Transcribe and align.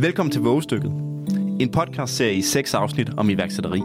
Velkommen 0.00 0.30
til 0.30 0.40
Vågestykket. 0.40 0.92
En 1.60 1.70
podcastserie 1.72 2.34
i 2.34 2.42
seks 2.42 2.74
afsnit 2.74 3.10
om 3.16 3.30
iværksætteri. 3.30 3.80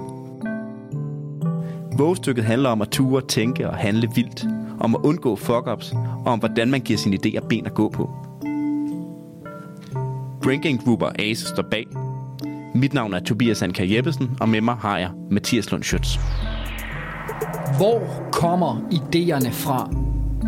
Vågestykket 1.97 2.43
handler 2.43 2.69
om 2.69 2.81
at 2.81 2.89
ture, 2.89 3.21
tænke 3.21 3.69
og 3.69 3.75
handle 3.75 4.09
vildt. 4.15 4.45
Om 4.79 4.95
at 4.95 5.01
undgå 5.03 5.35
fuck-ups, 5.35 5.95
og 6.25 6.31
om 6.31 6.39
hvordan 6.39 6.71
man 6.71 6.81
giver 6.81 6.97
sine 6.97 7.17
idéer 7.25 7.47
ben 7.47 7.65
at 7.65 7.73
gå 7.73 7.89
på. 7.89 8.09
Drinking 10.43 10.83
Group 10.83 11.01
og 11.01 11.19
Ace 11.19 11.45
står 11.45 11.63
bag. 11.71 11.87
Mit 12.75 12.93
navn 12.93 13.13
er 13.13 13.19
Tobias 13.19 13.61
Anker 13.61 13.85
Jeppesen, 13.85 14.37
og 14.39 14.49
med 14.49 14.61
mig 14.61 14.75
har 14.75 14.97
jeg 14.97 15.09
Mathias 15.31 15.71
Lund 15.71 15.83
Schütz. 15.83 16.19
Hvor 17.77 18.29
kommer 18.31 18.81
idéerne 18.91 19.51
fra? 19.51 19.89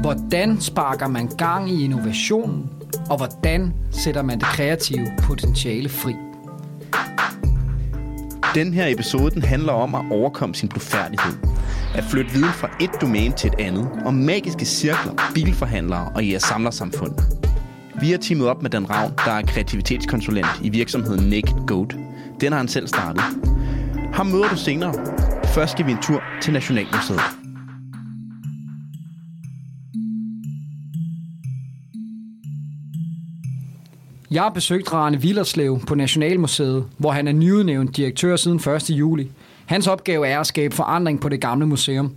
Hvordan 0.01 0.61
sparker 0.61 1.07
man 1.07 1.27
gang 1.37 1.71
i 1.71 1.83
innovationen? 1.83 2.69
Og 3.09 3.17
hvordan 3.17 3.73
sætter 3.91 4.21
man 4.21 4.39
det 4.39 4.47
kreative 4.47 5.07
potentiale 5.23 5.89
fri? 5.89 6.13
Den 8.55 8.73
her 8.73 8.87
episode 8.87 9.31
den 9.31 9.41
handler 9.41 9.73
om 9.73 9.95
at 9.95 10.05
overkomme 10.11 10.55
sin 10.55 10.69
blufærdighed. 10.69 11.33
At 11.95 12.03
flytte 12.03 12.31
viden 12.31 12.53
fra 12.53 12.69
et 12.81 12.89
domæne 13.01 13.33
til 13.33 13.47
et 13.47 13.59
andet. 13.59 13.89
Om 14.05 14.13
magiske 14.13 14.65
cirkler, 14.65 15.13
bilforhandlere 15.33 16.11
og 16.15 16.29
jeres 16.29 16.43
samlersamfund. 16.43 17.13
Vi 18.01 18.11
har 18.11 18.17
teamet 18.17 18.47
op 18.47 18.61
med 18.61 18.69
Dan 18.69 18.89
Ravn, 18.89 19.13
der 19.25 19.31
er 19.31 19.41
kreativitetskonsulent 19.41 20.47
i 20.61 20.69
virksomheden 20.69 21.29
Naked 21.29 21.67
Goat. 21.67 21.95
Den 22.41 22.51
har 22.51 22.59
han 22.59 22.67
selv 22.67 22.87
startet. 22.87 23.23
Ham 24.13 24.25
møder 24.25 24.49
du 24.49 24.57
senere. 24.57 24.93
Først 25.45 25.71
skal 25.71 25.85
vi 25.85 25.91
en 25.91 26.01
tur 26.01 26.23
til 26.41 26.53
Nationalmuseet. 26.53 27.44
Jeg 34.31 34.41
har 34.41 34.49
besøgt 34.49 34.93
Rane 34.93 35.21
Villerslev 35.21 35.79
på 35.87 35.95
Nationalmuseet, 35.95 36.85
hvor 36.97 37.11
han 37.11 37.27
er 37.27 37.31
nyudnævnt 37.31 37.97
direktør 37.97 38.35
siden 38.35 38.57
1. 38.75 38.89
juli. 38.89 39.31
Hans 39.65 39.87
opgave 39.87 40.27
er 40.27 40.39
at 40.39 40.47
skabe 40.47 40.75
forandring 40.75 41.21
på 41.21 41.29
det 41.29 41.41
gamle 41.41 41.65
museum. 41.65 42.15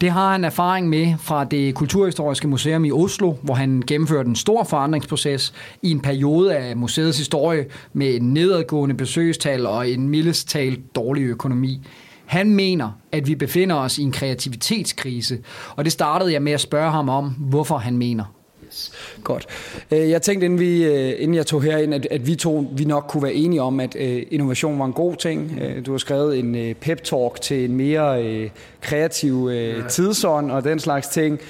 Det 0.00 0.10
har 0.10 0.32
han 0.32 0.44
erfaring 0.44 0.88
med 0.88 1.14
fra 1.18 1.44
det 1.44 1.74
Kulturhistoriske 1.74 2.48
Museum 2.48 2.84
i 2.84 2.92
Oslo, 2.92 3.34
hvor 3.42 3.54
han 3.54 3.82
gennemførte 3.86 4.28
en 4.28 4.36
stor 4.36 4.64
forandringsproces 4.64 5.54
i 5.82 5.90
en 5.90 6.00
periode 6.00 6.56
af 6.56 6.76
museets 6.76 7.18
historie 7.18 7.66
med 7.92 8.14
en 8.14 8.34
nedadgående 8.34 8.94
besøgstal 8.94 9.66
og 9.66 9.90
en 9.90 10.08
mildest 10.08 10.48
talt 10.48 10.94
dårlig 10.94 11.22
økonomi. 11.22 11.80
Han 12.26 12.50
mener, 12.50 12.90
at 13.12 13.26
vi 13.26 13.34
befinder 13.34 13.76
os 13.76 13.98
i 13.98 14.02
en 14.02 14.12
kreativitetskrise, 14.12 15.38
og 15.76 15.84
det 15.84 15.92
startede 15.92 16.32
jeg 16.32 16.42
med 16.42 16.52
at 16.52 16.60
spørge 16.60 16.90
ham 16.90 17.08
om, 17.08 17.28
hvorfor 17.28 17.78
han 17.78 17.98
mener. 17.98 18.24
Godt. 19.24 19.46
Øh, 19.90 20.10
jeg 20.10 20.22
tænkte, 20.22 20.44
inden, 20.44 20.60
vi, 20.60 20.84
øh, 20.84 21.14
inden 21.18 21.34
jeg 21.34 21.46
tog 21.46 21.62
herind, 21.62 21.94
at, 21.94 22.06
at 22.10 22.26
vi 22.26 22.34
to 22.34 22.66
vi 22.76 22.84
nok 22.84 23.04
kunne 23.08 23.22
være 23.22 23.34
enige 23.34 23.62
om, 23.62 23.80
at 23.80 23.94
uh, 23.94 24.22
innovation 24.30 24.78
var 24.78 24.84
en 24.84 24.92
god 24.92 25.16
ting. 25.16 25.60
Du 25.86 25.90
har 25.90 25.98
skrevet 25.98 26.38
en 26.38 26.74
pep-talk 26.80 27.40
til 27.40 27.64
en 27.64 27.76
mere 27.76 28.50
kreativ 28.80 29.50
tidsånd 29.88 30.50
og 30.50 30.64
den 30.64 30.78
slags 30.78 31.08
ting. 31.08 31.40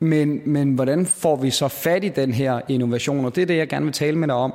Men, 0.00 0.40
men 0.44 0.74
hvordan 0.74 1.06
får 1.06 1.36
vi 1.36 1.50
så 1.50 1.68
fat 1.68 2.04
i 2.04 2.08
den 2.08 2.32
her 2.32 2.60
innovation? 2.68 3.24
Og 3.24 3.34
det 3.34 3.42
er 3.42 3.46
det, 3.46 3.56
jeg 3.56 3.68
gerne 3.68 3.84
vil 3.84 3.92
tale 3.92 4.18
med 4.18 4.28
dig 4.28 4.36
om. 4.36 4.52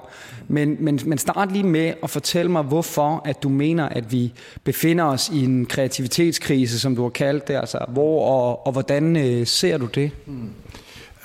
Men, 0.47 0.77
men, 0.79 0.99
men 1.05 1.17
start 1.17 1.51
lige 1.51 1.63
med 1.63 1.93
at 2.03 2.09
fortælle 2.09 2.51
mig, 2.51 2.63
hvorfor 2.63 3.21
at 3.25 3.43
du 3.43 3.49
mener, 3.49 3.89
at 3.89 4.11
vi 4.11 4.33
befinder 4.63 5.03
os 5.05 5.29
i 5.29 5.43
en 5.43 5.65
kreativitetskrise, 5.65 6.79
som 6.79 6.95
du 6.95 7.01
har 7.01 7.09
kaldt 7.09 7.47
det. 7.47 7.53
Altså, 7.53 7.77
hvor 7.87 8.25
og, 8.25 8.65
og 8.65 8.71
hvordan 8.71 9.15
uh, 9.15 9.47
ser 9.47 9.77
du 9.77 9.85
det? 9.85 10.11
Mm. 10.25 10.49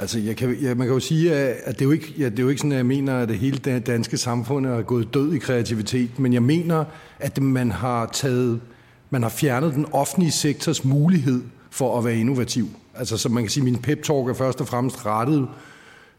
Altså, 0.00 0.18
jeg 0.18 0.36
kan, 0.36 0.54
ja, 0.54 0.74
man 0.74 0.86
kan 0.86 0.94
jo 0.94 1.00
sige, 1.00 1.34
at 1.34 1.74
det 1.74 1.80
er 1.80 1.84
jo, 1.84 1.90
ikke, 1.90 2.14
ja, 2.18 2.24
det 2.24 2.38
er 2.38 2.42
jo 2.42 2.48
ikke 2.48 2.58
sådan, 2.58 2.72
at 2.72 2.76
jeg 2.76 2.86
mener, 2.86 3.18
at 3.18 3.28
det 3.28 3.38
hele 3.38 3.58
danske 3.78 4.16
samfund 4.16 4.66
er 4.66 4.82
gået 4.82 5.14
død 5.14 5.32
i 5.32 5.38
kreativitet, 5.38 6.18
men 6.18 6.32
jeg 6.32 6.42
mener, 6.42 6.84
at 7.18 7.42
man 7.42 7.70
har 7.70 8.10
taget, 8.12 8.60
man 9.10 9.22
har 9.22 9.30
fjernet 9.30 9.74
den 9.74 9.86
offentlige 9.92 10.30
sektors 10.30 10.84
mulighed 10.84 11.42
for 11.70 11.98
at 11.98 12.04
være 12.04 12.16
innovativ. 12.16 12.68
Altså, 12.94 13.16
så 13.16 13.28
man 13.28 13.42
kan 13.42 13.50
sige, 13.50 13.64
min 13.64 13.76
pep-talk 13.76 14.28
er 14.28 14.34
først 14.34 14.60
og 14.60 14.68
fremmest 14.68 15.06
rettet 15.06 15.48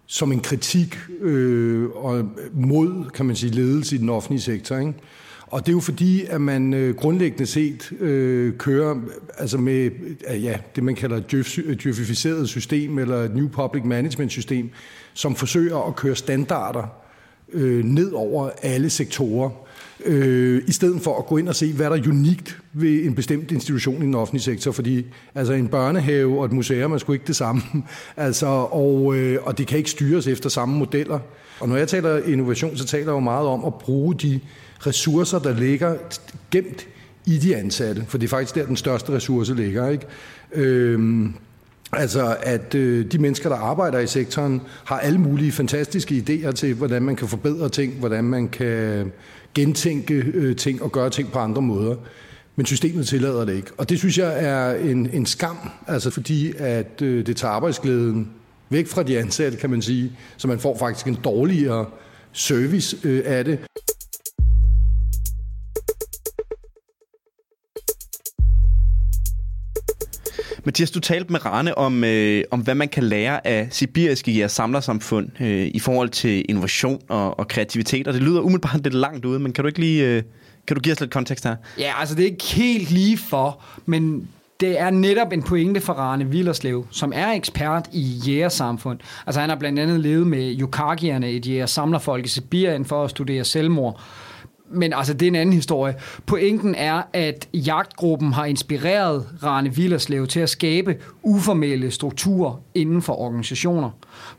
som 0.06 0.32
en 0.32 0.40
kritik 0.40 0.98
øh, 1.22 1.90
og 1.90 2.30
mod, 2.54 3.10
kan 3.14 3.26
man 3.26 3.36
sige, 3.36 3.52
ledelse 3.52 3.96
i 3.96 4.00
den 4.00 4.10
offentlige 4.10 4.42
sektor. 4.42 4.78
Ikke? 4.78 4.94
Og 5.52 5.66
det 5.66 5.72
er 5.72 5.76
jo 5.76 5.80
fordi, 5.80 6.26
at 6.26 6.42
man 6.42 6.74
øh, 6.74 6.96
grundlæggende 6.96 7.46
set 7.46 7.92
øh, 8.00 8.54
kører 8.58 8.96
altså 9.38 9.58
med 9.58 9.92
øh, 10.34 10.44
ja, 10.44 10.58
det, 10.76 10.84
man 10.84 10.96
kalder 10.96 11.18
et 11.18 11.32
djøfificeret 11.84 12.50
system, 12.50 13.00
eller 13.00 13.18
et 13.18 13.36
New 13.36 13.48
Public 13.48 13.84
Management 13.86 14.32
system, 14.32 14.70
som 15.14 15.36
forsøger 15.36 15.88
at 15.88 15.96
køre 15.96 16.16
standarder 16.16 16.84
øh, 17.54 17.86
ned 17.86 18.12
over 18.12 18.50
alle 18.62 18.90
sektorer, 18.90 19.50
øh, 20.06 20.62
i 20.68 20.72
stedet 20.72 21.02
for 21.02 21.18
at 21.18 21.26
gå 21.26 21.38
ind 21.38 21.50
og 21.50 21.56
se, 21.56 21.74
hvad 21.74 21.90
der 21.90 21.96
er 21.96 22.10
unikt 22.10 22.58
ved 22.74 23.06
en 23.06 23.16
bestemt 23.16 23.52
institution 23.52 24.02
i 24.02 24.06
den 24.06 24.16
offentlige 24.16 24.44
sektor, 24.44 24.72
fordi 24.72 25.06
altså 25.36 25.54
en 25.54 25.68
børnehave 25.68 26.40
og 26.40 26.46
et 26.46 26.52
museum 26.52 26.92
er 26.92 26.98
sgu 26.98 27.14
ikke 27.14 27.28
det 27.28 27.36
samme, 27.36 27.62
altså, 28.18 28.48
og, 28.72 29.16
øh, 29.16 29.40
og 29.44 29.58
det 29.58 29.68
kan 29.68 29.78
ikke 29.78 29.90
styres 29.90 30.28
efter 30.28 30.50
samme 30.50 30.78
modeller. 30.78 31.20
Og 31.60 31.70
når 31.70 31.76
jeg 31.76 31.88
taler 31.88 32.24
innovation, 32.24 32.78
så 32.78 32.86
taler 32.86 33.06
jeg 33.06 33.12
jo 33.12 33.20
meget 33.20 33.48
om 33.48 33.66
at 33.66 33.74
bruge 33.74 34.16
de 34.16 34.40
ressourcer, 34.88 35.40
der 35.40 35.54
ligger 35.54 35.96
gemt 36.52 36.88
i 37.26 37.38
de 37.38 37.56
ansatte, 37.56 38.04
for 38.08 38.18
det 38.18 38.26
er 38.26 38.30
faktisk 38.30 38.56
der, 38.56 38.66
den 38.66 38.78
største 38.78 39.12
ressource 39.12 39.56
ligger. 39.56 39.90
Ikke? 39.90 40.06
Øhm, 40.52 41.34
altså, 41.94 42.38
at 42.42 42.76
øh, 42.76 43.12
de 43.12 43.18
mennesker, 43.18 43.50
der 43.50 43.56
arbejder 43.56 44.00
i 44.00 44.08
sektoren, 44.08 44.62
har 44.86 45.00
alle 45.00 45.20
mulige 45.20 45.52
fantastiske 45.52 46.24
idéer 46.30 46.52
til, 46.52 46.74
hvordan 46.74 47.02
man 47.02 47.16
kan 47.16 47.28
forbedre 47.28 47.70
ting, 47.70 47.94
hvordan 47.94 48.24
man 48.24 48.48
kan 48.48 49.12
gentænke 49.56 50.14
øh, 50.14 50.56
ting 50.56 50.82
og 50.84 50.92
gøre 50.92 51.10
ting 51.10 51.32
på 51.32 51.40
andre 51.40 51.62
måder. 51.62 51.96
Men 52.56 52.66
systemet 52.66 53.08
tillader 53.08 53.46
det 53.46 53.56
ikke. 53.56 53.72
Og 53.78 53.90
det 53.90 54.00
synes 54.00 54.18
jeg 54.18 54.44
er 54.46 54.76
en, 54.76 55.10
en 55.14 55.26
skam, 55.26 55.58
altså 55.88 56.10
fordi 56.10 56.54
at 56.58 57.02
øh, 57.02 57.26
det 57.26 57.38
tager 57.38 57.52
arbejdsglæden 57.52 58.30
væk 58.70 58.88
fra 58.88 59.04
de 59.04 59.20
ansatte, 59.20 59.58
kan 59.58 59.70
man 59.70 59.82
sige, 59.82 60.12
så 60.38 60.48
man 60.48 60.60
får 60.60 60.78
faktisk 60.78 61.08
en 61.08 61.18
dårligere 61.24 61.86
service 62.32 62.98
øh, 63.04 63.22
af 63.26 63.46
det. 63.46 63.60
Mathias, 70.70 70.92
du 70.92 71.00
talte 71.00 71.32
med 71.32 71.46
Rane 71.46 71.78
om, 71.78 72.04
øh, 72.04 72.44
om 72.52 72.60
hvad 72.60 72.76
man 72.76 72.88
kan 72.88 73.04
lære 73.04 73.48
af 73.48 73.68
sibiriske 73.72 74.38
jeres 74.38 74.52
samlersamfund 74.52 75.30
øh, 75.42 75.72
i 75.74 75.80
forhold 75.80 76.10
til 76.10 76.46
innovation 76.50 77.02
og, 77.08 77.40
og 77.40 77.48
kreativitet, 77.48 78.08
og 78.08 78.14
det 78.14 78.24
lyder 78.24 78.42
umiddelbart 78.42 78.84
lidt 78.84 78.94
langt 78.94 79.26
ude, 79.26 79.40
men 79.40 79.54
kan 79.54 79.64
du 79.64 79.68
ikke 79.68 79.80
lige... 79.80 80.06
Øh, 80.06 80.24
kan 80.68 80.76
du 80.76 80.82
give 80.82 80.94
os 80.94 81.00
lidt 81.00 81.12
kontekst 81.12 81.44
her? 81.44 81.56
Ja, 81.80 81.94
altså 82.00 82.16
det 82.16 82.22
er 82.22 82.26
ikke 82.26 82.44
helt 82.44 82.92
lige 82.92 83.18
for, 83.18 83.62
men 83.86 84.28
det 84.60 84.80
er 84.80 84.90
netop 84.90 85.34
en 85.34 85.44
pointe 85.44 85.82
for 85.82 85.94
Rane 85.94 86.26
Villerslev, 86.26 86.88
som 86.92 87.12
er 87.16 87.32
ekspert 87.32 87.90
i 87.94 88.02
jægersamfund. 88.02 89.00
Altså 89.28 89.40
han 89.42 89.50
har 89.50 89.58
blandt 89.58 89.80
andet 89.80 90.00
levet 90.00 90.28
med 90.28 90.56
yukagierne, 90.60 91.30
et 91.30 91.48
jægersamlerfolk 91.48 92.26
i 92.26 92.30
Sibirien, 92.30 92.86
for 92.86 93.04
at 93.04 93.10
studere 93.10 93.44
selvmord 93.44 94.02
men 94.72 94.94
altså, 94.94 95.14
det 95.14 95.26
er 95.26 95.28
en 95.28 95.36
anden 95.36 95.54
historie. 95.54 95.96
Pointen 96.26 96.76
er, 96.76 97.02
at 97.14 97.48
jagtgruppen 97.54 98.34
har 98.34 98.46
inspireret 98.46 99.28
Rane 99.44 99.76
Villerslev 99.76 100.28
til 100.28 100.40
at 100.40 100.50
skabe 100.50 100.96
uformelle 101.24 101.92
strukturer 101.92 102.62
inden 102.76 103.02
for 103.02 103.14
organisationer, 103.14 103.90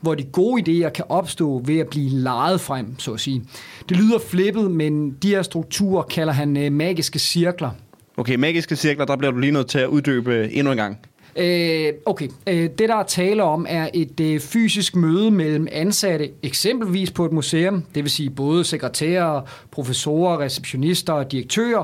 hvor 0.01 0.15
de 0.15 0.23
gode 0.23 0.61
idéer 0.61 0.89
kan 0.89 1.05
opstå 1.09 1.61
ved 1.65 1.79
at 1.79 1.87
blive 1.87 2.09
lejet 2.09 2.61
frem, 2.61 2.99
så 2.99 3.13
at 3.13 3.19
sige. 3.19 3.43
Det 3.89 3.97
lyder 3.97 4.19
flippet, 4.19 4.71
men 4.71 5.11
de 5.11 5.29
her 5.29 5.41
strukturer 5.41 6.03
kalder 6.03 6.33
han 6.33 6.57
øh, 6.57 6.71
magiske 6.71 7.19
cirkler. 7.19 7.69
Okay, 8.17 8.35
magiske 8.35 8.75
cirkler, 8.75 9.05
der 9.05 9.15
bliver 9.15 9.31
du 9.31 9.37
lige 9.37 9.51
nødt 9.51 9.67
til 9.67 9.79
at 9.79 9.87
uddybe 9.87 10.51
endnu 10.51 10.71
en 10.71 10.77
gang. 10.77 10.97
Øh, 11.35 11.93
okay, 12.05 12.27
øh, 12.47 12.69
det 12.77 12.89
der 12.89 12.95
er 12.95 13.03
tale 13.03 13.43
om 13.43 13.65
er 13.69 13.89
et 13.93 14.19
øh, 14.19 14.39
fysisk 14.39 14.95
møde 14.95 15.31
mellem 15.31 15.67
ansatte, 15.71 16.29
eksempelvis 16.43 17.11
på 17.11 17.25
et 17.25 17.31
museum, 17.31 17.83
det 17.95 18.03
vil 18.03 18.11
sige 18.11 18.29
både 18.29 18.63
sekretærer, 18.63 19.41
professorer, 19.71 20.39
receptionister 20.39 21.13
og 21.13 21.31
direktører. 21.31 21.83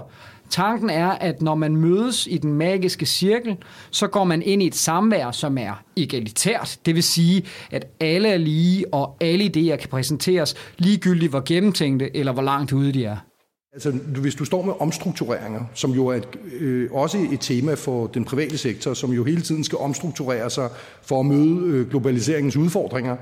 Tanken 0.49 0.89
er, 0.89 1.09
at 1.09 1.41
når 1.41 1.55
man 1.55 1.75
mødes 1.75 2.27
i 2.31 2.37
den 2.37 2.53
magiske 2.53 3.05
cirkel, 3.05 3.57
så 3.91 4.07
går 4.07 4.23
man 4.23 4.41
ind 4.41 4.63
i 4.63 4.67
et 4.67 4.75
samvær, 4.75 5.31
som 5.31 5.57
er 5.57 5.83
egalitært. 5.97 6.77
Det 6.85 6.95
vil 6.95 7.03
sige, 7.03 7.43
at 7.71 7.85
alle 7.99 8.29
er 8.29 8.37
lige, 8.37 8.93
og 8.93 9.17
alle 9.21 9.45
idéer 9.45 9.75
kan 9.75 9.89
præsenteres 9.89 10.55
ligegyldigt, 10.77 11.29
hvor 11.29 11.43
gennemtænkte 11.45 12.17
eller 12.17 12.31
hvor 12.31 12.41
langt 12.41 12.73
ude 12.73 12.91
de 12.91 13.05
er. 13.05 13.17
Altså, 13.73 13.91
hvis 13.91 14.35
du 14.35 14.45
står 14.45 14.61
med 14.65 14.73
omstruktureringer, 14.79 15.61
som 15.73 15.91
jo 15.91 16.07
er 16.07 16.15
et, 16.15 16.27
øh, 16.59 16.91
også 16.91 17.17
et 17.31 17.39
tema 17.39 17.73
for 17.73 18.07
den 18.07 18.25
private 18.25 18.57
sektor, 18.57 18.93
som 18.93 19.11
jo 19.11 19.23
hele 19.23 19.41
tiden 19.41 19.63
skal 19.63 19.77
omstrukturere 19.77 20.49
sig 20.49 20.69
for 21.01 21.19
at 21.19 21.25
møde 21.25 21.67
øh, 21.67 21.89
globaliseringens 21.89 22.57
udfordringer, 22.57 23.15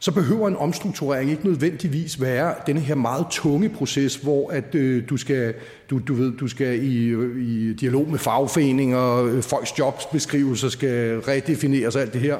så 0.00 0.12
behøver 0.12 0.48
en 0.48 0.56
omstrukturering 0.56 1.30
ikke 1.30 1.46
nødvendigvis 1.46 2.20
være 2.20 2.54
denne 2.66 2.80
her 2.80 2.94
meget 2.94 3.26
tunge 3.30 3.68
proces, 3.68 4.16
hvor 4.16 4.50
at 4.50 4.74
øh, 4.74 5.08
du 5.08 5.16
skal 5.16 5.54
du, 5.90 5.98
du 5.98 6.14
ved 6.14 6.32
du 6.32 6.48
skal 6.48 6.84
i, 6.84 7.06
øh, 7.06 7.42
i 7.42 7.72
dialog 7.72 8.10
med 8.10 8.18
fagforeninger, 8.18 9.24
øh, 9.24 9.42
folks 9.42 9.78
jobsbeskrivelser 9.78 10.68
skal 10.68 11.18
redefineres 11.18 11.96
alt 11.96 12.12
det 12.12 12.20
her, 12.20 12.36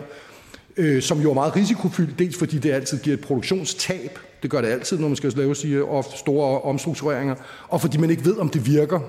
øh, 0.76 1.02
som 1.02 1.20
jo 1.20 1.30
er 1.30 1.34
meget 1.34 1.56
risikofyldt, 1.56 2.18
dels 2.18 2.38
fordi 2.38 2.58
det 2.58 2.72
altid 2.72 2.98
giver 2.98 3.16
et 3.16 3.22
produktionstab, 3.22 4.18
det 4.42 4.50
gør 4.50 4.60
det 4.60 4.68
altid, 4.68 4.98
når 4.98 5.08
man 5.08 5.16
skal 5.16 5.32
lave 5.36 5.54
sige, 5.54 5.82
store 6.16 6.60
omstruktureringer. 6.60 7.34
Og 7.68 7.80
fordi 7.80 7.98
man 7.98 8.10
ikke 8.10 8.24
ved, 8.24 8.36
om 8.36 8.48
det 8.48 8.66
virker. 8.66 9.00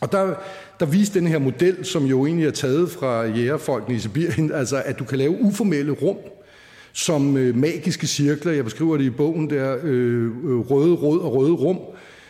Og 0.00 0.12
der, 0.12 0.34
der 0.80 0.86
viste 0.86 1.18
den 1.18 1.28
her 1.28 1.38
model, 1.38 1.84
som 1.84 2.04
jo 2.04 2.26
egentlig 2.26 2.46
er 2.46 2.50
taget 2.50 2.90
fra 2.90 3.24
jægerfolkene 3.24 3.96
i 3.96 3.98
Sibirien, 3.98 4.52
altså 4.60 4.82
at 4.84 4.98
du 4.98 5.04
kan 5.04 5.18
lave 5.18 5.40
uformelle 5.40 5.92
rum, 5.92 6.16
som 6.92 7.36
øh, 7.36 7.56
magiske 7.56 8.06
cirkler, 8.06 8.52
jeg 8.52 8.64
beskriver 8.64 8.96
det 8.96 9.04
i 9.04 9.10
bogen 9.10 9.50
der, 9.50 9.76
øh, 9.82 10.24
øh 10.24 10.70
røde, 10.70 10.94
rød 10.94 11.20
og 11.20 11.34
røde 11.34 11.52
rum, 11.52 11.78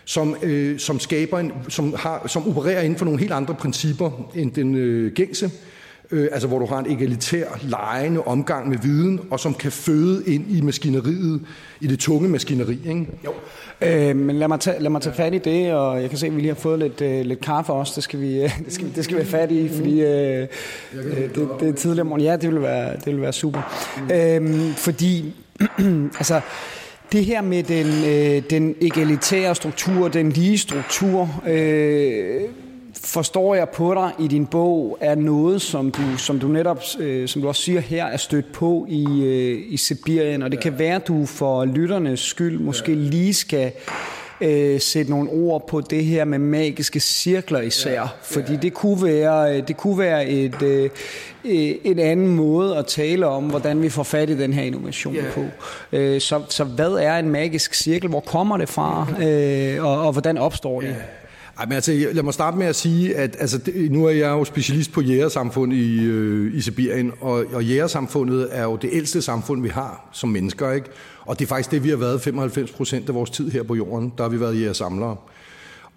som, 0.04 0.36
øh, 0.42 0.78
som, 0.78 1.00
skaber 1.00 1.38
en, 1.38 1.52
som, 1.68 1.94
har, 1.98 2.28
som 2.28 2.48
opererer 2.48 2.82
inden 2.82 2.98
for 2.98 3.04
nogle 3.04 3.20
helt 3.20 3.32
andre 3.32 3.54
principper 3.54 4.30
end 4.34 4.52
den 4.52 4.74
øh, 4.74 5.12
gængse 5.12 5.46
øh, 5.46 5.75
øh, 6.10 6.28
altså 6.32 6.48
hvor 6.48 6.58
du 6.58 6.66
har 6.66 6.78
en 6.78 6.92
egalitær, 6.92 7.44
lejende 7.62 8.22
omgang 8.22 8.68
med 8.68 8.78
viden, 8.78 9.20
og 9.30 9.40
som 9.40 9.54
kan 9.54 9.72
føde 9.72 10.24
ind 10.26 10.44
i 10.50 10.60
maskineriet, 10.60 11.40
i 11.80 11.86
det 11.86 11.98
tunge 11.98 12.28
maskineri. 12.28 12.78
Ikke? 12.88 13.06
Jo. 13.24 13.32
Øh, 13.80 14.16
men 14.16 14.36
lad 14.36 14.48
mig, 14.48 14.60
tage, 14.60 14.82
lad 14.82 14.90
mig 14.90 15.02
tage 15.02 15.14
fat 15.14 15.34
i 15.34 15.38
det, 15.38 15.72
og 15.72 16.02
jeg 16.02 16.10
kan 16.10 16.18
se, 16.18 16.26
at 16.26 16.36
vi 16.36 16.40
lige 16.40 16.48
har 16.48 16.60
fået 16.60 16.78
lidt, 16.78 17.00
øh, 17.00 17.26
lidt 17.26 17.40
kaffe 17.40 17.72
også. 17.72 17.92
Det 17.96 18.04
skal 18.04 18.20
vi, 18.20 18.42
øh, 18.42 18.58
det 18.64 18.72
skal, 18.72 18.92
det 18.96 19.04
skal 19.04 19.16
vi 19.16 19.22
have 19.22 19.30
fat 19.30 19.50
i, 19.52 19.68
fordi 19.68 20.00
øh, 20.02 20.46
øh, 20.94 21.34
det, 21.34 21.48
det 21.60 21.68
er 21.68 21.72
tidligere 21.72 22.04
morgen. 22.04 22.22
Ja, 22.22 22.36
det 22.36 22.50
vil 22.50 22.62
være, 22.62 22.96
det 22.96 23.06
vil 23.06 23.20
være 23.20 23.32
super. 23.32 23.84
Mm. 24.40 24.46
Øh, 24.50 24.74
fordi, 24.74 25.34
altså, 26.20 26.40
det 27.12 27.24
her 27.24 27.42
med 27.42 27.62
den, 27.62 27.86
øh, 27.86 28.42
den 28.50 28.74
egalitære 28.80 29.54
struktur, 29.54 30.08
den 30.08 30.30
lige 30.30 30.58
struktur, 30.58 31.42
øh, 31.46 32.40
forstår 33.04 33.54
jeg 33.54 33.68
på 33.68 33.94
dig 33.94 34.10
i 34.18 34.28
din 34.28 34.46
bog, 34.46 34.98
er 35.00 35.14
noget, 35.14 35.62
som 35.62 35.90
du, 35.90 36.02
som 36.18 36.38
du 36.38 36.48
netop, 36.48 36.82
øh, 36.98 37.28
som 37.28 37.42
du 37.42 37.48
også 37.48 37.62
siger 37.62 37.80
her, 37.80 38.06
er 38.06 38.16
stødt 38.16 38.52
på 38.52 38.86
i, 38.88 39.22
øh, 39.22 39.62
i 39.68 39.76
Sibirien, 39.76 40.42
og 40.42 40.50
det 40.50 40.56
ja. 40.56 40.62
kan 40.62 40.78
være, 40.78 40.94
at 40.94 41.08
du 41.08 41.26
for 41.26 41.64
lytternes 41.64 42.20
skyld 42.20 42.58
måske 42.58 42.92
ja. 42.92 42.98
lige 42.98 43.34
skal 43.34 43.72
øh, 44.40 44.80
sætte 44.80 45.10
nogle 45.10 45.30
ord 45.30 45.68
på 45.68 45.80
det 45.80 46.04
her 46.04 46.24
med 46.24 46.38
magiske 46.38 47.00
cirkler 47.00 47.60
især, 47.60 47.92
ja. 47.92 48.06
fordi 48.22 48.52
ja. 48.52 48.58
det 48.58 48.74
kunne 48.74 49.02
være, 49.02 49.60
det 49.60 49.76
kunne 49.76 49.98
være 49.98 50.28
et, 50.28 50.62
øh, 50.62 50.90
en 51.84 51.98
anden 51.98 52.28
måde 52.28 52.76
at 52.76 52.86
tale 52.86 53.26
om, 53.26 53.44
hvordan 53.44 53.82
vi 53.82 53.88
får 53.88 54.02
fat 54.02 54.30
i 54.30 54.38
den 54.38 54.52
her 54.52 54.62
innovation 54.62 55.14
ja. 55.14 55.22
på. 55.34 55.44
Øh, 55.92 56.20
så, 56.20 56.42
så 56.48 56.64
hvad 56.64 56.90
er 56.90 57.18
en 57.18 57.28
magisk 57.28 57.74
cirkel? 57.74 58.08
Hvor 58.08 58.20
kommer 58.20 58.56
det 58.56 58.68
fra? 58.68 59.06
Øh, 59.22 59.84
og, 59.84 60.06
og 60.06 60.12
hvordan 60.12 60.38
opstår 60.38 60.80
det? 60.80 60.88
Ja. 60.88 60.94
Ej, 61.58 61.66
men 61.66 61.72
altså, 61.72 61.92
lad 62.12 62.22
mig 62.22 62.34
starte 62.34 62.56
med 62.56 62.66
at 62.66 62.76
sige, 62.76 63.16
at 63.16 63.36
altså, 63.38 63.60
nu 63.90 64.04
er 64.04 64.10
jeg 64.10 64.28
jo 64.28 64.44
specialist 64.44 64.92
på 64.92 65.00
jægersamfund 65.00 65.72
i, 65.72 66.04
øh, 66.04 66.54
i 66.54 66.60
Sibirien, 66.60 67.12
og, 67.20 67.44
og 67.52 67.64
jægersamfundet 67.64 68.48
er 68.50 68.62
jo 68.62 68.76
det 68.76 68.90
ældste 68.92 69.22
samfund, 69.22 69.62
vi 69.62 69.68
har 69.68 70.08
som 70.12 70.28
mennesker, 70.28 70.72
ikke? 70.72 70.88
Og 71.20 71.38
det 71.38 71.44
er 71.44 71.48
faktisk 71.48 71.70
det, 71.70 71.84
vi 71.84 71.88
har 71.88 71.96
været 71.96 72.20
95 72.20 72.72
procent 72.72 73.08
af 73.08 73.14
vores 73.14 73.30
tid 73.30 73.50
her 73.50 73.62
på 73.62 73.74
jorden, 73.74 74.12
der 74.16 74.24
har 74.24 74.28
vi 74.28 74.40
været 74.40 74.60
jægersamlere. 74.60 75.16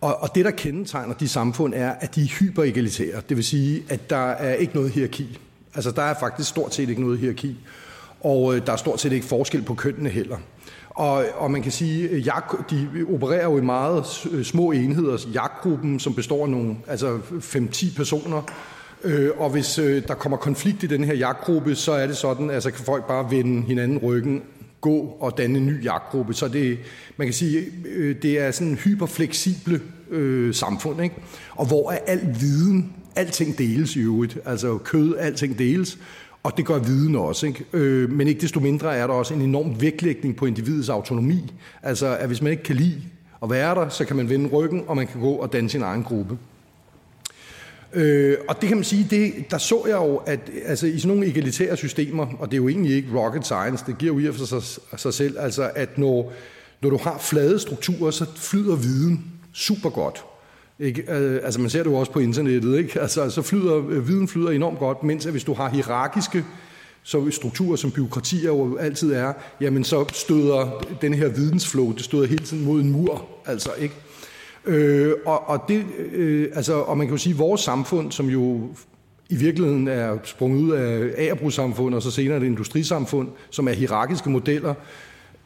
Og, 0.02 0.22
og 0.24 0.36
det, 0.36 0.46
der 0.46 0.52
kendetegner 0.52 1.14
de 1.14 1.28
samfund, 1.28 1.74
er, 1.74 1.90
at 1.90 2.16
de 2.16 2.22
er 2.22 2.28
hyperegalitære. 2.28 3.22
Det 3.30 3.38
vil 3.38 3.46
sige, 3.46 3.84
at 3.90 4.10
der 4.10 4.32
er 4.32 4.54
ikke 4.54 4.76
noget 4.76 4.92
hierarki. 4.92 5.40
Altså, 5.76 5.92
der 5.92 6.02
er 6.02 6.14
faktisk 6.20 6.50
stort 6.50 6.76
set 6.76 6.90
ikke 6.90 7.02
noget 7.02 7.20
hierarki. 7.20 7.58
Og 8.22 8.56
øh, 8.56 8.66
der 8.66 8.72
er 8.72 8.78
stort 8.78 9.02
set 9.02 9.12
ikke 9.12 9.26
forskel 9.26 9.62
på 9.62 9.74
kønnene 9.74 10.10
heller. 10.10 10.38
Og, 11.00 11.26
og 11.36 11.52
man 11.52 11.62
kan 11.62 11.72
sige, 11.72 12.10
øh, 12.10 12.28
at 12.28 12.44
de 12.70 12.88
opererer 13.14 13.44
jo 13.44 13.58
i 13.58 13.62
meget 13.62 14.28
øh, 14.32 14.46
små 14.46 14.72
enheder. 14.72 15.18
Jagtgruppen, 15.34 16.00
som 16.00 16.14
består 16.14 16.44
af 16.44 16.50
nogle, 16.50 16.76
altså 16.88 17.18
5-10 17.40 17.96
personer, 17.96 18.42
Øh, 19.04 19.30
og 19.38 19.50
hvis 19.50 19.80
øh, 19.80 20.04
der 20.08 20.14
kommer 20.14 20.38
konflikt 20.38 20.84
i 20.84 20.88
den 20.88 21.04
her 21.04 21.14
jagtgruppe, 21.14 21.76
så 21.76 21.92
er 21.92 22.08
det 22.08 22.18
sådan, 22.18 22.50
altså 22.50 22.72
kan 22.72 22.86
folk 22.86 23.08
bare 23.08 23.32
vende 23.32 23.62
hinanden 23.62 23.98
ryggen, 23.98 24.42
gå 24.82 25.18
og 25.20 25.38
danne 25.38 25.58
en 25.58 25.66
ny 25.66 25.84
jagtgruppe. 25.84 26.34
Så 26.34 26.48
det, 26.48 26.78
man 27.18 27.28
kan 27.28 27.34
sige, 27.34 27.66
øh, 27.86 28.16
det 28.22 28.40
er 28.40 28.52
sådan 28.52 28.68
en 28.68 28.76
hyperfleksible 28.76 29.82
øh, 30.12 30.54
samfund, 30.54 31.04
ikke? 31.04 31.16
Og 31.52 31.66
hvor 31.66 31.92
er 31.92 31.98
al 32.08 32.36
viden, 32.40 32.94
alting 33.16 33.58
deles 33.58 33.96
i 33.96 34.00
øvrigt, 34.00 34.38
altså 34.46 34.78
kød, 34.78 35.18
alting 35.18 35.60
deles, 35.60 35.98
og 36.44 36.58
det 36.58 36.66
gør 36.66 36.80
viden 36.80 37.16
også. 37.16 37.46
Ikke? 37.48 37.66
Øh, 37.74 38.12
men 38.12 38.28
ikke 38.28 38.42
desto 38.42 38.60
mindre 38.60 38.96
er 38.96 39.08
der 39.08 39.14
også 39.14 39.34
en 39.34 39.42
enorm 39.42 39.82
vægtlægning 39.82 40.36
på 40.36 40.46
individets 40.46 40.90
autonomi. 40.90 41.54
Altså, 41.84 42.18
at 42.18 42.28
hvis 42.28 42.42
man 42.42 42.52
ikke 42.52 42.64
kan 42.64 42.76
lide 42.76 43.02
at 43.44 43.50
være 43.50 43.76
der, 43.76 43.90
så 43.90 44.06
kan 44.06 44.16
man 44.16 44.30
vende 44.30 44.50
ryggen, 44.50 44.84
og 44.88 44.96
man 44.96 45.08
kan 45.08 45.22
gå 45.22 45.32
og 45.32 45.54
danne 45.54 45.70
sin 45.70 45.82
egen 45.82 46.04
gruppe. 46.04 46.38
Øh, 47.94 48.38
og 48.48 48.62
det 48.62 48.68
kan 48.68 48.78
man 48.78 48.84
sige, 48.84 49.08
det, 49.10 49.52
der 49.52 49.58
så 49.58 49.84
jeg 49.88 49.96
jo, 49.96 50.16
at 50.16 50.40
altså, 50.66 50.88
i 50.88 51.00
sådan 51.00 51.16
nogle 51.16 51.32
egalitære 51.32 51.78
systemer, 51.78 52.28
og 52.40 52.52
det 52.52 52.54
er 52.54 52.62
jo 52.62 52.68
egentlig 52.68 52.96
ikke 52.96 53.20
rocket 53.20 53.46
science, 53.46 53.84
det 53.88 53.98
giver 53.98 54.14
jo 54.14 54.30
i 54.30 54.34
for 54.34 54.46
sig, 54.46 54.80
sig 55.00 55.14
selv, 55.14 55.40
altså 55.40 55.72
at 55.76 55.98
når, 55.98 56.34
når 56.82 56.90
du 56.90 56.98
har 56.98 57.18
flade 57.18 57.60
strukturer, 57.60 58.12
så 58.12 58.26
flyder 58.36 58.76
viden 58.76 59.26
super 59.54 59.90
godt. 59.90 60.26
Ikke? 60.80 61.14
Øh, 61.14 61.40
altså 61.44 61.62
man 61.62 61.70
ser 61.70 61.84
det 61.84 61.90
jo 61.90 61.96
også 61.96 62.12
på 62.12 62.20
internettet, 62.20 62.78
ikke? 62.78 63.02
Altså, 63.02 63.30
så 63.30 63.42
flyder, 63.42 63.78
øh, 63.90 64.08
viden 64.08 64.28
flyder 64.28 64.50
enormt 64.50 64.80
godt, 64.80 65.04
mens 65.04 65.26
at 65.26 65.32
hvis 65.32 65.44
du 65.44 65.54
har 65.54 65.70
hierarkiske 65.70 66.46
så 67.04 67.32
strukturer, 67.32 67.76
som 67.76 67.92
byråkratier 67.92 68.50
jo 68.50 68.78
altid 68.78 69.14
er, 69.14 69.34
jamen 69.62 69.84
så 69.84 70.06
støder 70.14 70.86
den 71.02 71.14
her 71.14 71.28
vidensflow, 71.28 71.92
det 71.92 72.04
støder 72.04 72.28
hele 72.28 72.46
tiden 72.46 72.66
mod 72.66 72.82
en 72.82 72.92
mur, 72.92 73.26
altså, 73.46 73.70
ikke? 73.80 73.96
Øh, 74.66 75.14
og, 75.26 75.50
og, 75.50 75.64
det, 75.68 75.86
øh, 76.12 76.48
altså, 76.56 76.74
og 76.74 76.98
man 76.98 77.08
kan 77.08 77.14
jo 77.14 77.18
sige, 77.18 77.34
at 77.34 77.40
vores 77.40 77.62
samfund, 77.62 78.12
som 78.12 78.30
jo 78.30 78.70
i 79.30 79.36
virkeligheden 79.36 79.88
er 79.88 80.18
sprunget 80.24 80.62
ud 80.62 80.72
af 80.72 81.14
agerbrugssamfund, 81.18 81.96
og 81.96 82.02
så 82.02 82.12
senere 82.12 82.38
et 82.38 82.44
industrisamfund, 82.44 83.28
som 83.50 83.68
er 83.68 83.72
hierarkiske 83.72 84.30
modeller, 84.30 84.74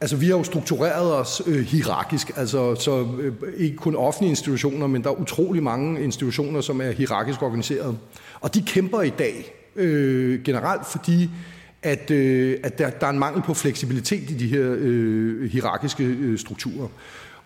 Altså, 0.04 0.16
vi 0.16 0.26
har 0.26 0.36
jo 0.36 0.44
struktureret 0.44 1.14
os 1.14 1.42
øh, 1.46 1.60
hierarkisk, 1.60 2.30
altså 2.36 2.74
så 2.74 3.06
øh, 3.20 3.32
ikke 3.56 3.76
kun 3.76 3.96
offentlige 3.96 4.30
institutioner, 4.30 4.86
men 4.86 5.04
der 5.04 5.10
er 5.10 5.20
utrolig 5.20 5.62
mange 5.62 6.02
institutioner, 6.02 6.60
som 6.60 6.80
er 6.80 6.90
hierarkisk 6.90 7.42
organiseret. 7.42 7.98
Og 8.40 8.54
de 8.54 8.62
kæmper 8.62 9.02
i 9.02 9.10
dag 9.10 9.54
øh, 9.76 10.42
generelt, 10.42 10.86
fordi 10.86 11.30
at, 11.82 12.10
øh, 12.10 12.58
at 12.62 12.78
der, 12.78 12.90
der 12.90 13.06
er 13.06 13.10
en 13.10 13.18
mangel 13.18 13.42
på 13.42 13.54
fleksibilitet 13.54 14.30
i 14.30 14.34
de 14.34 14.48
her 14.48 14.74
øh, 14.78 15.50
hierarkiske 15.50 16.04
øh, 16.04 16.38
strukturer. 16.38 16.88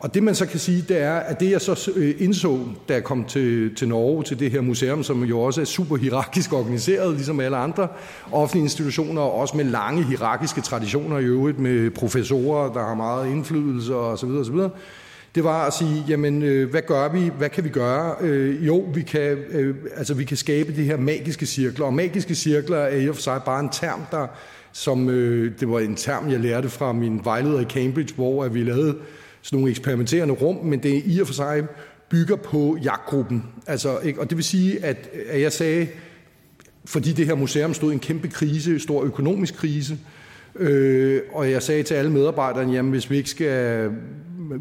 Og 0.00 0.14
det 0.14 0.22
man 0.22 0.34
så 0.34 0.46
kan 0.46 0.58
sige, 0.58 0.84
det 0.88 1.02
er, 1.02 1.14
at 1.14 1.40
det 1.40 1.50
jeg 1.50 1.60
så 1.60 1.90
øh, 1.96 2.14
indså, 2.18 2.58
da 2.88 2.94
jeg 2.94 3.04
kom 3.04 3.24
til, 3.24 3.74
til 3.74 3.88
Norge, 3.88 4.22
til 4.22 4.38
det 4.38 4.50
her 4.50 4.60
museum, 4.60 5.02
som 5.02 5.24
jo 5.24 5.40
også 5.40 5.60
er 5.60 5.64
super 5.64 5.96
hierarkisk 5.96 6.52
organiseret, 6.52 7.14
ligesom 7.14 7.40
alle 7.40 7.56
andre 7.56 7.88
offentlige 8.32 8.62
institutioner, 8.62 9.22
og 9.22 9.32
også 9.32 9.56
med 9.56 9.64
lange 9.64 10.02
hierarkiske 10.04 10.60
traditioner 10.60 11.18
i 11.18 11.24
øvrigt, 11.24 11.58
med 11.58 11.90
professorer, 11.90 12.72
der 12.72 12.80
har 12.80 12.94
meget 12.94 13.30
indflydelse 13.30 13.94
osv. 13.94 14.28
osv., 14.28 14.56
det 15.34 15.44
var 15.44 15.66
at 15.66 15.72
sige, 15.72 16.04
jamen, 16.08 16.42
øh, 16.42 16.70
hvad 16.70 16.82
gør 16.86 17.08
vi? 17.08 17.30
Hvad 17.38 17.48
kan 17.48 17.64
vi 17.64 17.68
gøre? 17.68 18.14
Øh, 18.20 18.66
jo, 18.66 18.84
vi 18.94 19.02
kan, 19.02 19.38
øh, 19.50 19.76
altså, 19.96 20.14
vi 20.14 20.24
kan 20.24 20.36
skabe 20.36 20.76
de 20.76 20.84
her 20.84 20.96
magiske 20.96 21.46
cirkler, 21.46 21.86
og 21.86 21.94
magiske 21.94 22.34
cirkler 22.34 22.76
er 22.76 22.96
i 22.96 23.08
og 23.08 23.14
for 23.14 23.22
sig 23.22 23.40
bare 23.44 23.60
en 23.60 23.68
term, 23.72 24.00
der, 24.10 24.26
som, 24.72 25.08
øh, 25.08 25.52
det 25.60 25.70
var 25.70 25.78
en 25.78 25.96
term, 25.96 26.30
jeg 26.30 26.40
lærte 26.40 26.68
fra 26.68 26.92
min 26.92 27.20
vejleder 27.24 27.60
i 27.60 27.64
Cambridge, 27.64 28.14
hvor 28.14 28.44
at 28.44 28.54
vi 28.54 28.62
lavede 28.62 28.96
sådan 29.42 29.56
nogle 29.56 29.70
eksperimenterende 29.70 30.34
rum, 30.34 30.56
men 30.64 30.82
det 30.82 31.02
i 31.06 31.20
og 31.20 31.26
for 31.26 31.34
sig 31.34 31.64
bygger 32.08 32.36
på 32.36 32.78
jagtgruppen. 32.82 33.44
Altså, 33.66 33.98
ikke? 33.98 34.20
Og 34.20 34.30
det 34.30 34.36
vil 34.36 34.44
sige, 34.44 34.84
at, 34.84 35.10
at 35.28 35.40
jeg 35.40 35.52
sagde, 35.52 35.86
fordi 36.84 37.12
det 37.12 37.26
her 37.26 37.34
museum 37.34 37.74
stod 37.74 37.90
i 37.90 37.94
en 37.94 38.00
kæmpe 38.00 38.28
krise, 38.28 38.78
stor 38.78 39.04
økonomisk 39.04 39.54
krise, 39.54 39.98
øh, 40.56 41.20
og 41.32 41.50
jeg 41.50 41.62
sagde 41.62 41.82
til 41.82 41.94
alle 41.94 42.12
medarbejderne, 42.12 42.72
jamen 42.72 42.90
hvis 42.90 43.10
vi 43.10 43.16
ikke 43.16 43.30
skal 43.30 43.90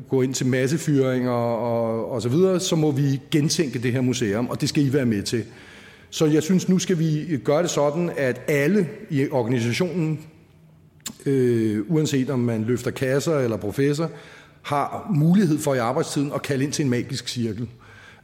gå 0.10 0.22
ind 0.22 0.34
til 0.34 0.48
massefyringer 0.48 1.32
og, 1.32 2.12
og 2.12 2.22
så 2.22 2.30
videre, 2.30 2.60
så 2.60 2.76
må 2.76 2.92
vi 2.92 3.22
gentænke 3.32 3.80
det 3.80 3.92
her 3.92 4.02
museum, 4.02 4.50
og 4.50 4.62
det 4.62 4.70
skal 4.70 4.86
I 4.86 4.94
være 4.94 5.06
med 5.06 5.24
til. 5.24 5.44
Så 6.10 6.26
jeg 6.26 6.44
synes, 6.44 6.70
nu 6.70 6.80
skal 6.80 7.00
vi 7.00 7.40
gøre 7.44 7.62
det 7.62 7.70
sådan, 7.70 8.12
at 8.18 8.42
alle 8.48 8.90
i 9.10 9.30
organisationen, 9.30 10.20
øh, 11.26 11.80
uanset 11.88 12.30
om 12.30 12.40
man 12.40 12.64
løfter 12.64 12.92
kasser 12.92 13.40
eller 13.40 13.58
professor, 13.58 14.10
har 14.68 15.12
mulighed 15.16 15.60
for 15.60 15.74
i 15.74 15.78
arbejdstiden 15.78 16.32
at 16.36 16.42
kalde 16.42 16.64
ind 16.64 16.72
til 16.72 16.84
en 16.84 16.90
magisk 16.90 17.28
cirkel. 17.28 17.70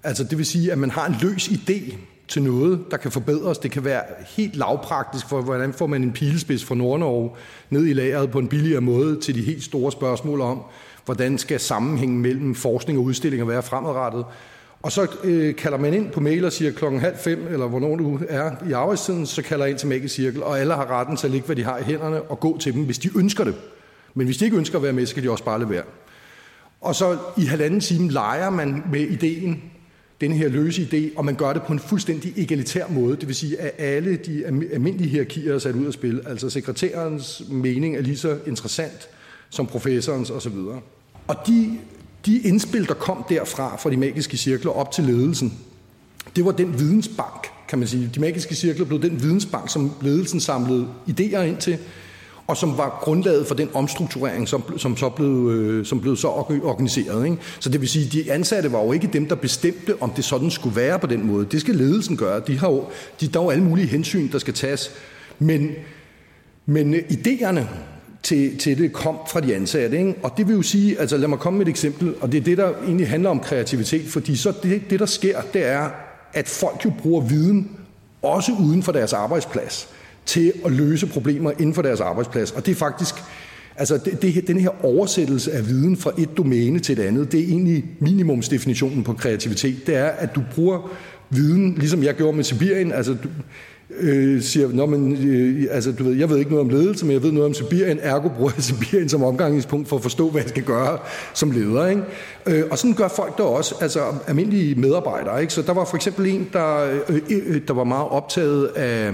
Altså 0.04 0.24
det 0.24 0.38
vil 0.38 0.46
sige, 0.46 0.72
at 0.72 0.78
man 0.78 0.90
har 0.90 1.08
en 1.08 1.16
løs 1.22 1.48
idé 1.48 1.96
til 2.28 2.44
noget, 2.44 2.80
der 2.92 2.98
kan 2.98 3.12
forbedres. 3.12 3.58
Det 3.58 3.72
kan 3.72 3.86
være 3.86 4.02
helt 4.28 4.56
lavpraktisk 4.56 5.30
for, 5.30 5.42
hvordan 5.42 5.74
får 5.74 5.88
man 5.88 6.04
en 6.04 6.12
pilespids 6.12 6.66
fra 6.66 6.76
Nordnorge 6.76 7.32
ned 7.70 7.86
i 7.86 7.94
lageret 7.94 8.32
på 8.32 8.40
en 8.40 8.48
billigere 8.48 8.82
måde 8.82 9.20
til 9.20 9.36
de 9.36 9.42
helt 9.42 9.64
store 9.64 9.92
spørgsmål 9.92 10.42
om, 10.42 10.62
hvordan 11.06 11.38
skal 11.38 11.60
sammenhængen 11.60 12.22
mellem 12.22 12.56
forskning 12.56 13.00
og 13.00 13.06
udstillinger 13.06 13.46
være 13.46 13.64
fremadrettet. 13.64 14.26
Og 14.82 14.92
så 14.92 15.08
øh, 15.24 15.56
kalder 15.56 15.78
man 15.78 15.94
ind 15.94 16.12
på 16.12 16.20
mail 16.20 16.46
og 16.46 16.52
siger 16.52 16.72
klokken 16.72 17.00
halv 17.00 17.18
fem, 17.18 17.48
eller 17.50 17.68
hvornår 17.68 17.96
du 17.96 18.20
er 18.30 18.52
i 18.70 18.72
arbejdstiden, 18.72 19.26
så 19.26 19.42
kalder 19.42 19.66
jeg 19.66 19.72
ind 19.72 19.80
til 19.80 19.88
Magisk 19.88 20.16
Cirkel, 20.16 20.44
og 20.44 20.60
alle 20.60 20.74
har 20.74 20.92
retten 20.92 21.18
til 21.18 21.28
at 21.28 21.32
lægge, 21.32 21.46
hvad 21.46 21.56
de 21.56 21.64
har 21.64 21.78
i 21.78 21.84
hænderne, 21.84 22.22
og 22.22 22.40
gå 22.40 22.58
til 22.58 22.74
dem, 22.74 22.84
hvis 22.84 23.00
de 23.00 23.10
ønsker 23.16 23.44
det. 23.44 23.56
Men 24.14 24.26
hvis 24.26 24.38
de 24.38 24.46
ikke 24.46 24.58
ønsker 24.58 24.78
at 24.78 24.84
være 24.84 24.94
med, 24.94 25.06
så 25.06 25.14
kan 25.14 25.24
de 25.24 25.32
også 25.32 25.44
bare 25.44 25.60
lade 25.60 25.70
være. 25.70 25.84
Og 26.84 26.96
så 26.96 27.18
i 27.38 27.46
halvanden 27.46 27.80
time 27.80 28.12
leger 28.12 28.50
man 28.50 28.84
med 28.92 29.02
ideen, 29.02 29.62
den 30.22 30.32
her 30.32 30.50
løse 30.50 30.82
idé, 30.92 31.18
og 31.18 31.26
man 31.26 31.36
gør 31.36 31.54
det 31.54 31.64
på 31.64 31.74
en 31.74 31.80
fuldstændig 31.80 32.34
egalitær 32.38 32.88
måde. 32.90 33.16
Det 33.16 33.28
vil 33.28 33.36
sige, 33.36 33.60
at 33.60 33.72
alle 33.78 34.16
de 34.16 34.46
almindelige 34.74 35.10
hierarkier 35.10 35.54
er 35.54 35.60
sat 35.60 35.76
ud 35.76 35.86
af 35.86 35.94
spil. 35.94 36.22
Altså 36.26 36.50
sekretærens 36.50 37.44
mening 37.50 37.96
er 37.96 38.02
lige 38.02 38.18
så 38.18 38.38
interessant 38.48 39.10
som 39.50 39.68
professorens 39.68 40.30
osv. 40.30 40.58
Og 41.28 41.36
de, 41.48 41.78
de 42.26 42.40
indspil, 42.40 42.88
der 42.88 42.94
kom 42.94 43.26
derfra, 43.30 43.78
fra 43.78 43.90
de 43.90 43.98
magiske 43.98 44.38
cirkler 44.38 44.72
op 44.72 44.92
til 44.92 45.04
ledelsen, 45.04 45.54
det 46.36 46.46
var 46.46 46.52
den 46.52 46.80
vidensbank, 46.80 47.48
kan 47.68 47.80
man 47.80 47.88
sige. 47.88 48.12
De 48.16 48.20
magiske 48.20 48.56
cirkler 48.56 48.86
blev 48.86 49.02
den 49.02 49.22
vidensbank, 49.22 49.70
som 49.70 49.92
ledelsen 50.02 50.40
samlede 50.40 50.88
idéer 51.10 51.40
ind 51.40 51.58
til, 51.58 51.78
og 52.48 52.58
som 52.58 52.78
var 52.78 53.00
grundlaget 53.02 53.48
for 53.48 53.56
den 53.56 53.70
omstrukturering, 53.74 54.48
som, 54.48 54.64
som 54.78 54.98
så 54.98 55.10
blev, 55.10 55.50
øh, 55.52 55.86
som 55.86 56.02
blev 56.02 56.16
så 56.16 56.28
organiseret. 56.28 57.26
Ikke? 57.26 57.38
Så 57.60 57.70
det 57.70 57.82
vil 57.82 57.90
sige, 57.90 58.06
at 58.06 58.14
de 58.14 58.32
ansatte 58.32 58.72
var 58.72 58.84
jo 58.84 58.92
ikke 58.92 59.10
dem, 59.14 59.28
der 59.28 59.36
bestemte, 59.36 60.02
om 60.02 60.10
det 60.10 60.26
sådan 60.26 60.52
skulle 60.52 60.76
være 60.76 61.00
på 61.00 61.08
den 61.08 61.28
måde. 61.28 61.46
Det 61.52 61.62
skal 61.62 61.76
ledelsen 61.76 62.18
gøre. 62.18 62.42
De 62.48 62.60
har 62.60 62.70
jo, 62.70 62.86
de, 63.22 63.28
der 63.28 63.40
er 63.40 63.44
jo 63.44 63.50
alle 63.50 63.64
mulige 63.64 63.88
hensyn, 63.88 64.32
der 64.32 64.40
skal 64.40 64.54
tages. 64.54 64.92
Men, 65.40 65.72
men 66.66 66.96
idéerne 66.96 67.62
til, 68.24 68.58
til 68.58 68.78
det 68.78 68.94
kom 68.94 69.18
fra 69.32 69.40
de 69.40 69.56
ansatte. 69.56 69.98
Ikke? 69.98 70.16
Og 70.24 70.34
det 70.38 70.48
vil 70.48 70.56
jo 70.56 70.62
sige, 70.62 71.00
altså 71.00 71.18
lad 71.18 71.28
mig 71.28 71.40
komme 71.40 71.58
med 71.58 71.66
et 71.66 71.70
eksempel, 71.70 72.16
og 72.22 72.32
det 72.32 72.38
er 72.38 72.44
det, 72.44 72.58
der 72.58 72.70
egentlig 72.86 73.10
handler 73.10 73.30
om 73.30 73.40
kreativitet, 73.40 74.08
fordi 74.08 74.36
så 74.36 74.54
det, 74.64 74.82
det 74.90 75.00
der 75.00 75.06
sker, 75.06 75.42
det 75.54 75.66
er, 75.66 75.90
at 76.34 76.48
folk 76.48 76.86
jo 76.86 76.92
bruger 77.02 77.22
viden, 77.22 77.70
også 78.22 78.52
uden 78.60 78.84
for 78.84 78.92
deres 78.92 79.14
arbejdsplads 79.14 79.90
til 80.26 80.54
at 80.66 80.72
løse 80.72 81.08
problemer 81.08 81.52
inden 81.52 81.74
for 81.74 81.82
deres 81.82 82.00
arbejdsplads. 82.00 82.52
Og 82.52 82.66
det 82.66 82.72
er 82.72 82.76
faktisk, 82.76 83.16
altså 83.76 83.98
det, 83.98 84.22
det, 84.22 84.48
den 84.48 84.60
her 84.60 84.86
oversættelse 84.86 85.52
af 85.52 85.68
viden 85.68 85.98
fra 85.98 86.12
et 86.18 86.38
domæne 86.38 86.80
til 86.80 87.00
et 87.00 87.04
andet, 87.04 87.32
det 87.32 87.40
er 87.40 87.44
egentlig 87.44 87.86
minimumsdefinitionen 88.00 89.04
på 89.04 89.14
kreativitet. 89.14 89.88
Det 89.88 89.96
er, 89.96 90.06
at 90.08 90.36
du 90.36 90.44
bruger 90.56 90.92
viden, 91.30 91.76
ligesom 91.76 92.04
jeg 92.04 92.16
gjorde 92.16 92.36
med 92.36 92.44
Sibirien, 92.44 92.92
altså 92.92 93.14
du, 93.24 93.30
øh, 94.00 94.42
siger, 94.42 94.68
Nå, 94.74 94.86
men, 94.86 95.28
øh, 95.28 95.68
altså, 95.72 95.92
du 95.92 96.04
ved, 96.04 96.14
jeg 96.14 96.30
ved 96.30 96.38
ikke 96.38 96.52
noget 96.52 96.66
om 96.66 96.70
ledelse, 96.70 97.06
men 97.06 97.14
jeg 97.14 97.24
ved 97.24 97.32
noget 97.32 97.48
om 97.48 97.54
Sibirien, 97.54 98.00
ergo 98.02 98.30
bruger 98.30 98.52
jeg 98.56 98.64
Sibirien 98.64 99.10
som 99.10 99.24
omgangspunkt 99.24 99.90
for 99.90 99.96
at 99.96 100.02
forstå, 100.02 100.30
hvad 100.30 100.42
jeg 100.42 100.50
skal 100.50 100.64
gøre 100.64 100.98
som 101.34 101.52
leder. 101.52 101.88
Ikke? 101.88 102.02
Øh, 102.46 102.64
og 102.72 102.78
sådan 102.78 102.96
gør 102.96 103.08
folk 103.08 103.38
der 103.38 103.44
også, 103.44 103.76
altså 103.82 104.00
almindelige 104.28 104.76
medarbejdere. 104.76 105.42
Ikke? 105.42 105.54
Så 105.54 105.62
der 105.62 105.74
var 105.74 105.86
for 105.86 105.96
eksempel 105.96 106.28
en, 106.28 106.50
der, 106.54 107.00
øh, 107.10 107.22
øh, 107.30 107.62
der 107.68 107.74
var 107.74 107.84
meget 107.84 108.10
optaget 108.10 108.66
af, 108.66 109.12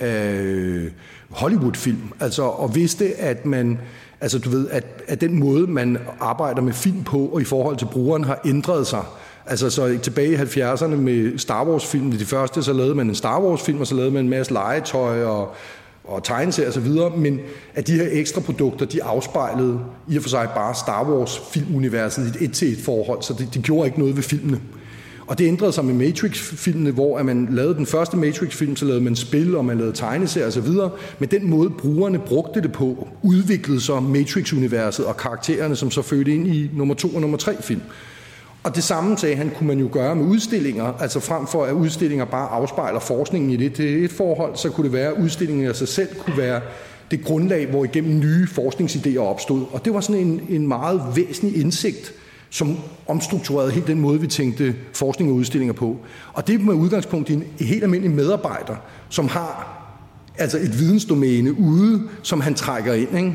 af 0.00 0.88
Hollywood-film, 1.30 2.02
altså, 2.20 2.42
og 2.42 2.74
vidste, 2.74 3.14
at 3.14 3.46
man, 3.46 3.78
altså 4.20 4.38
du 4.38 4.50
ved, 4.50 4.68
at, 4.70 4.84
at 5.06 5.20
den 5.20 5.38
måde, 5.40 5.66
man 5.66 5.98
arbejder 6.20 6.62
med 6.62 6.72
film 6.72 7.04
på, 7.04 7.18
og 7.18 7.40
i 7.40 7.44
forhold 7.44 7.76
til 7.76 7.86
brugeren, 7.92 8.24
har 8.24 8.40
ændret 8.46 8.86
sig. 8.86 9.02
Altså 9.46 9.70
så 9.70 9.98
tilbage 10.02 10.32
i 10.32 10.36
70'erne 10.36 10.86
med 10.86 11.38
Star 11.38 11.64
Wars-filmen, 11.64 12.12
de 12.12 12.24
første, 12.24 12.62
så 12.62 12.72
lavede 12.72 12.94
man 12.94 13.08
en 13.08 13.14
Star 13.14 13.40
Wars-film, 13.40 13.80
og 13.80 13.86
så 13.86 13.94
lavede 13.94 14.12
man 14.12 14.24
en 14.24 14.30
masse 14.30 14.52
legetøj 14.52 15.24
og, 15.24 15.54
og 16.04 16.24
tegneserier 16.24 16.70
osv., 16.70 17.18
men 17.18 17.40
at 17.74 17.86
de 17.86 17.92
her 17.92 18.08
ekstra 18.10 18.40
produkter, 18.40 18.86
de 18.86 19.02
afspejlede 19.02 19.80
i 20.08 20.16
og 20.16 20.22
for 20.22 20.30
sig 20.30 20.48
bare 20.54 20.74
Star 20.74 21.04
Wars-filmuniverset 21.04 22.24
i 22.24 22.28
et 22.28 22.48
et-til-et 22.50 22.78
forhold, 22.84 23.22
så 23.22 23.34
det, 23.38 23.54
det 23.54 23.62
gjorde 23.62 23.86
ikke 23.86 23.98
noget 23.98 24.16
ved 24.16 24.22
filmene. 24.22 24.60
Og 25.28 25.38
det 25.38 25.46
ændrede 25.46 25.72
sig 25.72 25.84
med 25.84 25.94
Matrix-filmene, 25.94 26.90
hvor 26.90 27.18
at 27.18 27.26
man 27.26 27.48
lavede 27.50 27.74
den 27.74 27.86
første 27.86 28.16
Matrix-film, 28.16 28.76
så 28.76 28.84
lavede 28.84 29.04
man 29.04 29.16
spil, 29.16 29.56
og 29.56 29.64
man 29.64 29.78
lavede 29.78 29.96
tegneserier 29.96 30.46
osv. 30.46 30.68
Men 31.18 31.28
den 31.30 31.50
måde, 31.50 31.70
brugerne 31.70 32.18
brugte 32.18 32.62
det 32.62 32.72
på, 32.72 33.08
udviklede 33.22 33.80
så 33.80 34.00
Matrix-universet 34.00 35.04
og 35.04 35.16
karaktererne, 35.16 35.76
som 35.76 35.90
så 35.90 36.02
fødte 36.02 36.34
ind 36.34 36.48
i 36.48 36.70
nummer 36.74 36.94
to 36.94 37.08
og 37.08 37.20
nummer 37.20 37.36
tre 37.36 37.62
film. 37.62 37.80
Og 38.62 38.76
det 38.76 38.84
samme 38.84 39.18
sagde 39.18 39.36
han, 39.36 39.50
kunne 39.56 39.66
man 39.66 39.78
jo 39.78 39.88
gøre 39.92 40.16
med 40.16 40.24
udstillinger, 40.24 40.84
altså 40.84 41.20
frem 41.20 41.46
for 41.46 41.64
at 41.64 41.72
udstillinger 41.72 42.24
bare 42.24 42.48
afspejler 42.48 43.00
forskningen 43.00 43.50
i 43.50 43.56
det 43.56 43.76
Det 43.76 44.04
et 44.04 44.10
forhold, 44.10 44.56
så 44.56 44.70
kunne 44.70 44.84
det 44.84 44.92
være, 44.92 45.08
at 45.08 45.22
udstillingen 45.22 45.66
af 45.66 45.76
sig 45.76 45.88
selv 45.88 46.08
kunne 46.18 46.36
være 46.36 46.60
det 47.10 47.24
grundlag, 47.24 47.66
hvor 47.66 47.84
igennem 47.84 48.20
nye 48.20 48.48
forskningsidéer 48.58 49.18
opstod. 49.18 49.64
Og 49.72 49.84
det 49.84 49.94
var 49.94 50.00
sådan 50.00 50.22
en, 50.22 50.40
en 50.48 50.68
meget 50.68 51.02
væsentlig 51.16 51.60
indsigt, 51.60 52.14
som 52.50 52.78
omstrukturerede 53.06 53.72
helt 53.72 53.86
den 53.86 54.00
måde, 54.00 54.20
vi 54.20 54.26
tænkte 54.26 54.74
forskning 54.92 55.30
og 55.30 55.36
udstillinger 55.36 55.72
på. 55.72 55.96
Og 56.32 56.46
det 56.46 56.60
med 56.60 56.74
udgangspunkt 56.74 57.30
i 57.30 57.32
en 57.32 57.44
helt 57.60 57.82
almindelig 57.82 58.16
medarbejder, 58.16 58.76
som 59.08 59.28
har 59.28 59.74
altså 60.38 60.58
et 60.58 60.78
vidensdomæne 60.78 61.58
ude, 61.58 62.02
som 62.22 62.40
han 62.40 62.54
trækker 62.54 62.94
ind. 62.94 63.16
Ikke? 63.16 63.34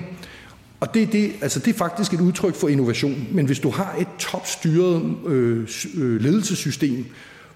Og 0.80 0.94
det, 0.94 1.12
det, 1.12 1.32
altså 1.42 1.60
det 1.60 1.74
er 1.74 1.78
faktisk 1.78 2.14
et 2.14 2.22
udtryk 2.22 2.56
for 2.56 2.68
innovation. 2.68 3.28
Men 3.32 3.46
hvis 3.46 3.60
du 3.60 3.70
har 3.70 3.96
et 4.00 4.08
topstyret 4.20 5.16
øh, 5.28 5.68
øh, 5.98 6.22
ledelsessystem, 6.22 7.06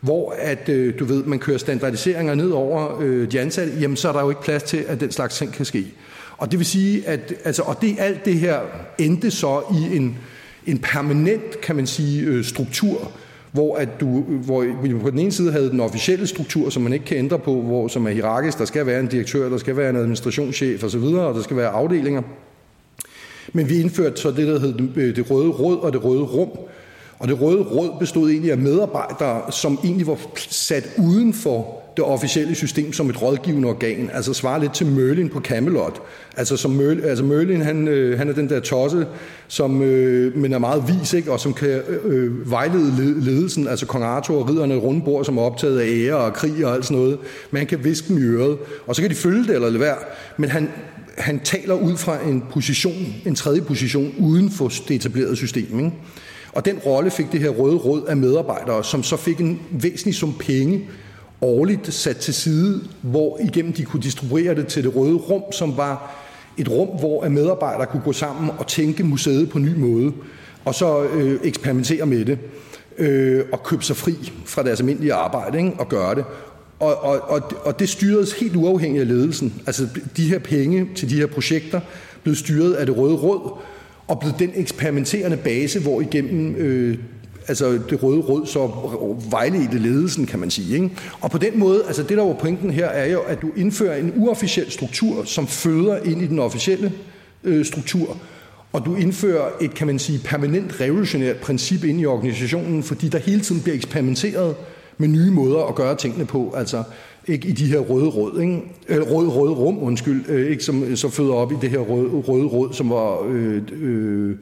hvor 0.02 0.36
at, 0.40 0.70
øh, 0.70 1.00
du 1.00 1.06
ved, 1.06 1.24
man 1.24 1.40
kører 1.40 1.58
standardiseringer 1.58 2.36
ned 2.36 2.50
over 2.50 3.00
øh, 3.02 3.32
de 3.32 3.40
ansatte, 3.40 3.74
jamen 3.80 3.98
så 3.98 4.10
er 4.10 4.14
der 4.14 4.22
jo 4.22 4.30
ikke 4.30 4.42
plads 4.42 4.64
til, 4.64 4.78
at 4.78 5.00
den 5.00 5.12
slags 5.12 5.38
ting 5.38 5.54
kan 5.54 5.66
ske. 5.66 5.86
Og 6.38 6.52
det 6.52 6.60
vil 6.60 6.66
sige, 6.66 7.08
at 7.08 7.34
altså, 7.44 7.62
og 7.62 7.82
det, 7.82 7.96
alt 8.00 8.26
det 8.26 8.40
her 8.40 8.60
endte 8.98 9.32
så 9.32 9.62
i 9.72 9.96
en, 9.96 10.18
en 10.68 10.80
permanent, 10.80 11.62
kan 11.62 11.76
man 11.76 11.88
sige, 11.88 12.26
øh, 12.26 12.44
struktur, 12.46 13.12
hvor, 13.52 13.76
at 13.76 13.90
du, 14.00 14.26
øh, 14.30 14.46
hvor 14.46 14.66
vi 14.84 14.94
på 14.94 15.10
den 15.10 15.20
ene 15.20 15.32
side 15.32 15.52
havde 15.52 15.70
den 15.70 15.80
officielle 15.80 16.28
struktur, 16.28 16.70
som 16.70 16.84
man 16.84 16.94
ikke 16.94 17.06
kan 17.06 17.18
ændre 17.18 17.40
på, 17.40 17.62
hvor, 17.62 17.88
som 17.88 18.08
er 18.08 18.12
hierarkisk, 18.12 18.58
der 18.58 18.66
skal 18.66 18.86
være 18.86 19.00
en 19.00 19.08
direktør, 19.08 19.50
der 19.50 19.58
skal 19.58 19.78
være 19.78 19.90
en 19.90 19.96
administrationschef 19.96 20.84
osv., 20.84 21.04
og 21.04 21.36
der 21.36 21.42
skal 21.42 21.58
være 21.58 21.70
afdelinger. 21.70 22.22
Men 23.54 23.70
vi 23.70 23.80
indførte 23.80 24.22
så 24.22 24.32
det, 24.32 24.48
der 24.48 24.60
hed 24.60 24.80
øh, 24.96 25.16
det 25.16 25.32
røde 25.32 25.50
råd 25.50 25.78
og 25.78 25.94
det 25.94 26.04
røde 26.04 26.22
rum. 26.22 26.50
Og 27.20 27.28
det 27.28 27.42
røde 27.42 27.64
råd 27.64 28.00
bestod 28.00 28.30
egentlig 28.30 28.52
af 28.52 28.58
medarbejdere, 28.58 29.52
som 29.52 29.80
egentlig 29.84 30.08
var 30.08 30.18
sat 30.36 30.90
uden 30.98 31.34
for 31.34 31.87
det 31.98 32.06
officielle 32.06 32.56
system 32.56 32.94
som 32.94 33.10
et 33.10 33.22
rådgivende 33.22 33.68
organ, 33.68 34.10
altså 34.14 34.34
svarer 34.34 34.60
lidt 34.60 34.74
til 34.74 34.88
Merlin 34.88 35.30
på 35.30 35.42
Camelot. 35.42 36.02
Altså, 36.38 36.58
som 36.58 36.72
Merlin, 36.72 37.04
altså 37.04 37.24
Merlin, 37.24 37.62
han, 37.62 37.88
øh, 37.88 38.18
han 38.18 38.30
er 38.30 38.34
den 38.34 38.50
der 38.50 38.60
tosse, 38.60 39.08
som, 39.48 39.82
øh, 39.82 40.38
men 40.38 40.54
er 40.54 40.58
meget 40.58 40.84
vis, 40.88 41.14
ikke? 41.14 41.32
og 41.32 41.40
som 41.40 41.54
kan 41.54 41.70
øh, 41.70 42.00
øh 42.06 42.52
vejlede 42.52 43.22
ledelsen, 43.22 43.68
altså 43.68 43.86
kong 43.86 44.04
Arthur 44.04 44.40
og 44.40 44.50
ridderne 44.50 44.76
rundt 44.76 45.06
bord, 45.06 45.26
som 45.26 45.38
er 45.38 45.42
optaget 45.42 45.80
af 45.80 45.88
ære 45.88 46.18
og 46.18 46.34
krig 46.34 46.66
og 46.66 46.74
alt 46.74 46.86
sådan 46.86 46.98
noget. 46.98 47.18
Men 47.52 47.58
han 47.58 47.68
kan 47.68 47.84
viske 47.84 48.08
dem 48.08 48.18
i 48.18 48.22
øret, 48.22 48.58
og 48.88 48.96
så 48.96 49.02
kan 49.02 49.12
de 49.12 49.16
følge 49.16 49.44
det 49.44 49.56
eller 49.56 49.70
lade 49.70 49.80
være. 49.80 49.98
Men 50.38 50.50
han, 50.50 50.70
han 51.18 51.40
taler 51.40 51.74
ud 51.74 51.98
fra 51.98 52.28
en 52.28 52.44
position, 52.52 53.16
en 53.26 53.36
tredje 53.36 53.62
position, 53.62 54.14
uden 54.20 54.52
for 54.52 54.68
det 54.88 54.96
etablerede 54.96 55.36
system. 55.36 55.80
Ikke? 55.80 55.92
Og 56.52 56.66
den 56.66 56.78
rolle 56.78 57.12
fik 57.12 57.32
det 57.32 57.40
her 57.40 57.50
røde 57.50 57.76
råd 57.76 58.04
af 58.08 58.18
medarbejdere, 58.18 58.84
som 58.84 59.04
så 59.04 59.18
fik 59.18 59.40
en 59.40 59.60
væsentlig 59.72 60.16
sum 60.16 60.34
penge 60.40 60.88
årligt 61.42 61.94
sat 61.94 62.18
til 62.18 62.34
side, 62.34 62.82
hvor 63.02 63.40
igennem 63.42 63.74
de 63.74 63.84
kunne 63.84 64.04
distribuere 64.04 64.56
det 64.56 64.68
til 64.68 64.84
det 64.84 64.96
røde 64.96 65.16
rum, 65.16 65.44
som 65.52 65.78
var 65.78 66.16
et 66.58 66.70
rum, 66.70 66.88
hvor 66.88 67.30
medarbejdere 67.30 67.86
kunne 67.86 68.04
gå 68.04 68.14
sammen 68.14 68.52
og 68.58 68.68
tænke 68.68 69.04
museet 69.04 69.50
på 69.50 69.58
en 69.58 69.66
ny 69.66 69.76
måde, 69.76 70.14
og 70.66 70.76
så 70.76 71.04
øh, 71.04 71.40
eksperimentere 71.44 72.06
med 72.06 72.26
det, 72.26 72.40
øh, 72.98 73.44
og 73.52 73.64
købe 73.64 73.84
sig 73.84 73.96
fri 73.96 74.14
fra 74.46 74.64
deres 74.64 74.80
almindelige 74.80 75.14
arbejde, 75.14 75.58
ikke? 75.58 75.72
og 75.80 75.90
gøre 75.90 76.16
det. 76.16 76.26
Og, 76.80 77.04
og, 77.04 77.22
og, 77.22 77.42
og 77.64 77.80
det 77.80 77.90
styredes 77.90 78.34
helt 78.34 78.56
uafhængigt 78.56 79.02
af 79.02 79.08
ledelsen. 79.08 79.62
Altså 79.66 79.88
de 80.18 80.30
her 80.30 80.40
penge 80.40 80.90
til 80.96 81.10
de 81.10 81.16
her 81.16 81.26
projekter 81.26 81.80
blev 82.24 82.36
styret 82.36 82.74
af 82.74 82.86
det 82.86 82.98
røde 82.98 83.16
råd, 83.16 83.60
og 84.08 84.20
blev 84.20 84.32
den 84.40 84.52
eksperimenterende 84.56 85.38
base, 85.38 85.80
hvor 85.80 86.02
igennem 86.02 86.56
øh, 86.56 86.98
altså 87.48 87.80
det 87.90 88.04
røde 88.04 88.20
råd 88.20 88.46
så 88.46 88.70
vejledte 89.30 89.80
ledelsen, 89.80 90.26
kan 90.26 90.40
man 90.40 90.50
sige. 90.50 90.74
Ikke? 90.76 90.90
Og 91.22 91.32
på 91.32 91.38
den 91.38 91.60
måde, 91.60 91.84
altså 91.88 92.04
det 92.04 92.18
der 92.18 92.24
var 92.24 92.34
pointen 92.34 92.72
her, 92.72 92.86
er 92.86 93.12
jo, 93.12 93.20
at 93.20 93.42
du 93.42 93.52
indfører 93.56 93.96
en 93.96 94.14
uofficiel 94.16 94.72
struktur, 94.72 95.24
som 95.24 95.48
føder 95.48 95.98
ind 95.98 96.22
i 96.22 96.28
den 96.28 96.40
officielle 96.40 96.92
øh, 97.44 97.66
struktur, 97.66 98.18
og 98.74 98.86
du 98.86 98.96
indfører 98.96 99.50
et, 99.62 99.74
kan 99.74 99.88
man 99.88 100.00
sige, 100.00 100.20
permanent 100.26 100.82
revolutionært 100.82 101.36
princip 101.36 101.84
ind 101.84 102.02
i 102.02 102.06
organisationen, 102.06 102.84
fordi 102.84 103.10
der 103.10 103.18
hele 103.18 103.42
tiden 103.42 103.62
bliver 103.62 103.76
eksperimenteret 103.76 104.56
med 104.98 105.08
nye 105.08 105.32
måder 105.32 105.64
at 105.64 105.76
gøre 105.76 105.96
tingene 105.96 106.26
på, 106.26 106.54
altså 106.58 106.84
ikke 107.28 107.48
i 107.48 107.52
de 107.52 107.66
her 107.66 107.80
røde 107.80 108.08
råd, 108.08 108.42
ikke? 108.42 108.62
Eller 108.88 109.06
røde, 109.06 109.30
røde 109.30 109.54
rum, 109.54 109.84
undskyld, 109.84 110.30
øh, 110.30 110.52
ikke, 110.52 110.64
som 110.64 110.96
så 110.96 111.10
føder 111.10 111.34
op 111.34 111.52
i 111.52 111.56
det 111.62 111.70
her 111.70 111.80
røde, 111.80 112.10
røde 112.10 112.46
råd, 112.46 112.74
som 112.74 112.90
var 112.90 113.24
øh, 113.30 113.62
øh, 113.82 114.36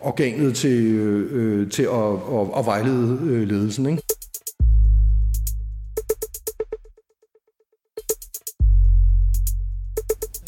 organet 0.00 0.54
til, 0.54 0.84
øh, 0.94 1.70
til 1.70 1.82
at, 1.82 2.12
at, 2.12 2.58
at 2.58 2.66
vejlede 2.66 3.18
øh, 3.22 3.48
ledelsen. 3.48 3.86
Ikke? 3.86 4.02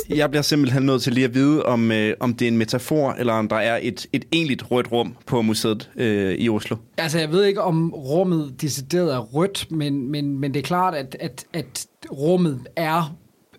Jeg 0.09 0.31
bliver 0.31 0.43
simpelthen 0.43 0.83
nødt 0.83 1.03
til 1.03 1.13
lige 1.13 1.25
at 1.25 1.35
vide, 1.35 1.63
om, 1.63 1.93
øh, 1.93 2.15
om 2.21 2.35
det 2.35 2.45
er 2.45 2.51
en 2.51 2.59
metafor, 2.59 3.13
eller 3.13 3.33
om 3.33 3.49
der 3.49 3.57
er 3.57 3.79
et, 3.83 4.07
et 4.13 4.25
egentligt 4.33 4.71
rødt 4.71 4.93
rum 4.93 5.17
på 5.27 5.43
museet 5.43 5.91
øh, 5.97 6.35
i 6.35 6.49
Oslo. 6.49 6.77
Altså, 6.99 7.19
jeg 7.19 7.33
ved 7.33 7.45
ikke, 7.45 7.63
om 7.63 7.93
rummet 7.95 8.55
decideret 8.61 9.15
er 9.15 9.19
rødt, 9.19 9.71
men, 9.71 10.11
men, 10.11 10.41
men 10.41 10.55
det 10.55 10.61
er 10.61 10.65
klart, 10.65 10.95
at, 10.95 11.17
at, 11.21 11.45
at 11.53 11.87
rummet 12.13 12.61
er 12.77 13.17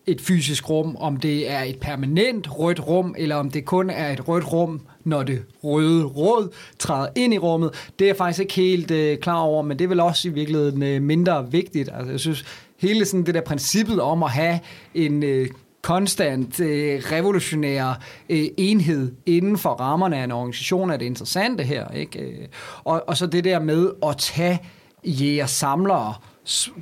et 0.08 0.22
fysisk 0.22 0.70
rum, 0.70 0.96
om 0.96 1.18
det 1.18 1.52
er 1.52 1.64
et 1.64 1.80
permanent 1.80 2.60
rødt 2.60 2.88
rum, 2.88 3.16
eller 3.18 3.36
om 3.36 3.52
det 3.52 3.66
kun 3.66 3.90
er 3.90 4.14
et 4.14 4.28
rødt 4.28 4.54
rum, 4.54 4.82
når 5.10 5.24
det 5.24 5.42
røde 5.64 6.06
råd 6.06 6.54
træder 6.80 7.08
ind 7.16 7.34
i 7.34 7.38
rummet. 7.38 7.90
Det 8.00 8.06
er 8.06 8.10
jeg 8.10 8.16
faktisk 8.16 8.40
ikke 8.40 8.54
helt 8.54 8.92
øh, 8.92 9.18
klar 9.18 9.40
over, 9.40 9.62
men 9.62 9.80
det 9.80 9.86
er 9.86 9.90
vel 9.90 10.00
også 10.00 10.28
i 10.28 10.32
virkeligheden 10.32 10.84
øh, 10.84 11.02
mindre 11.02 11.52
vigtigt. 11.52 11.90
Altså, 11.94 12.12
jeg 12.12 12.20
synes, 12.20 12.46
hele 12.78 13.06
sådan 13.06 13.26
det 13.26 13.34
der 13.34 13.42
princippet 13.42 14.02
om 14.02 14.24
at 14.24 14.32
have 14.32 14.60
en 14.94 15.24
øh, 15.24 15.48
konstant 15.82 16.60
øh, 16.60 17.02
revolutionær 17.12 18.04
øh, 18.30 18.46
enhed 18.58 19.12
inden 19.26 19.58
for 19.58 19.70
rammerne 19.70 20.18
af 20.18 20.24
en 20.24 20.32
organisation 20.32 20.90
er 20.90 20.98
det 20.98 21.06
interessante 21.06 21.64
her. 21.64 21.92
Ikke? 21.92 22.20
Øh, 22.20 22.48
og, 22.84 23.04
og 23.08 23.18
så 23.18 23.28
det 23.28 23.44
der 23.44 23.60
med 23.60 23.92
at 24.08 24.18
tage 24.18 24.60
jæger 25.04 25.46
samlere 25.46 26.14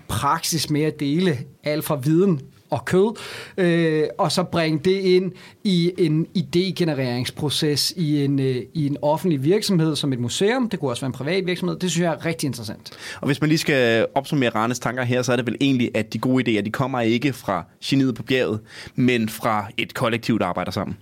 praksis 0.08 0.70
med 0.70 0.82
at 0.82 1.00
dele 1.00 1.38
alt 1.64 1.86
fra 1.86 1.96
viden 1.96 2.42
og 2.70 2.86
kød, 2.86 3.18
øh, 3.58 4.04
og 4.18 4.32
så 4.32 4.44
bringe 4.44 4.80
det 4.80 5.00
ind 5.00 5.32
i 5.64 5.92
en 5.98 6.28
idégenereringsproces 6.38 7.94
i 7.96 8.24
en, 8.24 8.40
øh, 8.40 8.56
i 8.74 8.88
en 8.88 8.98
offentlig 9.02 9.44
virksomhed 9.44 9.96
som 9.96 10.14
et 10.14 10.20
museum. 10.20 10.70
Det 10.70 10.80
kunne 10.80 10.92
også 10.92 11.02
være 11.02 11.08
en 11.08 11.14
privat 11.14 11.46
virksomhed. 11.46 11.78
Det 11.80 11.92
synes 11.92 12.04
jeg 12.04 12.14
er 12.14 12.26
rigtig 12.26 12.48
interessant. 12.48 12.92
Og 13.22 13.26
hvis 13.26 13.42
man 13.42 13.48
lige 13.48 13.58
skal 13.58 14.06
opsummere 14.16 14.50
Ranes 14.50 14.80
tanker 14.80 15.04
her, 15.04 15.22
så 15.22 15.32
er 15.32 15.36
det 15.36 15.46
vel 15.46 15.58
egentlig, 15.62 15.92
at 15.94 16.14
de 16.14 16.20
gode 16.20 16.60
idéer, 16.60 16.62
de 16.62 16.72
kommer 16.72 17.02
ikke 17.02 17.34
fra 17.34 17.66
geniet 17.86 18.16
på 18.16 18.24
bjerget, 18.24 18.60
men 18.96 19.30
fra 19.30 19.68
et 19.78 19.94
kollektivt 19.94 20.42
arbejder 20.42 20.72
sammen. 20.72 20.98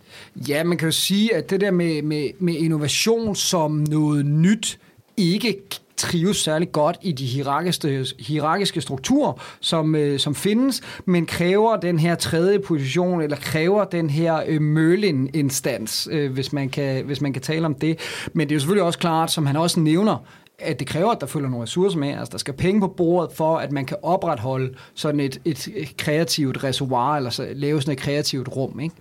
Ja, 0.48 0.64
man 0.64 0.78
kan 0.78 0.88
jo 0.88 0.92
sige, 0.92 1.36
at 1.36 1.50
det 1.50 1.62
der 1.62 1.72
med, 1.72 2.02
med, 2.02 2.30
med 2.40 2.54
innovation 2.54 3.36
som 3.36 3.72
noget 3.72 4.26
nyt, 4.26 4.80
ikke 5.18 5.62
trives 5.98 6.38
særlig 6.38 6.72
godt 6.72 6.98
i 7.02 7.12
de 7.12 7.26
hierarkiske, 7.26 8.06
hierarkiske 8.20 8.82
strukturer, 8.82 9.34
som, 9.60 9.96
øh, 9.96 10.20
som 10.20 10.36
findes, 10.36 10.82
men 11.06 11.26
kræver 11.26 11.78
den 11.78 12.00
her 12.00 12.16
tredje 12.16 12.60
position, 12.60 13.22
eller 13.22 13.38
kræver 13.38 13.84
den 13.84 14.10
her 14.10 14.44
øh, 14.48 14.62
Merlin-instans, 14.62 16.08
øh, 16.12 16.32
hvis, 16.32 16.54
man 16.54 16.70
kan, 16.70 17.06
hvis 17.06 17.22
man 17.22 17.34
kan 17.34 17.42
tale 17.42 17.66
om 17.66 17.76
det. 17.76 18.00
Men 18.34 18.48
det 18.48 18.52
er 18.52 18.56
jo 18.56 18.60
selvfølgelig 18.60 18.84
også 18.84 19.00
klart, 19.00 19.32
som 19.32 19.46
han 19.46 19.56
også 19.56 19.80
nævner, 19.80 20.18
at 20.60 20.80
det 20.80 20.88
kræver, 20.88 21.12
at 21.12 21.22
der 21.22 21.28
følger 21.28 21.50
nogle 21.50 21.64
ressourcer 21.64 22.00
med. 22.00 22.10
Altså, 22.10 22.32
der 22.32 22.38
skal 22.38 22.54
penge 22.54 22.82
på 22.82 22.88
bordet 22.88 23.32
for, 23.36 23.58
at 23.58 23.72
man 23.72 23.86
kan 23.86 23.98
opretholde 24.02 24.76
sådan 24.94 25.20
et, 25.20 25.42
et 25.46 25.94
kreativt 25.98 26.64
reservoir, 26.64 27.18
eller 27.18 27.30
så 27.30 27.48
lave 27.54 27.82
sådan 27.82 27.94
et 27.94 28.00
kreativt 28.00 28.48
rum, 28.56 28.80
ikke? 28.80 28.96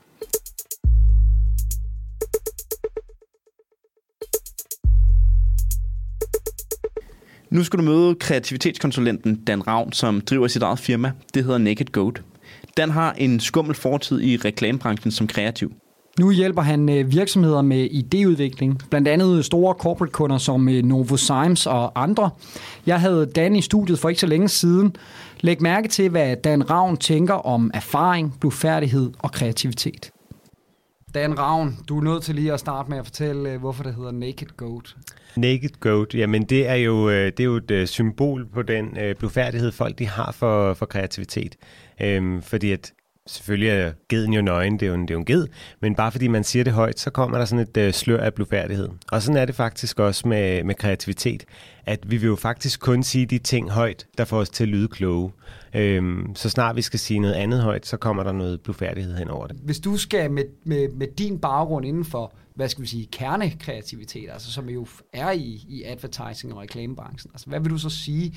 Nu 7.54 7.64
skal 7.64 7.78
du 7.78 7.84
møde 7.84 8.14
kreativitetskonsulenten 8.14 9.34
Dan 9.34 9.66
Ravn, 9.66 9.92
som 9.92 10.20
driver 10.20 10.49
sit 10.49 10.62
eget 10.62 10.78
firma. 10.78 11.12
Det 11.34 11.44
hedder 11.44 11.58
Naked 11.58 11.87
Goat. 11.92 12.23
Dan 12.76 12.90
har 12.90 13.12
en 13.12 13.40
skummel 13.40 13.75
fortid 13.75 14.20
i 14.20 14.37
reklamebranchen 14.37 15.11
som 15.11 15.26
kreativ. 15.26 15.73
Nu 16.18 16.30
hjælper 16.30 16.62
han 16.62 16.88
øh, 16.88 17.12
virksomheder 17.12 17.62
med 17.62 17.88
idéudvikling, 17.90 18.88
blandt 18.90 19.08
andet 19.08 19.44
store 19.44 19.75
corporate 19.78 20.12
kunder 20.12 20.38
som 20.38 20.68
øh, 20.68 20.82
Novo 20.82 20.99
Novozymes 20.99 21.66
og 21.66 22.02
andre. 22.02 22.30
Jeg 22.87 23.00
havde 23.00 23.26
Dan 23.26 23.56
i 23.56 23.62
studiet 23.62 23.99
for 23.99 24.08
ikke 24.08 24.20
så 24.20 24.26
længe 24.26 24.49
siden. 24.49 24.96
Læg 25.40 25.62
mærke 25.62 25.88
til, 25.88 26.08
hvad 26.08 26.37
Dan 26.37 26.70
Ravn 26.70 26.96
tænker 26.96 27.34
om 27.34 27.70
erfaring, 27.75 28.34
blufærdighed 28.40 29.11
og 29.18 29.32
kreativitet. 29.32 30.13
Dan 31.14 31.38
Ravn, 31.38 31.78
du 31.88 31.99
er 31.99 32.02
nødt 32.02 32.23
til 32.23 32.35
lige 32.35 32.52
at 32.52 32.61
starte 32.61 32.90
med 32.90 32.99
at 32.99 33.04
fortælle, 33.04 33.50
øh, 33.50 33.61
hvorfor 33.61 33.83
det 33.83 33.94
hedder 33.94 34.12
Naked 34.12 34.47
Goat. 34.56 34.97
Naked 35.37 35.80
Goat, 35.80 36.14
jamen 36.14 36.42
det 36.44 36.68
er 36.68 36.75
jo, 36.75 37.11
øh, 37.11 37.26
det 37.26 37.40
er 37.40 37.44
jo 37.44 37.56
et 37.56 37.71
øh, 37.71 37.87
symbol 37.87 38.47
på 38.47 38.62
den 38.62 38.99
øh, 38.99 39.14
blufærdighed, 39.14 39.73
folk 39.73 39.99
de 39.99 40.06
har 40.06 40.33
for, 40.33 40.75
for 40.75 40.87
kreativitet. 40.87 41.56
Øhm, 42.00 42.42
fordi 42.42 42.73
at 42.73 42.92
selvfølgelig 43.26 43.68
er 43.68 43.92
geden 44.09 44.33
jo 44.33 44.42
nøgen, 44.42 44.73
det 44.73 44.83
er 44.83 44.87
jo, 44.87 44.94
en, 44.94 45.02
det 45.02 45.11
er 45.11 45.14
jo 45.14 45.18
en 45.18 45.25
ged, 45.25 45.47
men 45.80 45.94
bare 45.94 46.12
fordi 46.12 46.28
man 46.28 46.44
siger 46.44 46.64
det 46.64 46.73
højt, 46.73 47.00
så 47.00 47.11
kommer 47.11 47.38
der 47.38 47.44
sådan 47.44 47.66
et 47.68 47.76
øh, 47.76 47.92
slør 47.92 48.21
af 48.21 48.35
blufærdighed. 48.35 48.88
Og 49.12 49.23
sådan 49.23 49.40
er 49.40 49.44
det 49.44 49.54
faktisk 49.54 50.00
også 50.00 50.28
med, 50.28 50.64
med 50.64 50.75
kreativitet, 50.75 51.44
at 51.87 52.11
vi 52.11 52.16
vil 52.16 52.26
jo 52.26 52.37
faktisk 52.37 52.80
kun 52.80 53.02
sige 53.02 53.26
de 53.26 53.38
ting 53.38 53.71
højt, 53.71 54.06
der 54.18 54.25
får 54.25 54.38
os 54.38 54.50
til 54.50 54.64
at 54.64 54.68
lyde 54.68 54.88
kloge. 54.88 55.33
Øhm, 55.75 56.35
så 56.35 56.50
snart 56.50 56.76
vi 56.76 56.83
skal 56.83 56.99
sige 56.99 57.21
noget 57.21 57.35
andet 57.35 57.62
højt, 57.62 57.87
så 57.87 57.97
kommer 57.97 58.23
der 58.23 58.33
noget 58.33 58.61
blufærdighed 58.61 59.16
hen 59.16 59.28
over 59.28 59.47
det. 59.47 59.57
Hvis 59.62 59.81
du 59.81 59.97
skal 59.97 60.31
med, 60.31 60.45
med, 60.64 60.88
med 60.88 61.07
din 61.19 61.38
baggrund 61.38 61.87
inden 61.87 62.04
for, 62.04 62.33
hvad 62.54 62.69
skal 62.69 62.83
vi 62.83 62.88
sige, 62.88 63.07
kernekreativitet, 63.12 64.31
altså 64.33 64.52
som 64.52 64.69
jo 64.69 64.87
er 65.13 65.30
i, 65.30 65.65
i 65.69 65.82
advertising 65.82 66.54
og 66.54 66.60
reklamebranchen, 66.60 67.30
altså 67.34 67.47
hvad 67.47 67.60
vil 67.60 67.71
du 67.71 67.78
så 67.78 67.91
sige, 67.91 68.34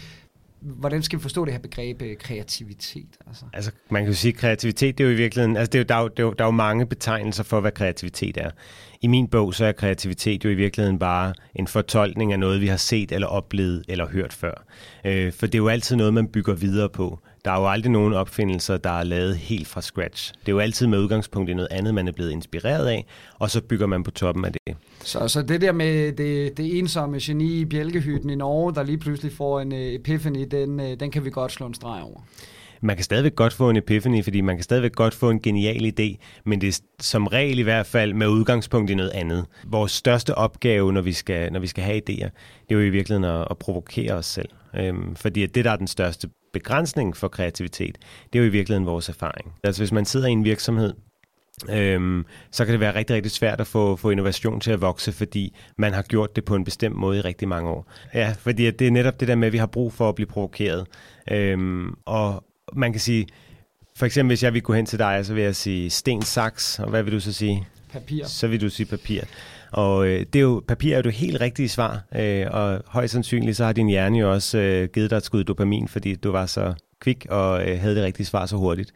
hvordan 0.59 1.03
skal 1.03 1.19
vi 1.19 1.21
forstå 1.21 1.45
det 1.45 1.53
her 1.53 1.59
begreb 1.59 2.01
øh, 2.01 2.17
kreativitet? 2.17 3.17
Altså? 3.27 3.45
altså, 3.53 3.71
man 3.89 4.03
kan 4.03 4.11
jo 4.11 4.17
sige, 4.17 4.33
at 4.33 4.37
kreativitet, 4.37 4.97
det 4.97 5.03
er 5.03 5.07
jo 5.07 5.13
i 5.13 5.17
virkeligheden, 5.17 5.57
altså 5.57 5.69
det 5.71 5.77
er 5.77 5.79
jo, 5.79 5.85
der, 5.85 5.95
er 5.95 6.01
jo, 6.01 6.07
der, 6.07 6.23
er 6.23 6.27
jo, 6.27 6.33
der 6.33 6.43
er 6.43 6.47
jo 6.47 6.51
mange 6.51 6.85
betegnelser 6.85 7.43
for, 7.43 7.59
hvad 7.59 7.71
kreativitet 7.71 8.37
er. 8.37 8.51
I 9.01 9.07
min 9.07 9.27
bog, 9.27 9.53
så 9.53 9.65
er 9.65 9.71
kreativitet 9.71 10.45
jo 10.45 10.49
i 10.49 10.53
virkeligheden 10.53 10.99
bare 10.99 11.33
en 11.55 11.67
fortolkning 11.67 12.33
af 12.33 12.39
noget, 12.39 12.61
vi 12.61 12.67
har 12.67 12.77
set 12.77 13.11
eller 13.11 13.27
oplevet 13.27 13.83
eller 13.87 14.07
hørt 14.07 14.33
før. 14.33 14.65
Øh, 15.05 15.33
for 15.33 15.45
det 15.45 15.55
er 15.55 15.59
jo 15.59 15.67
altid 15.67 15.95
noget, 15.95 16.13
man 16.13 16.27
bygger 16.27 16.53
videre 16.53 16.89
på. 16.89 17.19
Der 17.47 17.53
er 17.53 17.59
jo 17.59 17.67
aldrig 17.67 17.91
nogen 17.91 18.13
opfindelser, 18.13 18.77
der 18.77 18.89
er 18.89 19.03
lavet 19.03 19.37
helt 19.37 19.67
fra 19.67 19.81
scratch. 19.81 20.33
Det 20.39 20.47
er 20.47 20.51
jo 20.51 20.59
altid 20.59 20.87
med 20.87 20.99
udgangspunkt 20.99 21.49
i 21.49 21.53
noget 21.53 21.67
andet, 21.71 21.93
man 21.93 22.07
er 22.07 22.11
blevet 22.11 22.31
inspireret 22.31 22.87
af, 22.87 23.05
og 23.33 23.49
så 23.49 23.61
bygger 23.61 23.87
man 23.87 24.03
på 24.03 24.11
toppen 24.11 24.45
af 24.45 24.51
det. 24.51 24.75
Så, 25.03 25.27
så 25.27 25.41
det 25.41 25.61
der 25.61 25.71
med 25.71 26.11
det, 26.11 26.57
det 26.57 26.77
ensomme 26.77 27.17
geni 27.21 27.59
i 27.59 27.65
bjælkehytten 27.65 28.29
i 28.29 28.35
Norge, 28.35 28.75
der 28.75 28.83
lige 28.83 28.97
pludselig 28.97 29.31
får 29.31 29.59
en 29.59 29.71
uh, 29.71 29.79
epiphany, 29.79 30.47
den, 30.51 30.79
uh, 30.79 30.85
den 30.99 31.11
kan 31.11 31.25
vi 31.25 31.29
godt 31.29 31.51
slå 31.51 31.65
en 31.65 31.73
streg 31.73 32.01
over. 32.03 32.21
Man 32.81 32.95
kan 32.95 33.03
stadigvæk 33.03 33.35
godt 33.35 33.53
få 33.53 33.69
en 33.69 33.77
epiphany, 33.77 34.23
fordi 34.23 34.41
man 34.41 34.55
kan 34.55 34.63
stadigvæk 34.63 34.95
godt 34.95 35.13
få 35.13 35.29
en 35.29 35.41
genial 35.41 35.93
idé, 35.99 36.17
men 36.45 36.61
det 36.61 36.67
er 36.67 36.79
som 36.99 37.27
regel 37.27 37.59
i 37.59 37.61
hvert 37.61 37.85
fald 37.85 38.13
med 38.13 38.27
udgangspunkt 38.27 38.91
i 38.91 38.95
noget 38.95 39.11
andet. 39.11 39.45
Vores 39.67 39.91
største 39.91 40.35
opgave, 40.35 40.93
når 40.93 41.01
vi 41.01 41.13
skal, 41.13 41.53
når 41.53 41.59
vi 41.59 41.67
skal 41.67 41.83
have 41.83 41.97
idéer, 41.97 42.29
det 42.69 42.69
er 42.69 42.75
jo 42.75 42.79
i 42.79 42.89
virkeligheden 42.89 43.35
at, 43.35 43.47
at 43.49 43.57
provokere 43.57 44.13
os 44.13 44.25
selv. 44.25 44.49
Øhm, 44.75 45.15
fordi 45.15 45.45
det, 45.45 45.65
der 45.65 45.71
er 45.71 45.75
den 45.75 45.87
største 45.87 46.29
begrænsning 46.53 47.17
for 47.17 47.27
kreativitet, 47.27 47.97
det 48.33 48.39
er 48.39 48.43
jo 48.43 48.49
i 48.49 48.51
virkeligheden 48.51 48.85
vores 48.85 49.09
erfaring. 49.09 49.53
Altså 49.63 49.81
hvis 49.81 49.91
man 49.91 50.05
sidder 50.05 50.27
i 50.27 50.31
en 50.31 50.43
virksomhed, 50.43 50.93
øhm, 51.69 52.25
så 52.51 52.65
kan 52.65 52.71
det 52.71 52.79
være 52.79 52.95
rigtig, 52.95 53.15
rigtig 53.15 53.31
svært 53.31 53.61
at 53.61 53.67
få, 53.67 53.95
få 53.95 54.09
innovation 54.09 54.59
til 54.59 54.71
at 54.71 54.81
vokse, 54.81 55.11
fordi 55.11 55.55
man 55.77 55.93
har 55.93 56.01
gjort 56.01 56.35
det 56.35 56.45
på 56.45 56.55
en 56.55 56.63
bestemt 56.63 56.95
måde 56.95 57.17
i 57.17 57.21
rigtig 57.21 57.47
mange 57.47 57.69
år. 57.69 57.91
Ja, 58.13 58.35
fordi 58.39 58.71
det 58.71 58.87
er 58.87 58.91
netop 58.91 59.19
det 59.19 59.27
der 59.27 59.35
med, 59.35 59.47
at 59.47 59.53
vi 59.53 59.57
har 59.57 59.65
brug 59.65 59.93
for 59.93 60.09
at 60.09 60.15
blive 60.15 60.27
provokeret. 60.27 60.87
Øhm, 61.31 61.93
og 62.05 62.43
man 62.73 62.91
kan 62.91 63.01
sige, 63.01 63.27
for 63.95 64.05
eksempel 64.05 64.29
hvis 64.29 64.43
jeg 64.43 64.53
vil 64.53 64.61
gå 64.61 64.73
hen 64.73 64.85
til 64.85 64.99
dig, 64.99 65.25
så 65.25 65.33
vil 65.33 65.43
jeg 65.43 65.55
sige 65.55 65.89
sten, 65.89 66.21
saks, 66.21 66.79
og 66.79 66.89
hvad 66.89 67.03
vil 67.03 67.13
du 67.13 67.19
så 67.19 67.33
sige? 67.33 67.67
Papir. 67.91 68.25
Så 68.25 68.47
vil 68.47 68.61
du 68.61 68.69
sige 68.69 68.85
papir. 68.85 69.21
Og 69.71 70.07
øh, 70.07 70.25
det 70.33 70.39
er 70.39 70.43
jo, 70.43 70.63
papir 70.67 70.93
er 70.93 70.97
jo 70.97 71.01
det 71.01 71.13
helt 71.13 71.41
rigtige 71.41 71.69
svar, 71.69 72.03
øh, 72.15 72.45
og 72.51 72.81
højst 72.87 73.13
sandsynligt 73.13 73.57
så 73.57 73.65
har 73.65 73.73
din 73.73 73.87
hjerne 73.87 74.17
jo 74.19 74.33
også 74.33 74.57
øh, 74.57 74.89
givet 74.93 75.09
dig 75.09 75.17
et 75.17 75.23
skud 75.23 75.43
dopamin, 75.43 75.87
fordi 75.87 76.15
du 76.15 76.31
var 76.31 76.45
så 76.45 76.73
kvik 77.01 77.25
og 77.29 77.69
øh, 77.69 77.79
havde 77.79 77.95
det 77.95 78.03
rigtige 78.03 78.25
svar 78.25 78.45
så 78.45 78.55
hurtigt. 78.55 78.91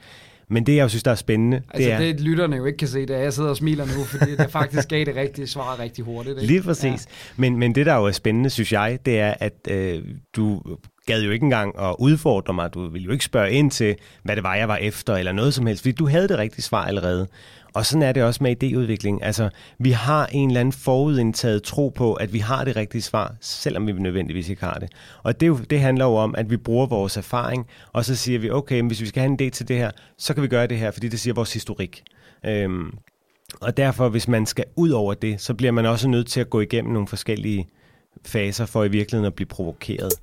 Men 0.49 0.65
det, 0.65 0.75
jeg 0.75 0.89
synes, 0.89 1.03
der 1.03 1.11
er 1.11 1.15
spændende... 1.15 1.61
Altså 1.73 1.89
det, 1.89 1.93
er, 1.93 1.97
det 1.97 2.21
lytterne 2.21 2.55
jo 2.55 2.65
ikke 2.65 2.77
kan 2.77 2.87
se, 2.87 3.05
det 3.05 3.15
er, 3.15 3.19
jeg 3.19 3.33
sidder 3.33 3.49
og 3.49 3.57
smiler 3.57 3.85
nu, 3.85 4.03
fordi 4.03 4.35
det 4.35 4.51
faktisk 4.51 4.87
gav 4.87 5.05
det 5.05 5.15
rigtige 5.15 5.47
svar 5.47 5.79
rigtig 5.79 6.05
hurtigt. 6.05 6.37
Ikke? 6.37 6.47
Lige 6.47 6.61
præcis. 6.61 6.83
Ja. 6.85 6.95
Men, 7.35 7.57
men 7.57 7.75
det, 7.75 7.85
der 7.85 7.95
jo 7.95 8.05
er 8.05 8.11
spændende, 8.11 8.49
synes 8.49 8.73
jeg, 8.73 8.99
det 9.05 9.19
er, 9.19 9.33
at 9.39 9.53
øh, 9.69 10.03
du 10.35 10.61
gad 11.05 11.21
jo 11.23 11.31
ikke 11.31 11.43
engang 11.43 11.79
at 11.79 11.95
udfordre 11.99 12.53
mig. 12.53 12.73
Du 12.73 12.89
ville 12.89 13.05
jo 13.05 13.11
ikke 13.11 13.25
spørge 13.25 13.51
ind 13.51 13.71
til, 13.71 13.95
hvad 14.23 14.35
det 14.35 14.43
var, 14.43 14.55
jeg 14.55 14.67
var 14.67 14.77
efter, 14.77 15.15
eller 15.15 15.31
noget 15.31 15.53
som 15.53 15.65
helst, 15.65 15.81
fordi 15.81 15.91
du 15.91 16.07
havde 16.07 16.27
det 16.27 16.37
rigtige 16.37 16.61
svar 16.61 16.85
allerede. 16.85 17.27
Og 17.73 17.85
sådan 17.85 18.01
er 18.01 18.11
det 18.11 18.23
også 18.23 18.43
med 18.43 18.63
idéudvikling. 18.63 19.25
Altså, 19.25 19.49
vi 19.79 19.91
har 19.91 20.27
en 20.27 20.49
eller 20.49 20.59
anden 20.59 20.71
forudindtaget 20.71 21.63
tro 21.63 21.89
på, 21.89 22.13
at 22.13 22.33
vi 22.33 22.39
har 22.39 22.63
det 22.63 22.75
rigtige 22.75 23.01
svar, 23.01 23.35
selvom 23.41 23.87
vi 23.87 23.91
nødvendigvis 23.91 24.49
ikke 24.49 24.63
har 24.63 24.73
det. 24.73 24.89
Og 25.23 25.39
det, 25.39 25.69
det 25.69 25.79
handler 25.79 26.05
jo 26.05 26.15
om, 26.15 26.35
at 26.35 26.49
vi 26.49 26.57
bruger 26.57 26.85
vores 26.85 27.17
erfaring, 27.17 27.67
og 27.93 28.05
så 28.05 28.15
siger 28.15 28.39
vi, 28.39 28.49
okay, 28.49 28.81
hvis 28.81 29.01
vi 29.01 29.05
skal 29.05 29.21
have 29.21 29.31
en 29.39 29.47
idé 29.47 29.49
til 29.49 29.67
det 29.67 29.77
her, 29.77 29.91
så 30.17 30.33
kan 30.33 30.43
vi 30.43 30.47
gøre 30.47 30.67
det 30.67 30.77
her, 30.77 30.91
fordi 30.91 31.07
det 31.07 31.19
siger 31.19 31.33
vores 31.33 31.53
historik. 31.53 32.03
Øhm, 32.45 32.97
og 33.61 33.77
derfor, 33.77 34.09
hvis 34.09 34.27
man 34.27 34.45
skal 34.45 34.65
ud 34.75 34.89
over 34.89 35.13
det, 35.13 35.41
så 35.41 35.53
bliver 35.53 35.71
man 35.71 35.85
også 35.85 36.07
nødt 36.07 36.27
til 36.27 36.39
at 36.39 36.49
gå 36.49 36.59
igennem 36.59 36.93
nogle 36.93 37.07
forskellige 37.07 37.67
faser 38.25 38.65
for 38.65 38.83
i 38.83 38.87
virkeligheden 38.87 39.25
at 39.25 39.33
blive 39.33 39.47
provokeret. 39.47 40.13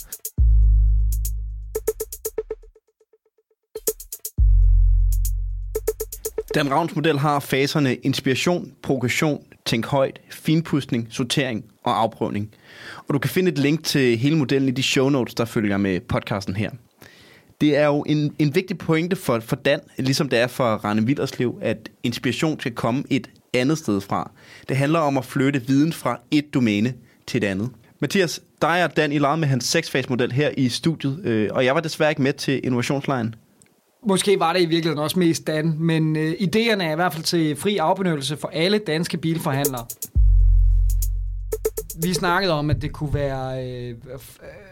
Dan 6.55 6.71
Ravns 6.73 6.97
model 6.97 7.19
har 7.19 7.41
faserne 7.41 7.95
inspiration, 7.95 8.73
progression, 8.83 9.43
tænk 9.67 9.87
højt, 9.87 10.21
finpustning, 10.31 11.09
sortering 11.11 11.65
og 11.83 12.01
afprøvning. 12.01 12.51
Og 13.09 13.15
du 13.15 13.19
kan 13.19 13.31
finde 13.31 13.51
et 13.51 13.59
link 13.59 13.85
til 13.85 14.19
hele 14.19 14.37
modellen 14.37 14.69
i 14.69 14.73
de 14.73 14.83
show 14.83 15.09
notes, 15.09 15.35
der 15.35 15.45
følger 15.45 15.77
med 15.77 16.01
podcasten 16.01 16.57
her. 16.57 16.71
Det 17.61 17.77
er 17.77 17.87
jo 17.87 18.05
en, 18.07 18.35
en 18.39 18.55
vigtig 18.55 18.79
pointe 18.79 19.17
for, 19.17 19.41
for 19.41 19.57
Dan, 19.57 19.81
ligesom 19.99 20.29
det 20.29 20.39
er 20.39 20.47
for 20.47 20.65
Rane 20.65 21.07
Villerslev, 21.07 21.59
at 21.63 21.89
inspiration 22.03 22.61
skal 22.61 22.73
komme 22.73 23.05
et 23.11 23.31
andet 23.55 23.79
sted 23.79 24.01
fra. 24.01 24.31
Det 24.69 24.77
handler 24.77 24.99
om 24.99 25.19
at 25.19 25.25
flytte 25.25 25.67
viden 25.67 25.93
fra 25.93 26.21
et 26.31 26.55
domæne 26.55 26.95
til 27.27 27.45
et 27.45 27.47
andet. 27.47 27.71
Mathias, 28.01 28.41
dig 28.63 28.85
og 28.85 28.97
Dan, 28.97 29.13
I 29.13 29.19
legede 29.19 29.37
med 29.37 29.49
hans 29.49 29.65
seksfagsmodel 29.65 30.33
her 30.33 30.51
i 30.57 30.69
studiet, 30.69 31.21
øh, 31.25 31.49
og 31.53 31.65
jeg 31.65 31.75
var 31.75 31.81
desværre 31.81 32.11
ikke 32.11 32.23
med 32.23 32.33
til 32.33 32.61
innovationslejen. 32.65 33.35
Måske 34.07 34.41
var 34.41 34.53
det 34.53 34.61
i 34.61 34.67
virkeligheden 34.67 34.99
også 34.99 35.19
mest 35.19 35.47
Dan, 35.47 35.75
men 35.79 36.17
øh, 36.17 36.33
idéerne 36.33 36.83
er 36.83 36.93
i 36.93 36.95
hvert 36.95 37.13
fald 37.13 37.25
til 37.25 37.57
fri 37.57 37.77
afbenyttelse 37.77 38.37
for 38.37 38.49
alle 38.53 38.79
danske 38.79 39.17
bilforhandlere. 39.17 39.85
Vi 42.03 42.15
snakkede 42.15 42.53
om, 42.53 42.71
at 42.71 42.83
det 42.83 42.93
kunne 42.93 43.15
være 43.15 43.67
øh, 43.67 43.95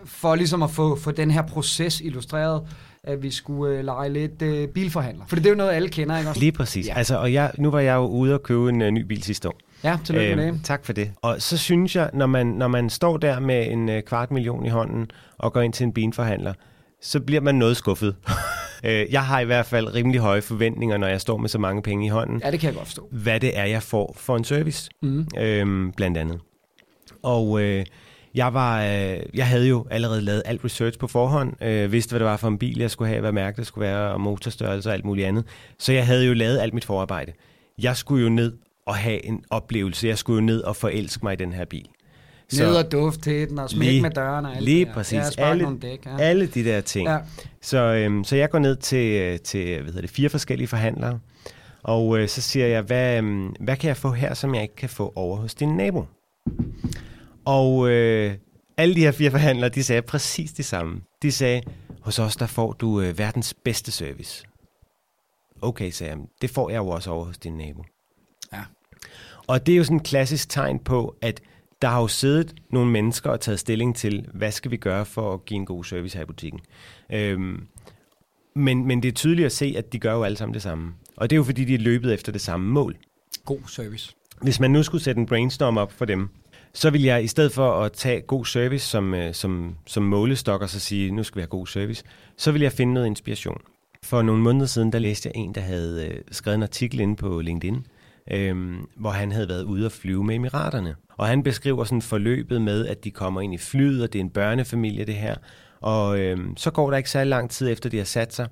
for 0.05 0.35
ligesom 0.35 0.63
at 0.63 0.71
få, 0.71 0.97
få 0.97 1.11
den 1.11 1.31
her 1.31 1.43
proces 1.43 2.01
illustreret. 2.01 2.63
at 3.05 3.23
vi 3.23 3.31
skulle 3.31 3.79
øh, 3.79 3.85
lege 3.85 4.09
lidt 4.13 4.43
øh, 4.43 4.69
bilforhandler. 4.69 5.25
For 5.29 5.37
det 5.37 5.47
er 5.47 5.51
jo 5.51 5.57
noget, 5.57 5.73
alle 5.73 5.89
kender, 5.89 6.19
ikke 6.19 6.31
også? 6.31 6.41
Lige 6.41 6.53
præcis. 6.53 6.87
Ja. 6.87 6.95
Altså, 6.95 7.17
og 7.19 7.33
jeg, 7.33 7.51
nu 7.59 7.71
var 7.71 7.81
jeg 7.81 7.95
jo 7.95 8.07
ude 8.07 8.35
og 8.35 8.43
købe 8.43 8.69
en 8.69 8.83
uh, 8.83 8.89
ny 8.89 9.01
bil 9.03 9.23
sidste 9.23 9.49
år. 9.49 9.55
Ja, 9.85 9.99
tillykke 10.05 10.37
med 10.37 10.47
Øhm, 10.47 10.57
det. 10.57 10.65
tak 10.67 10.85
for 10.85 10.93
det. 10.93 11.11
Og 11.23 11.43
så 11.43 11.57
synes 11.57 11.97
jeg, 11.97 12.11
når 12.15 12.27
man, 12.27 12.47
når 12.47 12.69
man 12.69 12.91
står 12.91 13.17
der 13.17 13.41
med 13.41 13.67
en 13.71 13.89
uh, 13.89 13.95
kvart 14.07 14.31
million 14.31 14.67
i 14.67 14.69
hånden 14.69 15.11
og 15.39 15.53
går 15.53 15.61
ind 15.61 15.73
til 15.73 15.85
en 15.85 15.93
bilforhandler, 15.93 16.55
så 17.03 17.21
bliver 17.21 17.41
man 17.41 17.55
noget 17.55 17.77
skuffet. 17.77 18.17
Øh, 18.85 19.07
jeg 19.11 19.25
har 19.25 19.41
i 19.41 19.45
hvert 19.45 19.67
fald 19.67 19.95
rimelig 19.95 20.21
høje 20.21 20.43
forventninger, 20.43 20.97
når 20.97 21.07
jeg 21.07 21.21
står 21.21 21.37
med 21.37 21.49
så 21.49 21.59
mange 21.59 21.83
penge 21.83 22.07
i 22.07 22.09
hånden, 22.09 22.41
Ja, 22.45 22.51
det 22.51 22.61
kan 22.61 22.67
jeg 22.69 22.75
godt 22.77 22.87
forstå. 22.87 23.09
hvad 23.13 23.41
det 23.41 23.59
er, 23.59 23.65
jeg 23.65 23.83
får 23.83 24.15
for 24.19 24.37
en 24.37 24.45
service, 24.45 24.91
Mm. 25.03 25.27
øhm, 25.39 25.93
blandt 25.93 26.19
andet. 26.19 26.39
Og 27.23 27.63
øh, 27.63 27.85
jeg, 28.35 28.55
var, 28.55 28.83
øh, 28.85 29.19
jeg 29.35 29.47
havde 29.47 29.69
jo 29.69 29.87
allerede 29.91 30.21
lavet 30.21 30.43
alt 30.45 30.65
research 30.65 30.99
på 30.99 31.07
forhånd, 31.07 31.63
øh, 31.65 31.93
vidste, 31.93 32.11
hvad 32.13 32.21
det 32.21 32.27
var 32.27 32.37
for 32.37 32.49
en 32.49 32.59
bil, 32.59 32.79
jeg 32.79 32.91
skulle 32.91 33.09
have, 33.09 33.21
hvad 33.21 33.33
mærke 33.33 33.57
det 33.57 33.67
skulle 33.67 33.87
være, 33.89 34.11
og 34.13 34.21
motorstørrelse 34.21 34.89
og 34.91 34.95
alt 34.95 35.05
muligt 35.05 35.27
andet. 35.27 35.45
Så 35.79 35.93
jeg 35.93 36.07
havde 36.07 36.27
jo 36.27 36.35
lavet 36.35 36.59
alt 36.59 36.75
mit 36.75 36.85
forarbejde. 36.85 37.33
Jeg 37.83 37.97
skulle 37.97 38.23
jo 38.23 38.29
ned 38.29 38.53
og 38.87 38.97
have 38.97 39.27
en 39.27 39.45
oplevelse. 39.51 40.09
Jeg 40.09 40.19
skulle 40.19 40.35
jo 40.41 40.47
ned 40.47 40.61
og 40.61 40.77
forelske 40.77 41.21
mig 41.23 41.33
i 41.33 41.37
den 41.37 41.53
her 41.53 41.65
bil. 41.65 41.87
Ned 42.53 42.77
og 42.77 42.93
duft 42.93 43.23
til 43.23 43.49
den, 43.49 43.59
og 43.59 43.71
smæk 43.71 43.89
Lige- 43.89 44.03
med 44.03 44.11
dørene. 44.11 44.49
Og 44.49 44.57
alt 44.57 44.65
lige 44.65 44.85
det 44.85 44.95
præcis. 44.95 45.13
Ja, 45.39 45.51
Alle- 45.51 45.63
nogle 45.63 45.79
dæk. 45.79 46.07
Ja. 46.07 46.17
Alle 46.19 46.47
de 46.47 46.65
der 46.65 46.81
ting. 46.81 47.09
Ja. 47.09 47.19
Så, 47.63 47.79
øhm, 47.79 48.25
så 48.25 48.37
jeg 48.37 48.51
går 48.51 48.59
ned 48.59 48.77
til, 48.77 49.21
øh, 49.21 49.39
til 49.41 49.75
hvad 49.75 49.85
hedder 49.85 50.01
det, 50.01 50.11
fire 50.11 50.29
forskellige 50.29 50.69
forhandlere, 50.69 51.19
og 51.83 52.19
øh, 52.19 52.29
så 52.29 52.41
siger 52.43 52.67
jeg, 52.67 52.83
hvad, 52.83 53.19
øhm, 53.19 53.47
hvad 53.49 53.77
kan 53.77 53.89
jeg 53.89 53.97
få 53.97 54.11
her, 54.11 54.35
som 54.35 54.55
jeg 54.55 54.63
ikke 54.63 54.77
kan 54.77 54.89
få 54.89 55.13
over 55.17 55.37
hos 55.37 55.55
din 55.55 55.77
nabo? 55.77 56.05
Og 57.45 57.89
øh, 57.91 58.35
alle 58.77 58.95
de 58.95 59.01
her 59.01 59.13
fire 59.13 59.31
forhandlere, 59.31 59.69
de 59.71 59.83
sagde 59.85 60.03
præcis 60.03 60.53
det 60.53 60.65
samme. 60.65 61.01
De 61.23 61.33
sagde, 61.33 61.63
hos 62.01 62.19
os 62.19 62.37
der 62.37 62.47
får 62.47 62.73
du 62.73 63.01
øh, 63.01 63.19
verdens 63.19 63.55
bedste 63.65 63.93
service. 63.93 64.45
Okay, 65.63 65.91
sagde 65.91 66.13
jeg, 66.13 66.21
det 66.43 66.51
får 66.51 66.71
jeg 66.71 66.77
jo 66.79 66.89
også 66.89 67.11
over 67.11 67.25
hos 67.25 67.39
din 67.39 67.57
nabo. 67.57 67.85
Ja. 68.53 68.61
Og 69.47 69.67
det 69.67 69.73
er 69.73 69.77
jo 69.77 69.85
sådan 69.85 69.97
et 69.97 70.03
klassisk 70.03 70.49
tegn 70.49 70.79
på, 70.79 71.15
at 71.23 71.41
der 71.83 71.89
har 71.89 72.01
jo 72.01 72.09
siddet 72.09 72.55
nogle 72.71 72.91
mennesker 72.91 73.31
og 73.31 73.41
taget 73.41 73.61
stilling 73.61 73.97
til, 73.97 74.27
hvad 74.35 74.51
skal 74.51 74.71
vi 74.71 74.77
gøre 74.77 75.07
for 75.07 75.35
at 75.35 75.45
give 75.45 75.57
en 75.57 75.67
god 75.67 75.85
service 75.85 76.17
her 76.17 76.23
i 76.23 76.27
butikken. 76.27 76.61
Øhm, 77.13 77.67
men, 78.55 78.87
men 78.87 79.03
det 79.03 79.09
er 79.09 79.13
tydeligt 79.13 79.47
at 79.47 79.53
se, 79.53 79.75
at 79.77 79.93
de 79.93 79.99
gør 79.99 80.13
jo 80.13 80.23
alle 80.23 80.37
sammen 80.37 80.55
det 80.55 80.63
samme. 80.63 80.95
Og 81.17 81.31
det 81.31 81.37
er 81.37 81.39
jo 81.39 81.45
fordi, 81.45 81.65
de 81.65 81.75
er 81.75 81.79
løbet 81.79 82.15
efter 82.15 82.33
det 82.33 82.41
samme 82.41 82.69
mål. 82.69 82.97
God 83.45 83.61
service. 83.69 84.15
Hvis 84.43 84.61
man 84.61 84.71
nu 84.71 84.83
skulle 84.83 85.05
sætte 85.05 85.21
en 85.21 85.27
brainstorm 85.27 85.77
op 85.77 85.93
for 85.93 86.05
dem, 86.05 86.29
så 86.73 86.91
vil 86.91 87.03
jeg 87.03 87.25
i 87.25 87.27
stedet 87.27 87.53
for 87.53 87.73
at 87.73 87.93
tage 87.93 88.21
god 88.21 88.45
service 88.45 88.87
som, 88.87 89.15
øh, 89.15 89.35
som, 89.35 89.77
som 89.87 90.03
målestok 90.03 90.63
og 90.63 90.69
så 90.69 90.81
sige, 90.81 91.11
nu 91.11 91.23
skal 91.23 91.37
vi 91.37 91.41
have 91.41 91.49
god 91.49 91.67
service, 91.67 92.05
så 92.37 92.53
vil 92.53 92.63
jeg 92.63 92.73
finde 92.73 92.95
noget 92.95 93.07
inspiration. 93.07 93.61
For 94.03 94.23
nogle 94.23 94.43
måneder 94.43 94.67
siden, 94.67 94.93
der 94.93 94.99
læste 94.99 95.31
jeg 95.35 95.41
en, 95.41 95.55
der 95.55 95.61
havde 95.61 96.07
øh, 96.07 96.21
skrevet 96.31 96.55
en 96.57 96.63
artikel 96.63 97.01
inde 97.01 97.17
på 97.17 97.41
LinkedIn, 97.41 97.87
øhm, 98.31 98.77
hvor 98.97 99.11
han 99.11 99.33
havde 99.33 99.49
været 99.49 99.63
ude 99.63 99.87
og 99.87 99.93
flyve 99.93 100.25
med 100.25 100.35
Emiraterne. 100.35 100.95
Og 101.19 101.27
han 101.27 101.43
beskriver 101.43 101.85
sådan 101.85 102.03
forløbet 102.03 102.63
med, 102.63 102.87
at 102.87 103.05
de 103.05 103.11
kommer 103.11 103.41
ind 103.41 103.55
i 103.55 103.59
flyet, 103.59 104.03
og 104.03 104.13
det 104.13 104.19
er 104.19 104.25
en 104.25 104.31
børnefamilie 104.31 105.05
det 105.05 105.15
her. 105.15 105.35
Og 105.81 106.19
øhm, 106.19 106.57
så 106.57 106.71
går 106.71 106.91
der 106.91 106.97
ikke 106.97 107.11
særlig 107.11 107.31
lang 107.31 107.51
tid 107.51 107.71
efter, 107.73 107.91
de 107.91 107.97
har 107.99 108.05
sat 108.05 108.35
sig. 108.35 108.49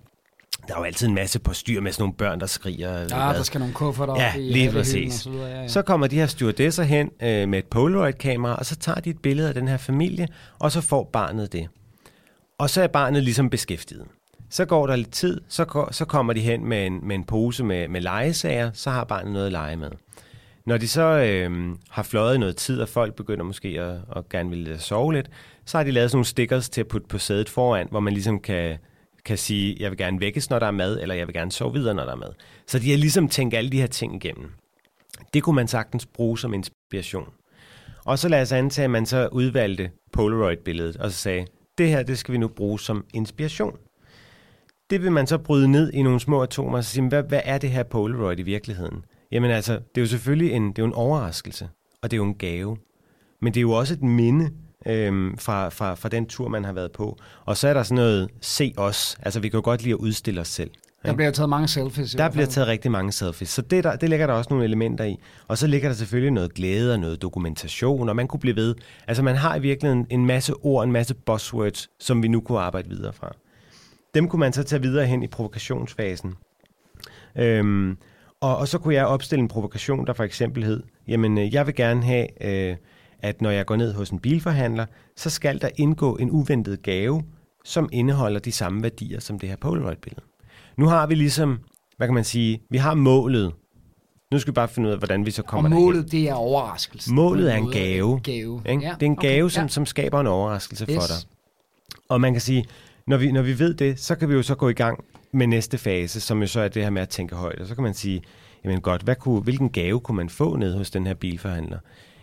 Der 0.68 0.74
er 0.74 0.78
jo 0.78 0.84
altid 0.84 1.08
en 1.08 1.14
masse 1.14 1.38
på 1.38 1.52
styr 1.52 1.80
med 1.80 1.92
sådan 1.92 2.02
nogle 2.02 2.14
børn, 2.14 2.40
der 2.40 2.46
skriger. 2.46 2.92
Ja, 2.92 2.98
hvad. 2.98 3.08
der 3.08 3.42
skal 3.42 3.58
nogle 3.58 3.74
kufferter 3.74 4.12
op 4.12 4.18
Ja, 4.18 4.34
i 4.36 4.40
lige 4.40 4.70
præcis. 4.70 5.14
så 5.14 5.30
videre. 5.30 5.48
Ja, 5.48 5.60
ja. 5.60 5.68
Så 5.68 5.82
kommer 5.82 6.06
de 6.06 6.16
her 6.16 6.26
stewardesser 6.26 6.82
hen 6.82 7.10
øh, 7.22 7.48
med 7.48 7.58
et 7.58 7.64
Polaroid-kamera, 7.64 8.54
og 8.54 8.66
så 8.66 8.76
tager 8.76 9.00
de 9.00 9.10
et 9.10 9.18
billede 9.22 9.48
af 9.48 9.54
den 9.54 9.68
her 9.68 9.76
familie, 9.76 10.28
og 10.58 10.72
så 10.72 10.80
får 10.80 11.10
barnet 11.12 11.52
det. 11.52 11.68
Og 12.58 12.70
så 12.70 12.82
er 12.82 12.86
barnet 12.86 13.22
ligesom 13.22 13.50
beskæftiget. 13.50 14.04
Så 14.54 14.64
går 14.64 14.86
der 14.86 14.96
lidt 14.96 15.12
tid, 15.12 15.40
så, 15.48 15.64
går, 15.64 15.92
så 15.92 16.04
kommer 16.04 16.32
de 16.32 16.40
hen 16.40 16.64
med 16.64 16.86
en, 16.86 17.08
med 17.08 17.16
en 17.16 17.24
pose 17.24 17.64
med, 17.64 17.88
med 17.88 18.00
legesager, 18.00 18.70
så 18.72 18.90
har 18.90 19.04
barnet 19.04 19.32
noget 19.32 19.46
at 19.46 19.52
lege 19.52 19.76
med. 19.76 19.90
Når 20.66 20.76
de 20.76 20.88
så 20.88 21.02
øh, 21.02 21.76
har 21.90 22.02
fløjet 22.02 22.40
noget 22.40 22.56
tid, 22.56 22.80
og 22.80 22.88
folk 22.88 23.14
begynder 23.14 23.44
måske 23.44 23.68
at, 23.68 23.98
at 24.16 24.28
gerne 24.28 24.50
ville 24.50 24.78
sove 24.78 25.12
lidt, 25.12 25.30
så 25.64 25.76
har 25.76 25.84
de 25.84 25.90
lavet 25.90 26.10
sådan 26.10 26.16
nogle 26.16 26.24
stickers 26.24 26.68
til 26.68 26.80
at 26.80 26.88
putte 26.88 27.08
på 27.08 27.18
sædet 27.18 27.48
foran, 27.48 27.88
hvor 27.90 28.00
man 28.00 28.12
ligesom 28.12 28.40
kan, 28.40 28.78
kan 29.24 29.38
sige, 29.38 29.76
jeg 29.80 29.90
vil 29.90 29.98
gerne 29.98 30.20
vækkes, 30.20 30.50
når 30.50 30.58
der 30.58 30.66
er 30.66 30.70
mad, 30.70 31.00
eller 31.00 31.14
jeg 31.14 31.26
vil 31.26 31.34
gerne 31.34 31.52
sove 31.52 31.72
videre, 31.72 31.94
når 31.94 32.04
der 32.04 32.12
er 32.12 32.16
mad. 32.16 32.32
Så 32.66 32.78
de 32.78 32.90
har 32.90 32.98
ligesom 32.98 33.28
tænkt 33.28 33.54
alle 33.54 33.70
de 33.70 33.80
her 33.80 33.86
ting 33.86 34.14
igennem. 34.14 34.50
Det 35.34 35.42
kunne 35.42 35.56
man 35.56 35.68
sagtens 35.68 36.06
bruge 36.06 36.38
som 36.38 36.54
inspiration. 36.54 37.28
Og 38.04 38.18
så 38.18 38.28
lad 38.28 38.42
os 38.42 38.52
antage, 38.52 38.84
at 38.84 38.90
man 38.90 39.06
så 39.06 39.28
udvalgte 39.32 39.90
Polaroid-billedet, 40.12 40.96
og 40.96 41.10
så 41.10 41.18
sagde, 41.18 41.46
det 41.78 41.88
her, 41.88 42.02
det 42.02 42.18
skal 42.18 42.32
vi 42.32 42.38
nu 42.38 42.48
bruge 42.48 42.80
som 42.80 43.04
inspiration. 43.14 43.76
Det 44.90 45.02
vil 45.02 45.12
man 45.12 45.26
så 45.26 45.38
bryde 45.38 45.68
ned 45.68 45.92
i 45.92 46.02
nogle 46.02 46.20
små 46.20 46.42
atomer, 46.42 46.78
og 46.78 46.84
sige, 46.84 47.08
hvad, 47.08 47.22
hvad 47.22 47.40
er 47.44 47.58
det 47.58 47.70
her 47.70 47.82
Polaroid 47.82 48.38
i 48.38 48.42
virkeligheden? 48.42 49.04
Jamen 49.32 49.50
altså, 49.50 49.72
det 49.72 49.96
er 49.96 50.00
jo 50.00 50.06
selvfølgelig 50.06 50.52
en, 50.52 50.68
det 50.68 50.78
er 50.78 50.82
jo 50.82 50.86
en 50.86 50.92
overraskelse, 50.92 51.68
og 52.02 52.10
det 52.10 52.16
er 52.16 52.18
jo 52.18 52.24
en 52.24 52.34
gave. 52.34 52.76
Men 53.42 53.54
det 53.54 53.60
er 53.60 53.62
jo 53.62 53.72
også 53.72 53.94
et 53.94 54.02
minde 54.02 54.50
øhm, 54.86 55.38
fra, 55.38 55.68
fra, 55.68 55.94
fra 55.94 56.08
den 56.08 56.26
tur, 56.26 56.48
man 56.48 56.64
har 56.64 56.72
været 56.72 56.92
på. 56.92 57.18
Og 57.44 57.56
så 57.56 57.68
er 57.68 57.74
der 57.74 57.82
sådan 57.82 57.96
noget, 57.96 58.28
se 58.40 58.74
os. 58.76 59.16
Altså, 59.22 59.40
vi 59.40 59.48
kan 59.48 59.58
jo 59.58 59.64
godt 59.64 59.82
lide 59.82 59.92
at 59.92 59.98
udstille 59.98 60.40
os 60.40 60.48
selv. 60.48 60.70
Der 61.04 61.14
bliver 61.14 61.30
taget 61.30 61.48
mange 61.48 61.68
selfies. 61.68 62.12
Der 62.12 62.30
bliver 62.30 62.46
taget 62.46 62.68
rigtig 62.68 62.90
mange 62.90 63.12
selfies, 63.12 63.48
så 63.48 63.62
det, 63.62 63.84
der, 63.84 63.96
det 63.96 64.08
ligger 64.08 64.26
der 64.26 64.34
også 64.34 64.48
nogle 64.50 64.64
elementer 64.64 65.04
i. 65.04 65.16
Og 65.48 65.58
så 65.58 65.66
ligger 65.66 65.88
der 65.88 65.96
selvfølgelig 65.96 66.30
noget 66.30 66.54
glæde 66.54 66.92
og 66.92 67.00
noget 67.00 67.22
dokumentation, 67.22 68.08
og 68.08 68.16
man 68.16 68.28
kunne 68.28 68.40
blive 68.40 68.56
ved. 68.56 68.74
Altså 69.06 69.22
man 69.22 69.36
har 69.36 69.56
i 69.56 69.60
virkeligheden 69.60 70.06
en 70.10 70.26
masse 70.26 70.54
ord, 70.54 70.84
en 70.84 70.92
masse 70.92 71.14
buzzwords, 71.14 71.88
som 72.00 72.22
vi 72.22 72.28
nu 72.28 72.40
kunne 72.40 72.60
arbejde 72.60 72.88
videre 72.88 73.12
fra. 73.12 73.34
Dem 74.14 74.28
kunne 74.28 74.40
man 74.40 74.52
så 74.52 74.62
tage 74.62 74.82
videre 74.82 75.06
hen 75.06 75.22
i 75.22 75.26
provokationsfasen. 75.26 76.34
Øhm, 77.36 77.96
og, 78.40 78.56
og 78.56 78.68
så 78.68 78.78
kunne 78.78 78.94
jeg 78.94 79.06
opstille 79.06 79.42
en 79.42 79.48
provokation, 79.48 80.06
der 80.06 80.12
for 80.12 80.24
eksempel 80.24 80.64
hed, 80.64 80.82
jamen 81.08 81.38
øh, 81.38 81.54
jeg 81.54 81.66
vil 81.66 81.74
gerne 81.74 82.02
have, 82.04 82.44
øh, 82.46 82.76
at 83.18 83.42
når 83.42 83.50
jeg 83.50 83.66
går 83.66 83.76
ned 83.76 83.94
hos 83.94 84.10
en 84.10 84.18
bilforhandler, 84.18 84.86
så 85.16 85.30
skal 85.30 85.60
der 85.60 85.68
indgå 85.76 86.16
en 86.16 86.30
uventet 86.30 86.82
gave, 86.82 87.22
som 87.64 87.88
indeholder 87.92 88.40
de 88.40 88.52
samme 88.52 88.82
værdier 88.82 89.20
som 89.20 89.38
det 89.38 89.48
her 89.48 89.56
Polaroid-billede. 89.56 90.22
Nu 90.76 90.86
har 90.86 91.06
vi 91.06 91.14
ligesom, 91.14 91.58
hvad 91.96 92.06
kan 92.08 92.14
man 92.14 92.24
sige, 92.24 92.60
vi 92.70 92.78
har 92.78 92.94
målet. 92.94 93.52
Nu 94.32 94.38
skal 94.38 94.50
vi 94.52 94.54
bare 94.54 94.68
finde 94.68 94.86
ud 94.88 94.92
af, 94.92 94.98
hvordan 94.98 95.26
vi 95.26 95.30
så 95.30 95.42
kommer 95.42 95.68
Og 95.68 95.70
derhen. 95.70 95.84
målet, 95.84 96.12
det 96.12 96.28
er 96.28 96.34
overraskelsen. 96.34 97.14
Målet 97.14 97.52
er 97.52 97.56
en 97.56 97.70
gave. 97.70 98.20
gave. 98.22 98.62
Ikke? 98.68 98.82
Ja, 98.82 98.94
Det 99.00 99.02
er 99.02 99.06
en 99.06 99.12
okay, 99.18 99.28
gave, 99.28 99.50
som, 99.50 99.62
ja. 99.62 99.68
som 99.68 99.86
skaber 99.86 100.20
en 100.20 100.26
overraskelse 100.26 100.86
Yes. 100.90 100.94
for 100.94 101.00
dig. 101.06 101.16
Og 102.08 102.20
man 102.20 102.32
kan 102.32 102.40
sige, 102.40 102.64
når 103.06 103.16
vi, 103.16 103.32
når 103.32 103.42
vi 103.42 103.58
ved 103.58 103.74
det, 103.74 104.00
så 104.00 104.14
kan 104.14 104.28
vi 104.28 104.34
jo 104.34 104.42
så 104.42 104.54
gå 104.54 104.68
i 104.68 104.72
gang 104.72 105.04
med 105.32 105.46
næste 105.46 105.78
fase, 105.78 106.20
som 106.20 106.40
jo 106.40 106.46
så 106.46 106.60
er 106.60 106.68
det 106.68 106.82
her 106.82 106.90
med 106.90 107.02
at 107.02 107.08
tænke 107.08 107.34
højt. 107.34 107.58
Og 107.60 107.66
så 107.66 107.74
kan 107.74 107.84
man 107.84 107.94
sige, 107.94 108.22
jamen 108.64 108.80
godt, 108.80 109.02
hvad 109.02 109.16
kunne, 109.16 109.40
hvilken 109.40 109.70
gave 109.70 110.00
kunne 110.00 110.16
man 110.16 110.28
få 110.28 110.56
ned 110.56 110.76
hos 110.76 110.90
den 110.90 111.06
her 111.06 111.14
bilforhandler? 111.14 111.78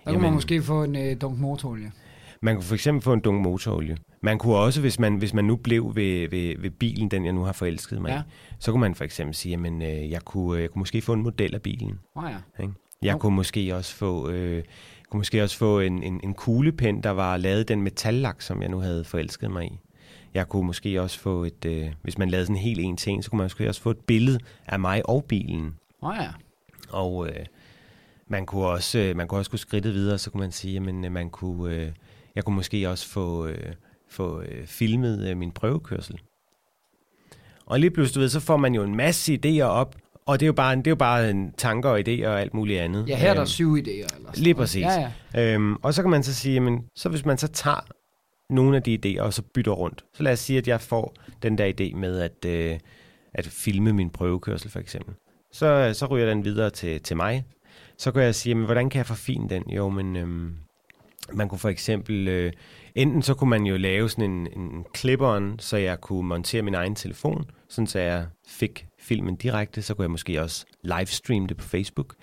Der 0.05 0.11
kunne 0.11 0.21
man 0.21 0.33
måske 0.33 0.61
få 0.63 0.83
en 0.83 0.95
øh, 0.95 1.21
dunk 1.21 1.39
motorolie. 1.39 1.91
Man 2.41 2.55
kunne 2.55 2.63
for 2.63 2.73
eksempel 2.73 3.01
få 3.03 3.13
en 3.13 3.19
dunk 3.19 3.41
motorolie. 3.41 3.97
Man 4.23 4.37
kunne 4.37 4.55
også, 4.55 4.81
hvis 4.81 4.99
man, 4.99 5.15
hvis 5.15 5.33
man 5.33 5.45
nu 5.45 5.55
blev 5.55 5.95
ved, 5.95 6.29
ved, 6.29 6.55
ved 6.61 6.69
bilen, 6.69 7.11
den 7.11 7.25
jeg 7.25 7.33
nu 7.33 7.43
har 7.43 7.51
forelsket 7.53 8.01
mig 8.01 8.09
Ja. 8.09 8.17
i, 8.19 8.21
så 8.59 8.71
kunne 8.71 8.81
man 8.81 8.95
for 8.95 9.03
eksempel 9.03 9.35
sige, 9.35 9.51
jamen 9.51 9.81
øh, 9.81 10.11
jeg 10.11 10.21
kunne, 10.21 10.59
jeg 10.61 10.69
kunne 10.69 10.79
måske 10.79 11.01
få 11.01 11.13
en 11.13 11.23
model 11.23 11.55
af 11.55 11.61
bilen. 11.61 11.99
Oh, 12.15 12.23
ja. 12.31 12.63
Ikke? 12.63 12.73
Jeg 13.01 13.13
Jo. 13.13 13.17
kunne 13.17 13.35
måske 13.35 13.75
også 13.75 13.95
få, 13.95 14.29
øh, 14.29 14.63
kunne 15.09 15.19
måske 15.19 15.43
også 15.43 15.57
få 15.57 15.79
en, 15.79 16.03
en, 16.03 16.19
en 16.23 16.33
kuglepen, 16.33 17.03
der 17.03 17.09
var 17.09 17.37
lavet 17.37 17.67
den 17.67 17.81
metallak, 17.81 18.41
som 18.41 18.61
jeg 18.61 18.69
nu 18.69 18.79
havde 18.79 19.03
forelsket 19.03 19.51
mig 19.51 19.65
i. 19.65 19.79
Jeg 20.33 20.49
kunne 20.49 20.65
måske 20.67 21.01
også 21.01 21.19
få 21.19 21.43
et, 21.43 21.65
øh, 21.65 21.87
hvis 22.01 22.17
man 22.17 22.29
lavede 22.29 22.45
sådan 22.45 22.55
en 22.55 22.61
helt 22.61 22.79
en 22.79 22.97
en, 23.07 23.23
så 23.23 23.29
kunne 23.29 23.37
man 23.37 23.45
måske 23.45 23.69
også 23.69 23.81
få 23.81 23.89
et 23.89 23.99
billede 23.99 24.39
af 24.67 24.79
mig 24.79 25.09
og 25.09 25.23
bilen. 25.23 25.75
Oh, 26.01 26.15
ja. 26.19 26.29
Og 26.89 27.27
øh, 27.27 27.45
man 28.27 28.45
kunne 28.45 28.65
også, 28.65 28.99
øh, 28.99 29.15
man 29.15 29.27
kunne 29.27 29.39
også 29.39 29.51
gå 29.51 29.57
skridtet 29.57 29.93
videre, 29.93 30.17
så 30.17 30.31
kunne 30.31 30.41
man 30.41 30.51
sige, 30.51 30.73
jamen 30.73 31.05
øh, 31.05 31.11
man 31.11 31.29
kunne, 31.29 31.75
øh, 31.75 31.91
jeg 32.35 32.43
kunne 32.43 32.55
måske 32.55 32.89
også 32.89 33.07
få, 33.07 33.47
øh, 33.47 33.73
få 34.09 34.41
øh, 34.41 34.67
filmet 34.67 35.29
øh, 35.29 35.37
min 35.37 35.51
prøvekørsel. 35.51 36.19
Og 37.65 37.79
lige 37.79 37.91
pludselig, 37.91 38.15
du 38.15 38.19
ved, 38.19 38.29
så 38.29 38.39
får 38.39 38.57
man 38.57 38.75
jo 38.75 38.83
en 38.83 38.95
masse 38.95 39.39
idéer 39.45 39.63
op, 39.63 39.95
og 40.25 40.39
det 40.39 40.45
er 40.45 40.47
jo 40.47 40.53
bare, 40.53 40.75
det 40.75 40.87
er 40.87 40.91
jo 40.91 40.95
bare 40.95 41.29
en 41.29 41.53
tanker 41.57 41.89
og 41.89 41.99
idéer 41.99 42.27
og 42.27 42.41
alt 42.41 42.53
muligt 42.53 42.79
andet. 42.79 43.09
Ja, 43.09 43.15
her 43.15 43.29
er 43.29 43.33
der 43.33 43.41
Øhm, 43.41 43.47
syv 43.47 43.75
idéer. 43.77 43.89
Eller 43.89 44.07
sådan 44.27 44.43
Lige 44.43 44.55
præcis. 44.55 44.81
Ja, 44.81 45.11
ja. 45.33 45.53
Øhm, 45.53 45.75
og 45.75 45.93
så 45.93 46.01
kan 46.01 46.11
man 46.11 46.23
så 46.23 46.33
sige, 46.33 46.53
jamen, 46.53 46.83
så 46.95 47.09
hvis 47.09 47.25
man 47.25 47.37
så 47.37 47.47
tager 47.47 47.85
nogle 48.51 48.77
af 48.77 48.83
de 48.83 48.99
idéer, 49.05 49.21
og 49.21 49.33
så 49.33 49.41
bytter 49.41 49.71
rundt. 49.71 50.05
Så 50.13 50.23
lad 50.23 50.31
os 50.31 50.39
sige, 50.39 50.57
at 50.57 50.67
jeg 50.67 50.81
får 50.81 51.13
den 51.43 51.57
der 51.57 51.71
idé 51.79 51.95
med 51.95 52.19
at, 52.19 52.45
øh, 52.45 52.79
at 53.33 53.47
filme 53.47 53.93
min 53.93 54.09
prøvekørsel, 54.09 54.71
for 54.71 54.79
eksempel. 54.79 55.15
Så, 55.51 55.91
så 55.93 56.05
ryger 56.05 56.25
den 56.25 56.45
videre 56.45 56.69
til, 56.69 57.01
til 57.01 57.17
mig. 57.17 57.45
Så 57.97 58.11
kan 58.11 58.23
jeg 58.23 58.35
sige, 58.35 58.51
jamen, 58.51 58.65
hvordan 58.65 58.89
kan 58.89 58.97
jeg 58.97 59.05
forfine 59.05 59.49
den? 59.49 59.63
Jo, 59.69 59.89
men 59.89 60.15
øhm, 60.15 60.55
man 61.33 61.49
kunne 61.49 61.59
for 61.59 61.69
eksempel... 61.69 62.27
Øh, 62.27 62.53
enten 62.95 63.21
så 63.21 63.33
kunne 63.33 63.49
man 63.49 63.63
jo 63.63 63.77
lave 63.77 64.09
sådan 64.09 64.31
en, 64.31 64.47
en 64.47 64.85
clip-on, 64.97 65.59
så 65.59 65.77
jeg 65.77 66.01
kunne 66.01 66.27
montere 66.27 66.61
min 66.61 66.75
egen 66.75 66.95
telefon, 66.95 67.45
sådan 67.69 67.87
så 67.87 67.99
jeg 67.99 68.25
fik 68.47 68.87
filmen 68.99 69.35
direkte. 69.35 69.81
Så 69.81 69.93
kunne 69.93 70.03
jeg 70.03 70.11
måske 70.11 70.41
også 70.41 70.65
livestream 70.83 71.47
det 71.47 71.57
på 71.57 71.63
Facebook. 71.63 72.15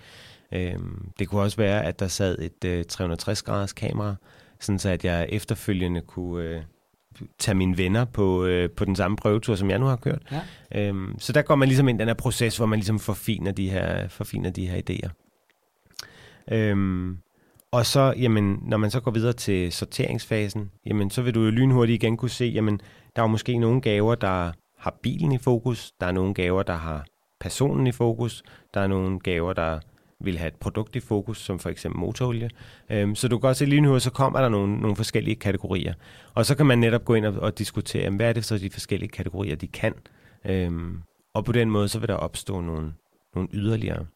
Øhm, 0.53 1.11
det 1.19 1.29
kunne 1.29 1.43
også 1.43 1.57
være, 1.57 1.85
at 1.85 2.01
der 2.01 2.09
sad 2.09 2.39
et 2.39 2.65
øh, 2.65 2.85
360-graders 2.93 3.73
kamera, 3.73 4.15
sådan 4.61 4.79
så 4.79 4.89
at 4.91 5.05
jeg 5.05 5.27
efterfølgende 5.29 6.01
kunne, 6.01 6.45
øh, 6.45 6.63
tage 7.39 7.55
mine 7.55 7.79
venner 7.79 8.05
på, 8.05 8.45
øh, 8.45 8.71
på 8.71 8.85
den 8.85 8.97
samme 8.97 9.17
prøvetur, 9.17 9.55
som 9.55 9.71
jeg 9.71 9.79
nu 9.79 9.87
har 9.87 9.97
kørt. 9.97 10.23
Ja. 10.33 10.89
Øhm, 10.89 11.19
så 11.19 11.33
der 11.33 11.43
går 11.43 11.55
man 11.55 11.69
ligesom 11.69 11.89
ind 11.89 11.99
i 11.99 12.01
den 12.01 12.09
her 12.09 12.15
proces, 12.15 12.57
hvor 12.57 12.67
man 12.67 12.79
ligesom 12.79 12.99
forfiner 12.99 13.53
de 13.53 13.71
her, 13.71 14.09
forfiner 14.09 14.51
de 14.51 14.67
her 14.67 14.81
idéer. 14.91 15.11
Øhm, 16.53 17.19
og 17.71 17.87
så, 17.87 18.15
jamen, 18.19 18.59
når 18.63 18.77
man 18.77 18.91
så 18.91 19.01
går 19.01 19.11
videre 19.11 19.33
til 19.33 19.73
sorteringsfasen, 19.73 20.71
jamen, 20.87 21.11
så 21.11 21.23
vil 21.23 21.35
du 21.35 21.45
jo 21.45 21.51
lynhurtigt 21.51 22.03
igen 22.03 22.17
kunne 22.17 22.31
se, 22.31 22.45
jamen, 22.45 22.81
der 23.17 23.23
er 23.23 23.27
måske 23.27 23.59
nogle 23.59 23.81
gaver, 23.81 24.15
der 24.15 24.53
har 24.79 24.99
bilen 25.03 25.33
i 25.33 25.39
fokus, 25.39 25.93
der 26.01 26.07
er 26.07 26.13
nogle 26.13 26.35
gaver, 26.35 26.63
der 26.63 26.77
har 26.77 27.07
personen 27.41 27.87
i 27.87 27.93
fokus, 27.93 28.43
der 28.75 28.81
er 28.81 28.87
nogle 28.87 29.21
gaver, 29.21 29.53
der 29.53 29.81
vil 30.25 30.39
have 30.39 30.49
et 30.49 30.55
produkt 30.55 30.97
i 30.97 31.01
fokus, 31.01 31.39
som 31.39 31.59
for 31.59 31.71
eksempel 31.71 32.01
motorolie. 32.01 32.51
Øhm, 32.91 33.15
så 33.15 33.29
du 33.29 33.37
kan 33.37 33.41
godt 33.41 33.57
se 33.57 33.67
lige 33.67 33.81
nu, 33.81 33.99
så 33.99 34.11
kommer 34.11 34.41
der 34.41 34.49
nogle, 34.49 34.77
nogle 34.81 34.97
forskellige 34.97 35.37
kategorier. 35.37 35.95
Og 36.35 36.47
så 36.47 36.55
kan 36.55 36.67
man 36.67 36.79
netop 36.79 37.05
gå 37.05 37.15
ind 37.15 37.27
og, 37.27 37.35
og 37.43 37.59
diskutere, 37.59 38.03
jamen, 38.03 38.17
hvad 38.17 38.29
er 38.29 38.33
det 38.33 38.45
så 38.45 38.59
de 38.59 38.71
forskellige 38.71 39.09
kategorier, 39.09 39.57
de 39.57 39.67
kan. 39.67 39.95
Øhm, 40.45 41.03
og 41.35 41.45
på 41.45 41.53
den 41.53 41.71
måde, 41.71 41.89
så 41.89 41.99
vil 41.99 42.09
der 42.09 42.15
opstå 42.15 42.61
nogle, 42.61 42.93
nogle 43.35 43.49
yderligere. 43.53 44.07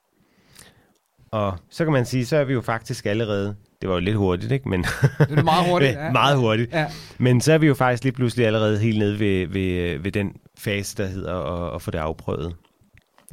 Og 1.30 1.58
så 1.70 1.84
kan 1.84 1.92
man 1.92 2.06
sige, 2.06 2.26
så 2.26 2.36
er 2.36 2.44
vi 2.44 2.52
jo 2.52 2.60
faktisk 2.60 3.06
allerede, 3.06 3.56
det 3.80 3.88
var 3.88 3.94
jo 3.94 4.00
lidt 4.00 4.16
hurtigt, 4.16 4.52
ikke? 4.52 4.68
Men 4.68 4.82
det 4.82 5.38
er 5.38 5.42
meget 5.42 5.70
hurtigt. 5.70 5.92
Ja. 5.98 6.12
meget 6.12 6.38
hurtigt. 6.38 6.72
Ja. 6.72 6.86
Men 7.18 7.40
så 7.40 7.52
er 7.52 7.58
vi 7.58 7.66
jo 7.66 7.74
faktisk 7.74 8.04
lige 8.04 8.12
pludselig 8.12 8.46
allerede 8.46 8.78
helt 8.78 8.98
nede 8.98 9.18
ved, 9.18 9.46
ved, 9.46 9.98
ved 9.98 10.12
den 10.12 10.36
fase, 10.58 10.96
der 10.96 11.06
hedder 11.06 11.34
at, 11.34 11.74
at 11.74 11.82
få 11.82 11.90
det 11.90 11.98
afprøvet. 11.98 12.54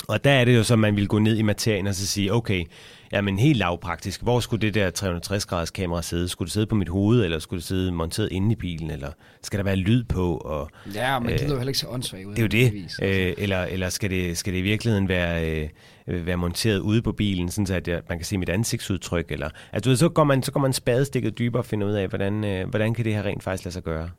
Og 0.07 0.23
der 0.23 0.31
er 0.31 0.45
det 0.45 0.57
jo 0.57 0.63
så, 0.63 0.73
at 0.73 0.79
man 0.79 0.95
vil 0.95 1.07
gå 1.07 1.19
ned 1.19 1.37
i 1.37 1.41
materien 1.41 1.87
og 1.87 1.95
så 1.95 2.07
sige, 2.07 2.33
okay, 2.33 2.65
jamen 3.11 3.39
helt 3.39 3.57
lavpraktisk, 3.57 4.21
hvor 4.21 4.39
skulle 4.39 4.61
det 4.61 4.73
der 4.73 4.91
360-graders 4.91 5.69
kamera 5.69 6.01
sidde? 6.01 6.27
Skulle 6.27 6.47
det 6.47 6.53
sidde 6.53 6.67
på 6.67 6.75
mit 6.75 6.89
hoved, 6.89 7.23
eller 7.23 7.39
skulle 7.39 7.57
det 7.57 7.67
sidde 7.67 7.91
monteret 7.91 8.31
inde 8.31 8.51
i 8.51 8.55
bilen, 8.55 8.91
eller 8.91 9.11
skal 9.43 9.57
der 9.57 9.63
være 9.63 9.75
lyd 9.75 10.03
på? 10.03 10.37
Og, 10.37 10.69
ja, 10.93 11.19
men 11.19 11.29
det 11.29 11.41
lyder 11.41 11.51
jo 11.51 11.57
heller 11.57 11.69
ikke 11.69 11.79
så 11.79 11.87
åndssvagt 11.87 12.25
ud. 12.25 12.31
Det 12.31 12.39
er 12.39 12.43
jo 12.43 12.65
det. 12.65 12.73
Vis, 12.73 12.99
altså. 12.99 13.19
øh, 13.19 13.33
eller 13.37 13.63
eller 13.63 13.89
skal, 13.89 14.09
det, 14.09 14.37
skal 14.37 14.53
det 14.53 14.59
i 14.59 14.61
virkeligheden 14.61 15.07
være, 15.07 15.69
øh, 16.07 16.25
være 16.25 16.37
monteret 16.37 16.79
ude 16.79 17.01
på 17.01 17.11
bilen, 17.11 17.51
sådan 17.51 17.75
at 17.75 17.87
jeg, 17.87 18.01
man 18.09 18.17
kan 18.17 18.25
se 18.25 18.37
mit 18.37 18.49
ansigtsudtryk? 18.49 19.31
Eller, 19.31 19.49
altså, 19.73 19.95
så, 19.95 20.09
går 20.09 20.23
man, 20.23 20.43
så 20.43 20.51
går 20.51 20.59
man 20.59 20.73
spadestikket 20.73 21.37
dybere 21.37 21.61
og 21.61 21.65
finder 21.65 21.87
ud 21.87 21.93
af, 21.93 22.07
hvordan, 22.07 22.43
øh, 22.43 22.69
hvordan 22.69 22.93
kan 22.93 23.05
det 23.05 23.13
her 23.13 23.23
rent 23.23 23.43
faktisk 23.43 23.65
lade 23.65 23.73
sig 23.73 23.83
gøre? 23.83 24.09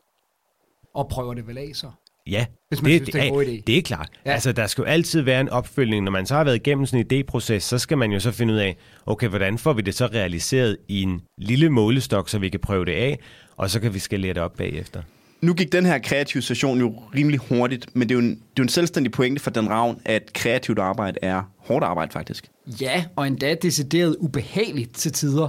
Og 0.95 1.09
prøver 1.09 1.35
det 1.35 1.47
vel 1.47 1.59
af 1.59 1.71
så? 1.75 1.91
Ja, 2.31 2.47
Hvis 2.69 2.83
man 2.83 2.93
det, 2.93 2.99
synes, 2.99 3.11
det, 3.11 3.21
er 3.21 3.25
en 3.25 3.33
god 3.33 3.45
idé. 3.45 3.63
det 3.67 3.79
er 3.79 3.83
klart. 3.83 4.09
Ja. 4.27 4.33
Altså, 4.33 4.53
der 4.53 4.67
skal 4.67 4.83
jo 4.83 4.87
altid 4.87 5.21
være 5.21 5.41
en 5.41 5.49
opfølgning. 5.49 6.05
Når 6.05 6.13
man 6.13 6.27
så 6.27 6.35
har 6.35 6.45
været 6.45 6.57
igennem 6.57 6.87
sådan 6.87 7.07
en 7.11 7.25
idéproces, 7.25 7.59
så 7.59 7.79
skal 7.79 7.99
man 7.99 8.13
jo 8.13 8.21
så 8.21 8.33
finde 8.33 8.55
ud 8.55 8.59
af, 8.59 8.77
okay, 9.07 9.29
hvordan 9.29 9.59
får 9.59 9.73
vi 9.73 9.83
det 9.83 9.95
så 9.95 10.07
realiseret 10.07 10.77
i 10.89 11.03
en 11.03 11.21
lille 11.39 11.71
målestok, 11.71 12.29
så 12.29 12.39
vi 12.39 12.49
kan 12.49 12.61
prøve 12.61 12.85
det 12.85 12.93
af, 12.93 13.19
og 13.57 13.71
så 13.71 13.81
kan 13.81 13.95
vi 13.95 13.99
skalere 13.99 14.35
det 14.35 14.43
op 14.43 14.55
bagefter. 14.57 15.03
Nu 15.41 15.55
gik 15.55 15.73
den 15.73 15.87
her 15.87 15.99
kreative 15.99 16.43
session 16.43 16.79
jo 16.79 17.03
rimelig 17.15 17.41
hurtigt, 17.41 17.97
men 17.97 18.09
det 18.09 18.15
er 18.15 18.19
jo 18.19 18.25
en, 18.27 18.31
det 18.31 18.37
er 18.41 18.43
jo 18.59 18.63
en 18.63 18.69
selvstændig 18.69 19.13
pointe 19.13 19.43
for 19.43 19.51
den 19.51 19.71
ravn, 19.71 20.01
at 20.05 20.33
kreativt 20.33 20.79
arbejde 20.79 21.19
er 21.23 21.43
hårdt 21.59 21.85
arbejde 21.85 22.13
faktisk. 22.13 22.49
Ja, 22.81 23.05
og 23.17 23.27
endda 23.27 23.55
decideret 23.55 24.17
ubehageligt 24.19 24.95
til 24.95 25.13
tider. 25.13 25.49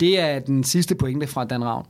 Det 0.00 0.20
er 0.20 0.38
den 0.38 0.64
sidste 0.64 0.94
pointe 0.94 1.26
fra 1.26 1.44
Dan 1.44 1.64
Ravn. 1.64 1.86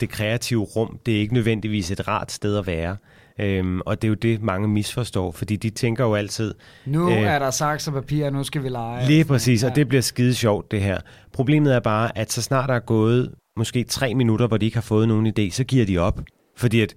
Det 0.00 0.08
kreative 0.08 0.62
rum, 0.62 0.98
det 1.06 1.16
er 1.16 1.20
ikke 1.20 1.34
nødvendigvis 1.34 1.90
et 1.90 2.08
rart 2.08 2.32
sted 2.32 2.56
at 2.56 2.66
være. 2.66 2.96
Øhm, 3.38 3.80
og 3.80 4.02
det 4.02 4.08
er 4.08 4.10
jo 4.10 4.14
det, 4.14 4.42
mange 4.42 4.68
misforstår, 4.68 5.32
fordi 5.32 5.56
de 5.56 5.70
tænker 5.70 6.04
jo 6.04 6.14
altid... 6.14 6.54
Nu 6.86 7.10
øh, 7.10 7.16
er 7.16 7.38
der 7.38 7.50
saks 7.50 7.88
og 7.88 7.94
papir, 7.94 8.30
nu 8.30 8.44
skal 8.44 8.62
vi 8.62 8.68
lege. 8.68 9.06
Lige 9.06 9.24
præcis, 9.24 9.64
og 9.64 9.76
det 9.76 9.88
bliver 9.88 10.02
skide 10.02 10.34
sjovt, 10.34 10.70
det 10.70 10.80
her. 10.80 11.00
Problemet 11.32 11.74
er 11.74 11.80
bare, 11.80 12.18
at 12.18 12.32
så 12.32 12.42
snart 12.42 12.68
der 12.68 12.74
er 12.74 12.80
gået 12.80 13.34
måske 13.56 13.84
tre 13.84 14.14
minutter, 14.14 14.46
hvor 14.46 14.56
de 14.56 14.66
ikke 14.66 14.76
har 14.76 14.82
fået 14.82 15.08
nogen 15.08 15.26
idé, 15.26 15.50
så 15.50 15.64
giver 15.64 15.86
de 15.86 15.98
op. 15.98 16.20
Fordi 16.56 16.80
at, 16.80 16.94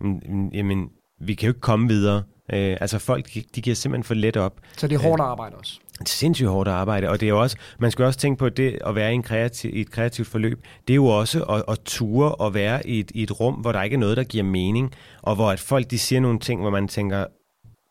mm, 0.00 0.20
mm, 0.28 0.48
jamen, 0.48 0.88
vi 1.20 1.34
kan 1.34 1.46
jo 1.46 1.50
ikke 1.50 1.60
komme 1.60 1.88
videre. 1.88 2.22
Øh, 2.52 2.76
altså 2.80 2.98
folk, 2.98 3.34
de 3.54 3.60
giver 3.62 3.76
simpelthen 3.76 4.04
for 4.04 4.14
let 4.14 4.36
op. 4.36 4.60
Så 4.76 4.88
det 4.88 4.94
er 4.94 4.98
hårdt 4.98 5.20
arbejde 5.20 5.56
også? 5.56 5.80
Det 5.98 6.00
er 6.00 6.08
sindssygt 6.08 6.48
hårdt 6.48 6.68
arbejde, 6.68 7.08
og 7.08 7.20
det 7.20 7.26
er 7.26 7.30
jo 7.30 7.40
også, 7.40 7.56
man 7.78 7.90
skal 7.90 8.04
også 8.04 8.18
tænke 8.18 8.38
på 8.38 8.48
det 8.48 8.78
at 8.86 8.94
være 8.94 9.12
i, 9.12 9.14
en 9.14 9.22
kreativ, 9.22 9.70
i 9.74 9.80
et 9.80 9.90
kreativt 9.90 10.28
forløb. 10.28 10.64
Det 10.88 10.94
er 10.94 10.96
jo 10.96 11.06
også 11.06 11.42
at, 11.42 11.62
at 11.68 11.78
ture 11.84 12.34
og 12.34 12.54
være 12.54 12.86
i 12.86 13.00
et, 13.00 13.10
i 13.14 13.22
et 13.22 13.40
rum, 13.40 13.54
hvor 13.54 13.72
der 13.72 13.82
ikke 13.82 13.94
er 13.94 13.98
noget, 13.98 14.16
der 14.16 14.24
giver 14.24 14.44
mening, 14.44 14.92
og 15.22 15.34
hvor 15.34 15.50
at 15.50 15.60
folk 15.60 15.90
de 15.90 15.98
siger 15.98 16.20
nogle 16.20 16.38
ting, 16.38 16.60
hvor 16.60 16.70
man 16.70 16.88
tænker, 16.88 17.24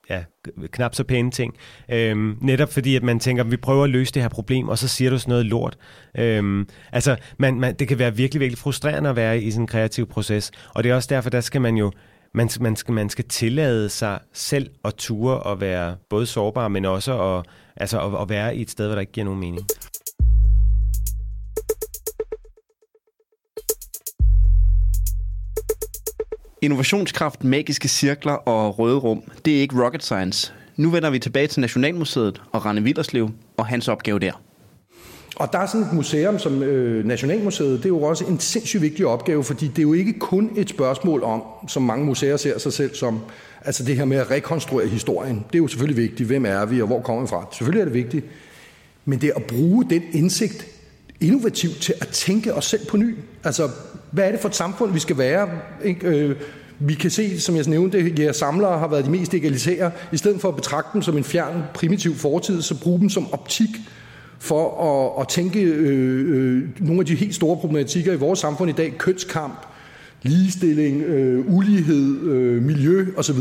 ja, 0.09 0.23
knap 0.71 0.95
så 0.95 1.03
pæne 1.03 1.31
ting. 1.31 1.53
Øhm, 1.91 2.37
netop 2.41 2.73
fordi, 2.73 2.95
at 2.95 3.03
man 3.03 3.19
tænker, 3.19 3.43
vi 3.43 3.57
prøver 3.57 3.83
at 3.83 3.89
løse 3.89 4.13
det 4.13 4.21
her 4.21 4.29
problem, 4.29 4.69
og 4.69 4.77
så 4.77 4.87
siger 4.87 5.09
du 5.09 5.17
sådan 5.17 5.31
noget 5.31 5.45
lort. 5.45 5.77
Øhm, 6.17 6.67
altså, 6.91 7.15
man, 7.37 7.59
man, 7.59 7.75
det 7.75 7.87
kan 7.87 7.99
være 7.99 8.15
virkelig, 8.15 8.39
virkelig 8.39 8.57
frustrerende 8.57 9.09
at 9.09 9.15
være 9.15 9.41
i 9.41 9.51
sådan 9.51 9.63
en 9.63 9.67
kreativ 9.67 10.05
proces, 10.07 10.51
og 10.73 10.83
det 10.83 10.91
er 10.91 10.95
også 10.95 11.07
derfor, 11.11 11.29
der 11.29 11.41
skal 11.41 11.61
man 11.61 11.77
jo 11.77 11.91
man, 12.33 12.49
man, 12.59 12.75
skal, 12.75 12.93
man 12.93 13.09
skal 13.09 13.25
tillade 13.25 13.89
sig 13.89 14.19
selv 14.33 14.69
at 14.85 14.93
ture 14.95 15.39
og 15.39 15.61
være 15.61 15.95
både 16.09 16.25
sårbar, 16.25 16.67
men 16.67 16.85
også 16.85 17.21
at, 17.21 17.45
altså 17.77 17.99
at, 17.99 18.21
at 18.21 18.29
være 18.29 18.55
i 18.55 18.61
et 18.61 18.69
sted, 18.69 18.85
hvor 18.85 18.95
der 18.95 19.01
ikke 19.01 19.11
giver 19.11 19.25
nogen 19.25 19.39
mening. 19.39 19.65
Innovationskraft, 26.61 27.43
magiske 27.43 27.87
cirkler 27.87 28.33
og 28.33 28.79
røde 28.79 28.97
rum, 28.97 29.23
det 29.45 29.57
er 29.57 29.61
ikke 29.61 29.85
rocket 29.85 30.03
science. 30.03 30.53
Nu 30.77 30.89
vender 30.89 31.09
vi 31.09 31.19
tilbage 31.19 31.47
til 31.47 31.61
Nationalmuseet 31.61 32.41
og 32.51 32.65
Rane 32.65 32.83
Villerslev 32.83 33.29
og 33.57 33.65
hans 33.65 33.87
opgave 33.87 34.19
der. 34.19 34.31
Og 35.35 35.49
der 35.53 35.59
er 35.59 35.65
sådan 35.65 35.87
et 35.87 35.93
museum 35.93 36.39
som 36.39 36.63
øh, 36.63 37.05
Nationalmuseet, 37.05 37.77
det 37.77 37.85
er 37.85 37.89
jo 37.89 38.01
også 38.01 38.25
en 38.25 38.39
sindssygt 38.39 38.81
vigtig 38.81 39.05
opgave, 39.05 39.43
fordi 39.43 39.67
det 39.67 39.77
er 39.77 39.81
jo 39.83 39.93
ikke 39.93 40.19
kun 40.19 40.51
et 40.55 40.69
spørgsmål 40.69 41.23
om, 41.23 41.43
som 41.67 41.83
mange 41.83 42.05
museer 42.05 42.37
ser 42.37 42.59
sig 42.59 42.73
selv 42.73 42.95
som, 42.95 43.19
altså 43.65 43.83
det 43.83 43.97
her 43.97 44.05
med 44.05 44.17
at 44.17 44.31
rekonstruere 44.31 44.87
historien. 44.87 45.35
Det 45.35 45.55
er 45.55 45.59
jo 45.59 45.67
selvfølgelig 45.67 46.03
vigtigt. 46.03 46.27
Hvem 46.27 46.45
er 46.45 46.65
vi, 46.65 46.81
og 46.81 46.87
hvor 46.87 47.01
kommer 47.01 47.21
vi 47.21 47.27
fra? 47.27 47.47
Selvfølgelig 47.51 47.81
er 47.81 47.85
det 47.85 47.93
vigtigt. 47.93 48.25
Men 49.05 49.21
det 49.21 49.29
er 49.29 49.33
at 49.35 49.43
bruge 49.43 49.85
den 49.89 50.03
indsigt 50.11 50.67
innovativt 51.19 51.81
til 51.81 51.93
at 52.01 52.07
tænke 52.07 52.53
os 52.53 52.65
selv 52.65 52.85
på 52.85 52.97
ny. 52.97 53.15
Altså, 53.43 53.69
hvad 54.11 54.27
er 54.27 54.31
det 54.31 54.39
for 54.39 54.49
et 54.49 54.55
samfund, 54.55 54.93
vi 54.93 54.99
skal 54.99 55.17
være? 55.17 55.49
Ikke? 55.83 56.07
Øh, 56.07 56.35
vi 56.79 56.93
kan 56.93 57.11
se, 57.11 57.39
som 57.39 57.55
jeg 57.55 57.65
nævnte, 57.67 57.97
at 57.97 58.19
jeres 58.19 58.35
samlere 58.35 58.79
har 58.79 58.87
været 58.87 59.05
de 59.05 59.09
mest 59.09 59.33
egalitære. 59.33 59.91
I 60.11 60.17
stedet 60.17 60.41
for 60.41 60.49
at 60.49 60.55
betragte 60.55 60.89
dem 60.93 61.01
som 61.01 61.17
en 61.17 61.23
fjern, 61.23 61.63
primitiv 61.73 62.15
fortid, 62.15 62.61
så 62.61 62.79
bruge 62.81 62.99
dem 62.99 63.09
som 63.09 63.33
optik 63.33 63.69
for 64.39 64.83
at, 65.17 65.21
at 65.21 65.27
tænke 65.27 65.61
øh, 65.61 66.25
øh, 66.35 66.69
nogle 66.79 66.99
af 66.99 67.05
de 67.05 67.15
helt 67.15 67.35
store 67.35 67.57
problematikker 67.57 68.13
i 68.13 68.15
vores 68.15 68.39
samfund 68.39 68.69
i 68.69 68.73
dag, 68.73 68.93
kønskamp, 68.97 69.67
ligestilling, 70.23 71.01
øh, 71.01 71.55
ulighed, 71.55 72.21
øh, 72.21 72.63
miljø 72.63 73.05
osv. 73.17 73.39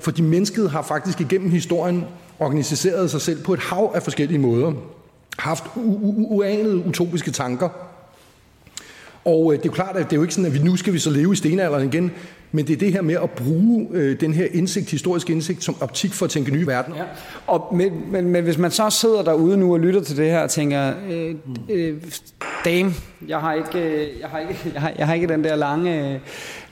Fordi 0.00 0.22
mennesket 0.22 0.70
har 0.70 0.82
faktisk 0.82 1.20
igennem 1.20 1.50
historien 1.50 2.04
organiseret 2.38 3.10
sig 3.10 3.20
selv 3.20 3.42
på 3.42 3.54
et 3.54 3.60
hav 3.60 3.92
af 3.94 4.02
forskellige 4.02 4.38
måder. 4.38 4.72
Haft 5.38 5.64
uanede 5.76 6.76
utopiske 6.76 7.30
tanker. 7.30 7.68
Og 9.24 9.52
øh, 9.52 9.58
det 9.58 9.64
er 9.64 9.70
jo 9.70 9.74
klart, 9.74 9.96
at 9.96 10.04
det 10.04 10.12
er 10.12 10.16
jo 10.16 10.22
ikke 10.22 10.34
sådan, 10.34 10.46
at 10.46 10.54
vi 10.54 10.58
nu 10.58 10.76
skal 10.76 10.92
vi 10.92 10.98
så 10.98 11.10
leve 11.10 11.32
i 11.32 11.36
stenalderen 11.36 11.88
igen. 11.88 12.10
Men 12.52 12.66
det 12.66 12.72
er 12.72 12.76
det 12.76 12.92
her 12.92 13.02
med 13.02 13.14
at 13.14 13.30
bruge 13.30 13.88
øh, 13.92 14.20
den 14.20 14.34
her 14.34 14.46
indsigt, 14.52 14.90
historisk 14.90 15.30
indsigt, 15.30 15.64
som 15.64 15.76
optik 15.80 16.12
for 16.12 16.24
at 16.24 16.30
tænke 16.30 16.50
nye 16.50 16.66
verden. 16.66 16.94
Ja. 16.94 17.02
Og, 17.46 17.76
men, 17.76 17.92
men, 18.12 18.28
men 18.28 18.44
hvis 18.44 18.58
man 18.58 18.70
så 18.70 18.90
sidder 18.90 19.22
derude 19.22 19.56
nu 19.56 19.72
og 19.72 19.80
lytter 19.80 20.00
til 20.00 20.16
det 20.16 20.26
her 20.26 20.40
og 20.40 20.50
tænker, 20.50 20.92
øh, 21.10 21.34
øh, 21.70 21.96
dame, 22.64 22.92
jeg 23.28 23.38
har, 23.38 23.52
ikke, 23.52 23.78
øh, 23.78 24.20
jeg, 24.20 24.28
har 24.28 24.38
ikke, 24.38 24.56
jeg, 24.74 24.82
har, 24.82 24.92
jeg 24.98 25.06
har 25.06 25.14
ikke 25.14 25.26
den 25.26 25.44
der 25.44 25.56
lange 25.56 26.12
øh, 26.12 26.18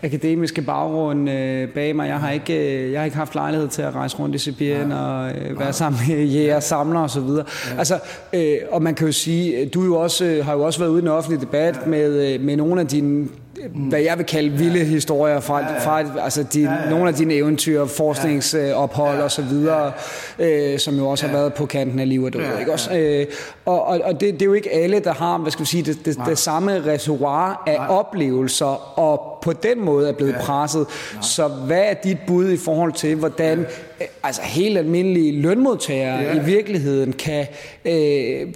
akademiske 0.03 0.63
baggrund 0.63 1.31
øh, 1.31 1.69
bag 1.69 1.97
mig. 1.97 2.09
Jeg 2.09 2.21
har, 2.21 2.31
ikke, 2.31 2.85
øh, 2.85 2.93
jeg 2.93 3.01
har 3.01 3.05
ikke 3.05 3.17
haft 3.17 3.35
lejlighed 3.35 3.69
til 3.69 3.83
at 3.83 3.95
rejse 3.95 4.19
rundt 4.19 4.35
i 4.35 4.39
Sibirien 4.39 4.91
ja. 4.91 4.97
og 4.97 5.31
øh, 5.31 5.59
være 5.59 5.73
sammen 5.73 6.01
med 6.09 6.25
jæger, 6.25 6.61
samler 6.61 7.01
osv. 7.01 7.23
Ja. 7.23 7.43
Altså, 7.79 7.99
øh, 8.33 8.57
og 8.71 8.83
man 8.83 8.95
kan 8.95 9.07
jo 9.07 9.13
sige, 9.13 9.67
du 9.67 9.85
jo 9.85 9.97
også, 9.97 10.25
øh, 10.25 10.45
har 10.45 10.53
jo 10.53 10.63
også 10.63 10.79
været 10.79 10.91
ude 10.91 11.01
i 11.01 11.03
en 11.03 11.09
offentlig 11.09 11.41
debat 11.41 11.81
ja. 11.85 11.91
med, 11.91 12.35
øh, 12.35 12.41
med 12.41 12.57
nogle 12.57 12.81
af 12.81 12.87
dine 12.87 13.29
hvad 13.75 14.01
jeg 14.01 14.19
vil 14.19 14.27
kalde 14.27 14.51
vilde 14.51 14.79
ja. 14.79 14.85
historier 14.85 15.41
fra, 15.41 15.59
ja, 15.59 15.73
ja. 15.73 15.79
fra 15.79 16.21
altså 16.25 16.43
de, 16.43 16.61
ja, 16.61 16.73
ja. 16.73 16.91
nogle 16.91 17.09
af 17.09 17.15
dine 17.15 17.35
eventyr, 17.35 17.87
forskningsophold 17.87 19.19
ja. 19.19 19.25
og 19.25 19.31
så 19.31 19.43
videre, 19.43 19.93
øh, 20.39 20.79
som 20.79 20.97
jo 20.97 21.09
også 21.09 21.27
ja. 21.27 21.33
har 21.33 21.39
været 21.39 21.55
på 21.55 21.67
kanten 21.67 21.99
af 21.99 22.09
livet. 22.09 22.35
Ja, 22.35 22.59
ikke 22.59 22.73
også? 22.73 22.97
Øh, 22.97 23.27
og 23.65 23.87
og, 23.87 24.01
og 24.05 24.21
det, 24.21 24.35
det 24.35 24.43
er 24.43 24.47
jo 24.47 24.53
ikke 24.53 24.73
alle, 24.73 25.01
der 25.01 25.13
har 25.13 25.39
hvad 25.39 25.53
skal 25.53 25.63
vi 25.63 25.69
sige, 25.69 25.83
det, 25.83 26.07
det, 26.07 26.19
det 26.27 26.39
samme 26.43 26.87
reservoir 26.87 27.63
af 27.67 27.77
Nej. 27.79 27.87
oplevelser, 27.89 28.99
og 28.99 29.39
på 29.43 29.53
den 29.53 29.85
måde 29.85 30.09
er 30.09 30.13
blevet 30.13 30.33
ja. 30.33 30.41
presset. 30.41 30.87
Nej. 31.13 31.23
Så 31.23 31.49
hvad 31.49 31.83
er 31.83 31.95
dit 32.05 32.19
bud 32.27 32.51
i 32.51 32.57
forhold 32.57 32.93
til, 32.93 33.15
hvordan 33.15 33.67
ja. 34.01 34.05
altså 34.23 34.43
helt 34.43 34.79
almindelige 34.79 35.41
lønmodtagere 35.41 36.19
ja. 36.19 36.35
i 36.35 36.45
virkeligheden 36.45 37.13
kan, 37.13 37.47
øh, 37.85 37.93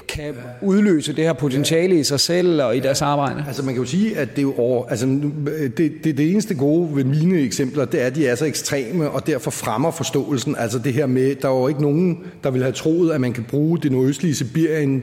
kan 0.08 0.24
ja. 0.24 0.66
udløse 0.66 1.16
det 1.16 1.24
her 1.24 1.32
potentiale 1.32 1.94
ja. 1.94 2.00
i 2.00 2.04
sig 2.04 2.20
selv 2.20 2.62
og 2.62 2.76
i 2.76 2.80
deres 2.80 3.02
arbejde? 3.02 3.44
Altså 3.46 3.62
man 3.62 3.74
kan 3.74 3.82
jo 3.82 3.88
sige, 3.88 4.18
at 4.18 4.28
det 4.30 4.38
er 4.38 4.42
jo 4.42 4.54
over, 4.58 4.86
altså, 4.86 5.06
det, 5.06 5.92
det, 6.04 6.18
det 6.18 6.30
eneste 6.30 6.54
gode 6.54 6.96
ved 6.96 7.04
mine 7.04 7.40
eksempler, 7.40 7.84
det 7.84 8.02
er, 8.02 8.06
at 8.06 8.14
de 8.14 8.26
er 8.26 8.34
så 8.34 8.44
ekstreme, 8.44 9.10
og 9.10 9.26
derfor 9.26 9.50
fremmer 9.50 9.90
forståelsen. 9.90 10.56
Altså 10.58 10.78
det 10.78 10.92
her 10.92 11.06
med, 11.06 11.34
der 11.34 11.48
er 11.48 11.60
jo 11.60 11.68
ikke 11.68 11.82
nogen, 11.82 12.18
der 12.44 12.50
vil 12.50 12.62
have 12.62 12.72
troet, 12.72 13.12
at 13.12 13.20
man 13.20 13.32
kan 13.32 13.44
bruge 13.44 13.78
det 13.78 13.92
nordøstlige 13.92 14.34
Sibirien 14.34 15.02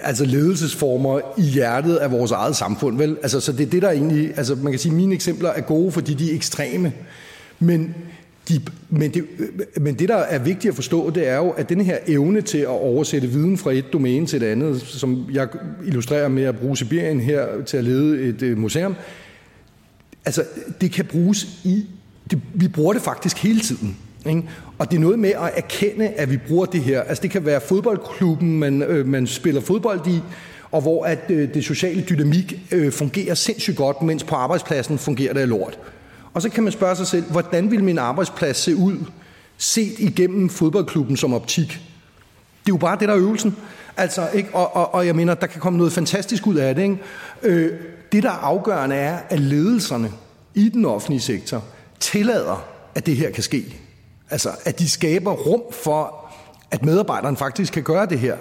altså 0.00 0.24
ledelsesformer 0.24 1.20
i 1.38 1.42
hjertet 1.42 1.96
af 1.96 2.10
vores 2.10 2.30
eget 2.30 2.56
samfund. 2.56 2.98
Vel? 2.98 3.16
Altså, 3.22 3.40
så 3.40 3.52
det 3.52 3.66
er 3.66 3.70
det, 3.70 3.82
der 3.82 3.90
egentlig... 3.90 4.32
Altså, 4.36 4.54
man 4.54 4.72
kan 4.72 4.78
sige, 4.78 4.92
at 4.92 4.96
mine 4.96 5.14
eksempler 5.14 5.48
er 5.48 5.60
gode, 5.60 5.92
fordi 5.92 6.14
de 6.14 6.30
er 6.30 6.34
ekstreme. 6.34 6.92
Men, 7.58 7.94
de, 8.48 8.60
men, 8.90 9.14
det, 9.14 9.24
men 9.80 9.94
det, 9.94 10.08
der 10.08 10.16
er 10.16 10.38
vigtigt 10.38 10.70
at 10.70 10.74
forstå, 10.74 11.10
det 11.10 11.28
er 11.28 11.36
jo, 11.36 11.50
at 11.50 11.68
den 11.68 11.80
her 11.80 11.98
evne 12.06 12.40
til 12.40 12.58
at 12.58 12.66
oversætte 12.66 13.28
viden 13.28 13.58
fra 13.58 13.72
et 13.72 13.84
domæne 13.92 14.26
til 14.26 14.42
et 14.42 14.46
andet, 14.46 14.80
som 14.80 15.26
jeg 15.32 15.48
illustrerer 15.86 16.28
med 16.28 16.42
at 16.42 16.58
bruge 16.58 16.76
Sibirien 16.76 17.20
her 17.20 17.46
til 17.66 17.76
at 17.76 17.84
lede 17.84 18.22
et 18.22 18.42
øh, 18.42 18.58
museum, 18.58 18.94
altså, 20.24 20.44
det 20.80 20.92
kan 20.92 21.04
bruges 21.04 21.46
i... 21.64 21.86
Det, 22.30 22.40
vi 22.54 22.68
bruger 22.68 22.92
det 22.92 23.02
faktisk 23.02 23.38
hele 23.38 23.60
tiden. 23.60 23.96
Ikke? 24.26 24.42
Og 24.78 24.90
det 24.90 24.96
er 24.96 25.00
noget 25.00 25.18
med 25.18 25.30
at 25.30 25.50
erkende, 25.56 26.08
at 26.08 26.30
vi 26.30 26.36
bruger 26.36 26.66
det 26.66 26.80
her. 26.80 27.02
Altså 27.02 27.22
det 27.22 27.30
kan 27.30 27.44
være 27.44 27.60
fodboldklubben, 27.60 28.58
man, 28.58 28.82
øh, 28.82 29.06
man 29.06 29.26
spiller 29.26 29.60
fodbold 29.60 30.06
i, 30.06 30.20
og 30.72 30.80
hvor 30.80 31.04
at 31.04 31.18
øh, 31.28 31.54
det 31.54 31.64
sociale 31.64 32.02
dynamik 32.02 32.60
øh, 32.72 32.92
fungerer 32.92 33.34
sindssygt 33.34 33.76
godt, 33.76 34.02
mens 34.02 34.24
på 34.24 34.34
arbejdspladsen 34.34 34.98
fungerer 34.98 35.34
det 35.34 35.48
lort. 35.48 35.78
Og 36.34 36.42
så 36.42 36.48
kan 36.48 36.62
man 36.62 36.72
spørge 36.72 36.96
sig 36.96 37.06
selv, 37.06 37.24
hvordan 37.24 37.70
vil 37.70 37.84
min 37.84 37.98
arbejdsplads 37.98 38.56
se 38.56 38.76
ud, 38.76 38.96
set 39.56 39.98
igennem 39.98 40.48
fodboldklubben 40.48 41.16
som 41.16 41.34
optik? 41.34 41.68
Det 41.68 42.70
er 42.70 42.74
jo 42.74 42.76
bare 42.76 42.98
det, 43.00 43.08
der 43.08 43.14
er 43.14 43.18
øvelsen. 43.18 43.56
Altså, 43.96 44.28
ikke? 44.34 44.48
Og, 44.54 44.76
og, 44.76 44.94
og 44.94 45.06
jeg 45.06 45.16
mener, 45.16 45.34
der 45.34 45.46
kan 45.46 45.60
komme 45.60 45.76
noget 45.78 45.92
fantastisk 45.92 46.46
ud 46.46 46.54
af 46.54 46.74
det. 46.74 46.82
Ikke? 46.82 46.98
Øh, 47.42 47.72
det, 48.12 48.22
der 48.22 48.30
er 48.30 48.42
afgørende, 48.42 48.96
er, 48.96 49.18
at 49.28 49.40
ledelserne 49.40 50.10
i 50.54 50.68
den 50.68 50.84
offentlige 50.84 51.20
sektor 51.20 51.64
tillader, 52.00 52.64
at 52.94 53.06
det 53.06 53.16
her 53.16 53.30
kan 53.30 53.42
ske. 53.42 53.83
Altså, 54.34 54.50
at 54.64 54.78
de 54.78 54.88
skaber 54.88 55.32
rum 55.32 55.62
for, 55.70 56.30
at 56.70 56.84
medarbejderen 56.84 57.36
faktisk 57.36 57.72
kan 57.72 57.82
gøre 57.82 58.06
det 58.06 58.18
her. 58.18 58.36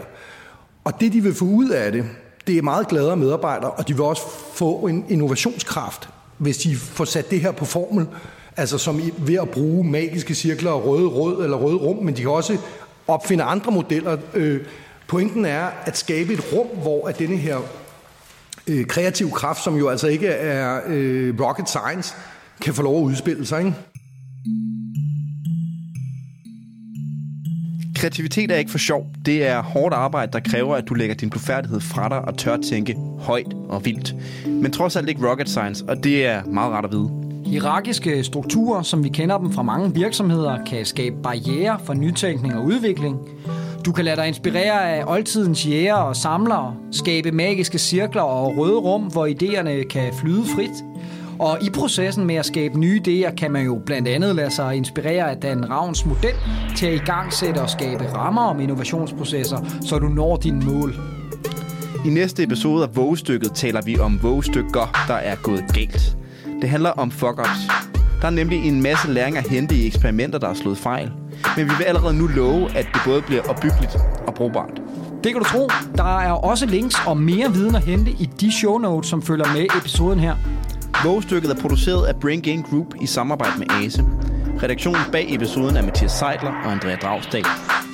Og 0.84 1.00
det, 1.00 1.14
de 1.14 1.22
vil 1.22 1.36
få 1.36 1.46
ud 1.46 1.70
af 1.70 1.92
det, 1.92 2.06
det 2.48 2.58
er 2.58 2.62
meget 2.62 2.88
gladere 2.88 3.18
medarbejdere, 3.18 3.72
og 3.72 3.88
de 3.88 3.94
vil 3.94 4.04
også 4.04 4.22
få 4.54 4.76
en 4.76 5.06
innovationskraft, 5.10 6.10
hvis 6.38 6.58
de 6.58 6.76
får 6.76 7.06
sat 7.06 7.32
det 7.32 7.42
her 7.42 7.52
på 7.52 7.66
formel, 7.66 8.08
altså 8.58 8.78
som 8.78 9.02
ved 9.18 9.36
at 9.36 9.50
bruge 9.50 9.84
magiske 9.84 10.36
cirkler 10.36 10.72
og 10.72 10.86
røde 10.86 11.08
rød 11.08 11.44
eller 11.44 11.58
røde 11.58 11.76
rum, 11.76 12.04
men 12.04 12.16
de 12.16 12.22
kan 12.22 12.30
også 12.30 12.58
opfinde 13.08 13.44
andre 13.44 13.72
modeller. 13.72 14.18
Øh, 14.34 14.62
pointen 15.08 15.46
er 15.46 15.68
at 15.86 15.98
skabe 15.98 16.34
et 16.34 16.54
rum, 16.54 16.68
hvor 16.68 17.08
at 17.08 17.20
denne 17.20 17.38
her 17.38 17.58
øh, 18.68 18.86
kreative 18.86 19.32
kraft, 19.32 19.64
som 19.64 19.76
jo 19.76 19.90
altså 19.90 20.08
ikke 20.08 20.28
er 20.28 20.80
øh, 20.88 21.42
rocket 21.42 21.70
science, 21.70 22.16
kan 22.62 22.74
få 22.74 22.82
lov 22.82 22.98
at 22.98 23.04
udspille 23.04 23.46
sig. 23.46 23.60
Ikke? 23.60 23.76
Kreativitet 28.04 28.52
er 28.52 28.56
ikke 28.56 28.72
for 28.72 28.78
sjov. 28.78 29.08
Det 29.26 29.48
er 29.48 29.62
hårdt 29.62 29.94
arbejde, 29.94 30.32
der 30.32 30.40
kræver, 30.40 30.76
at 30.76 30.88
du 30.90 30.94
lægger 30.94 31.16
din 31.16 31.30
blufærdighed 31.30 31.80
fra 31.80 32.10
dig 32.10 32.22
og 32.22 32.38
tør 32.38 32.58
tænke 32.58 32.96
højt 33.20 33.54
og 33.70 33.86
vildt. 33.86 34.16
Men 34.48 34.72
trods 34.72 34.96
alt 34.96 35.10
ikke 35.10 35.30
rocket 35.30 35.50
science, 35.50 35.86
og 35.88 36.04
det 36.04 36.26
er 36.26 36.44
meget 36.46 36.72
rart 36.72 36.86
at 36.86 36.92
vide. 36.92 37.10
Hierarkiske 37.46 38.24
strukturer, 38.24 38.82
som 38.82 39.04
vi 39.04 39.10
kender 39.10 39.38
dem 39.38 39.52
fra 39.52 39.64
mange 39.64 39.94
virksomheder, 39.94 40.66
kan 40.66 40.86
skabe 40.86 41.16
barriere 41.24 41.80
for 41.86 41.94
nytænkning 41.94 42.56
og 42.56 42.66
udvikling. 42.66 43.18
Du 43.86 43.92
kan 43.92 44.06
lade 44.06 44.16
dig 44.16 44.28
inspirere 44.28 44.96
af 44.96 45.04
oldtidens 45.08 45.68
jæger 45.68 45.94
og 45.96 46.16
samlere, 46.16 46.76
skabe 46.92 47.32
magiske 47.32 47.78
cirkler 47.78 48.22
og 48.22 48.58
røde 48.58 48.78
rum, 48.78 49.04
hvor 49.04 49.28
idéerne 49.28 49.88
kan 49.88 50.14
flyde 50.14 50.44
frit– 50.56 50.84
og 51.40 51.58
i 51.62 51.70
processen 51.70 52.26
med 52.26 52.36
at 52.36 52.46
skabe 52.46 52.80
nye 52.80 53.02
idéer, 53.08 53.36
kan 53.36 53.52
man 53.52 53.66
jo 53.66 53.82
blandt 53.86 54.08
andet 54.08 54.36
lade 54.36 54.52
sig 54.52 54.76
inspirere 54.76 55.32
af 55.32 55.38
Dan 55.38 55.70
Ravns 55.70 56.06
model 56.06 56.34
til 56.76 56.86
at 56.86 56.94
igangsætte 56.94 57.62
og 57.62 57.70
skabe 57.70 58.04
rammer 58.14 58.42
om 58.42 58.60
innovationsprocesser, 58.60 59.58
så 59.82 60.00
du 60.00 60.08
når 60.08 60.38
dine 60.38 60.66
mål. 60.66 60.96
I 62.06 62.10
næste 62.10 62.44
episode 62.44 62.84
af 62.84 62.96
Vågestykket 62.96 63.52
taler 63.54 63.82
vi 63.82 64.00
om 64.00 64.24
vågestykker, 64.24 65.06
der 65.08 65.14
er 65.14 65.36
gået 65.36 65.64
galt. 65.74 66.18
Det 66.62 66.70
handler 66.70 66.90
om 66.90 67.12
fuck-ups. 67.12 67.72
Der 68.22 68.28
er 68.28 68.32
nemlig 68.32 68.68
en 68.68 68.82
masse 68.82 69.12
læring 69.12 69.38
at 69.38 69.50
hente 69.50 69.76
i 69.76 69.88
eksperimenter, 69.88 70.40
der 70.40 70.48
er 70.48 70.54
slået 70.54 70.78
fejl. 70.78 71.12
Men 71.58 71.66
vi 71.66 71.72
vil 71.78 71.84
allerede 71.84 72.18
nu 72.18 72.28
love, 72.28 72.78
at 72.78 72.88
det 72.94 73.02
både 73.06 73.22
bliver 73.22 73.42
opbyggeligt 73.50 73.96
og 74.28 74.34
brugbart. 74.34 74.82
Det 75.24 75.32
kan 75.32 75.42
du 75.42 75.48
tro. 75.48 75.68
Der 75.96 76.20
er 76.20 76.32
også 76.32 76.66
links 76.66 76.96
og 77.08 77.18
mere 77.18 77.54
viden 77.54 77.76
at 77.76 77.84
hente 77.84 78.12
i 78.12 78.30
de 78.42 78.52
show 78.52 78.78
notes, 78.78 79.10
som 79.10 79.22
følger 79.22 79.46
med 79.54 79.66
episoden 79.80 80.20
her. 80.20 80.36
Vågestykket 81.04 81.52
er 81.52 81.56
produceret 81.56 82.06
af 82.08 82.16
Brain 82.16 82.42
Gain 82.42 82.62
Group 82.62 82.96
i 83.02 83.06
samarbejde 83.06 83.60
med 83.60 83.68
ASE. 83.72 84.06
Redaktionen 84.64 85.02
bag 85.12 85.34
episoden 85.36 85.78
er 85.78 85.82
Mathias 85.82 86.12
Seidler 86.12 86.52
og 86.52 86.72
Andrea 86.72 86.96
Dragsdal. 86.96 87.46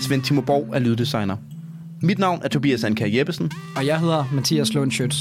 Svend 0.02 0.22
Timo 0.22 0.42
Borg 0.42 0.68
er 0.74 0.80
lyddesigner. 0.80 1.36
Mit 2.02 2.20
navn 2.20 2.42
er 2.44 2.48
Tobias 2.48 2.84
Anker 2.84 3.08
Jeppesen. 3.08 3.52
Og 3.76 3.86
jeg 3.86 4.00
hedder 4.00 4.26
Mathias 4.34 4.74
Lund 4.74 4.92
Schøtz. 4.92 5.16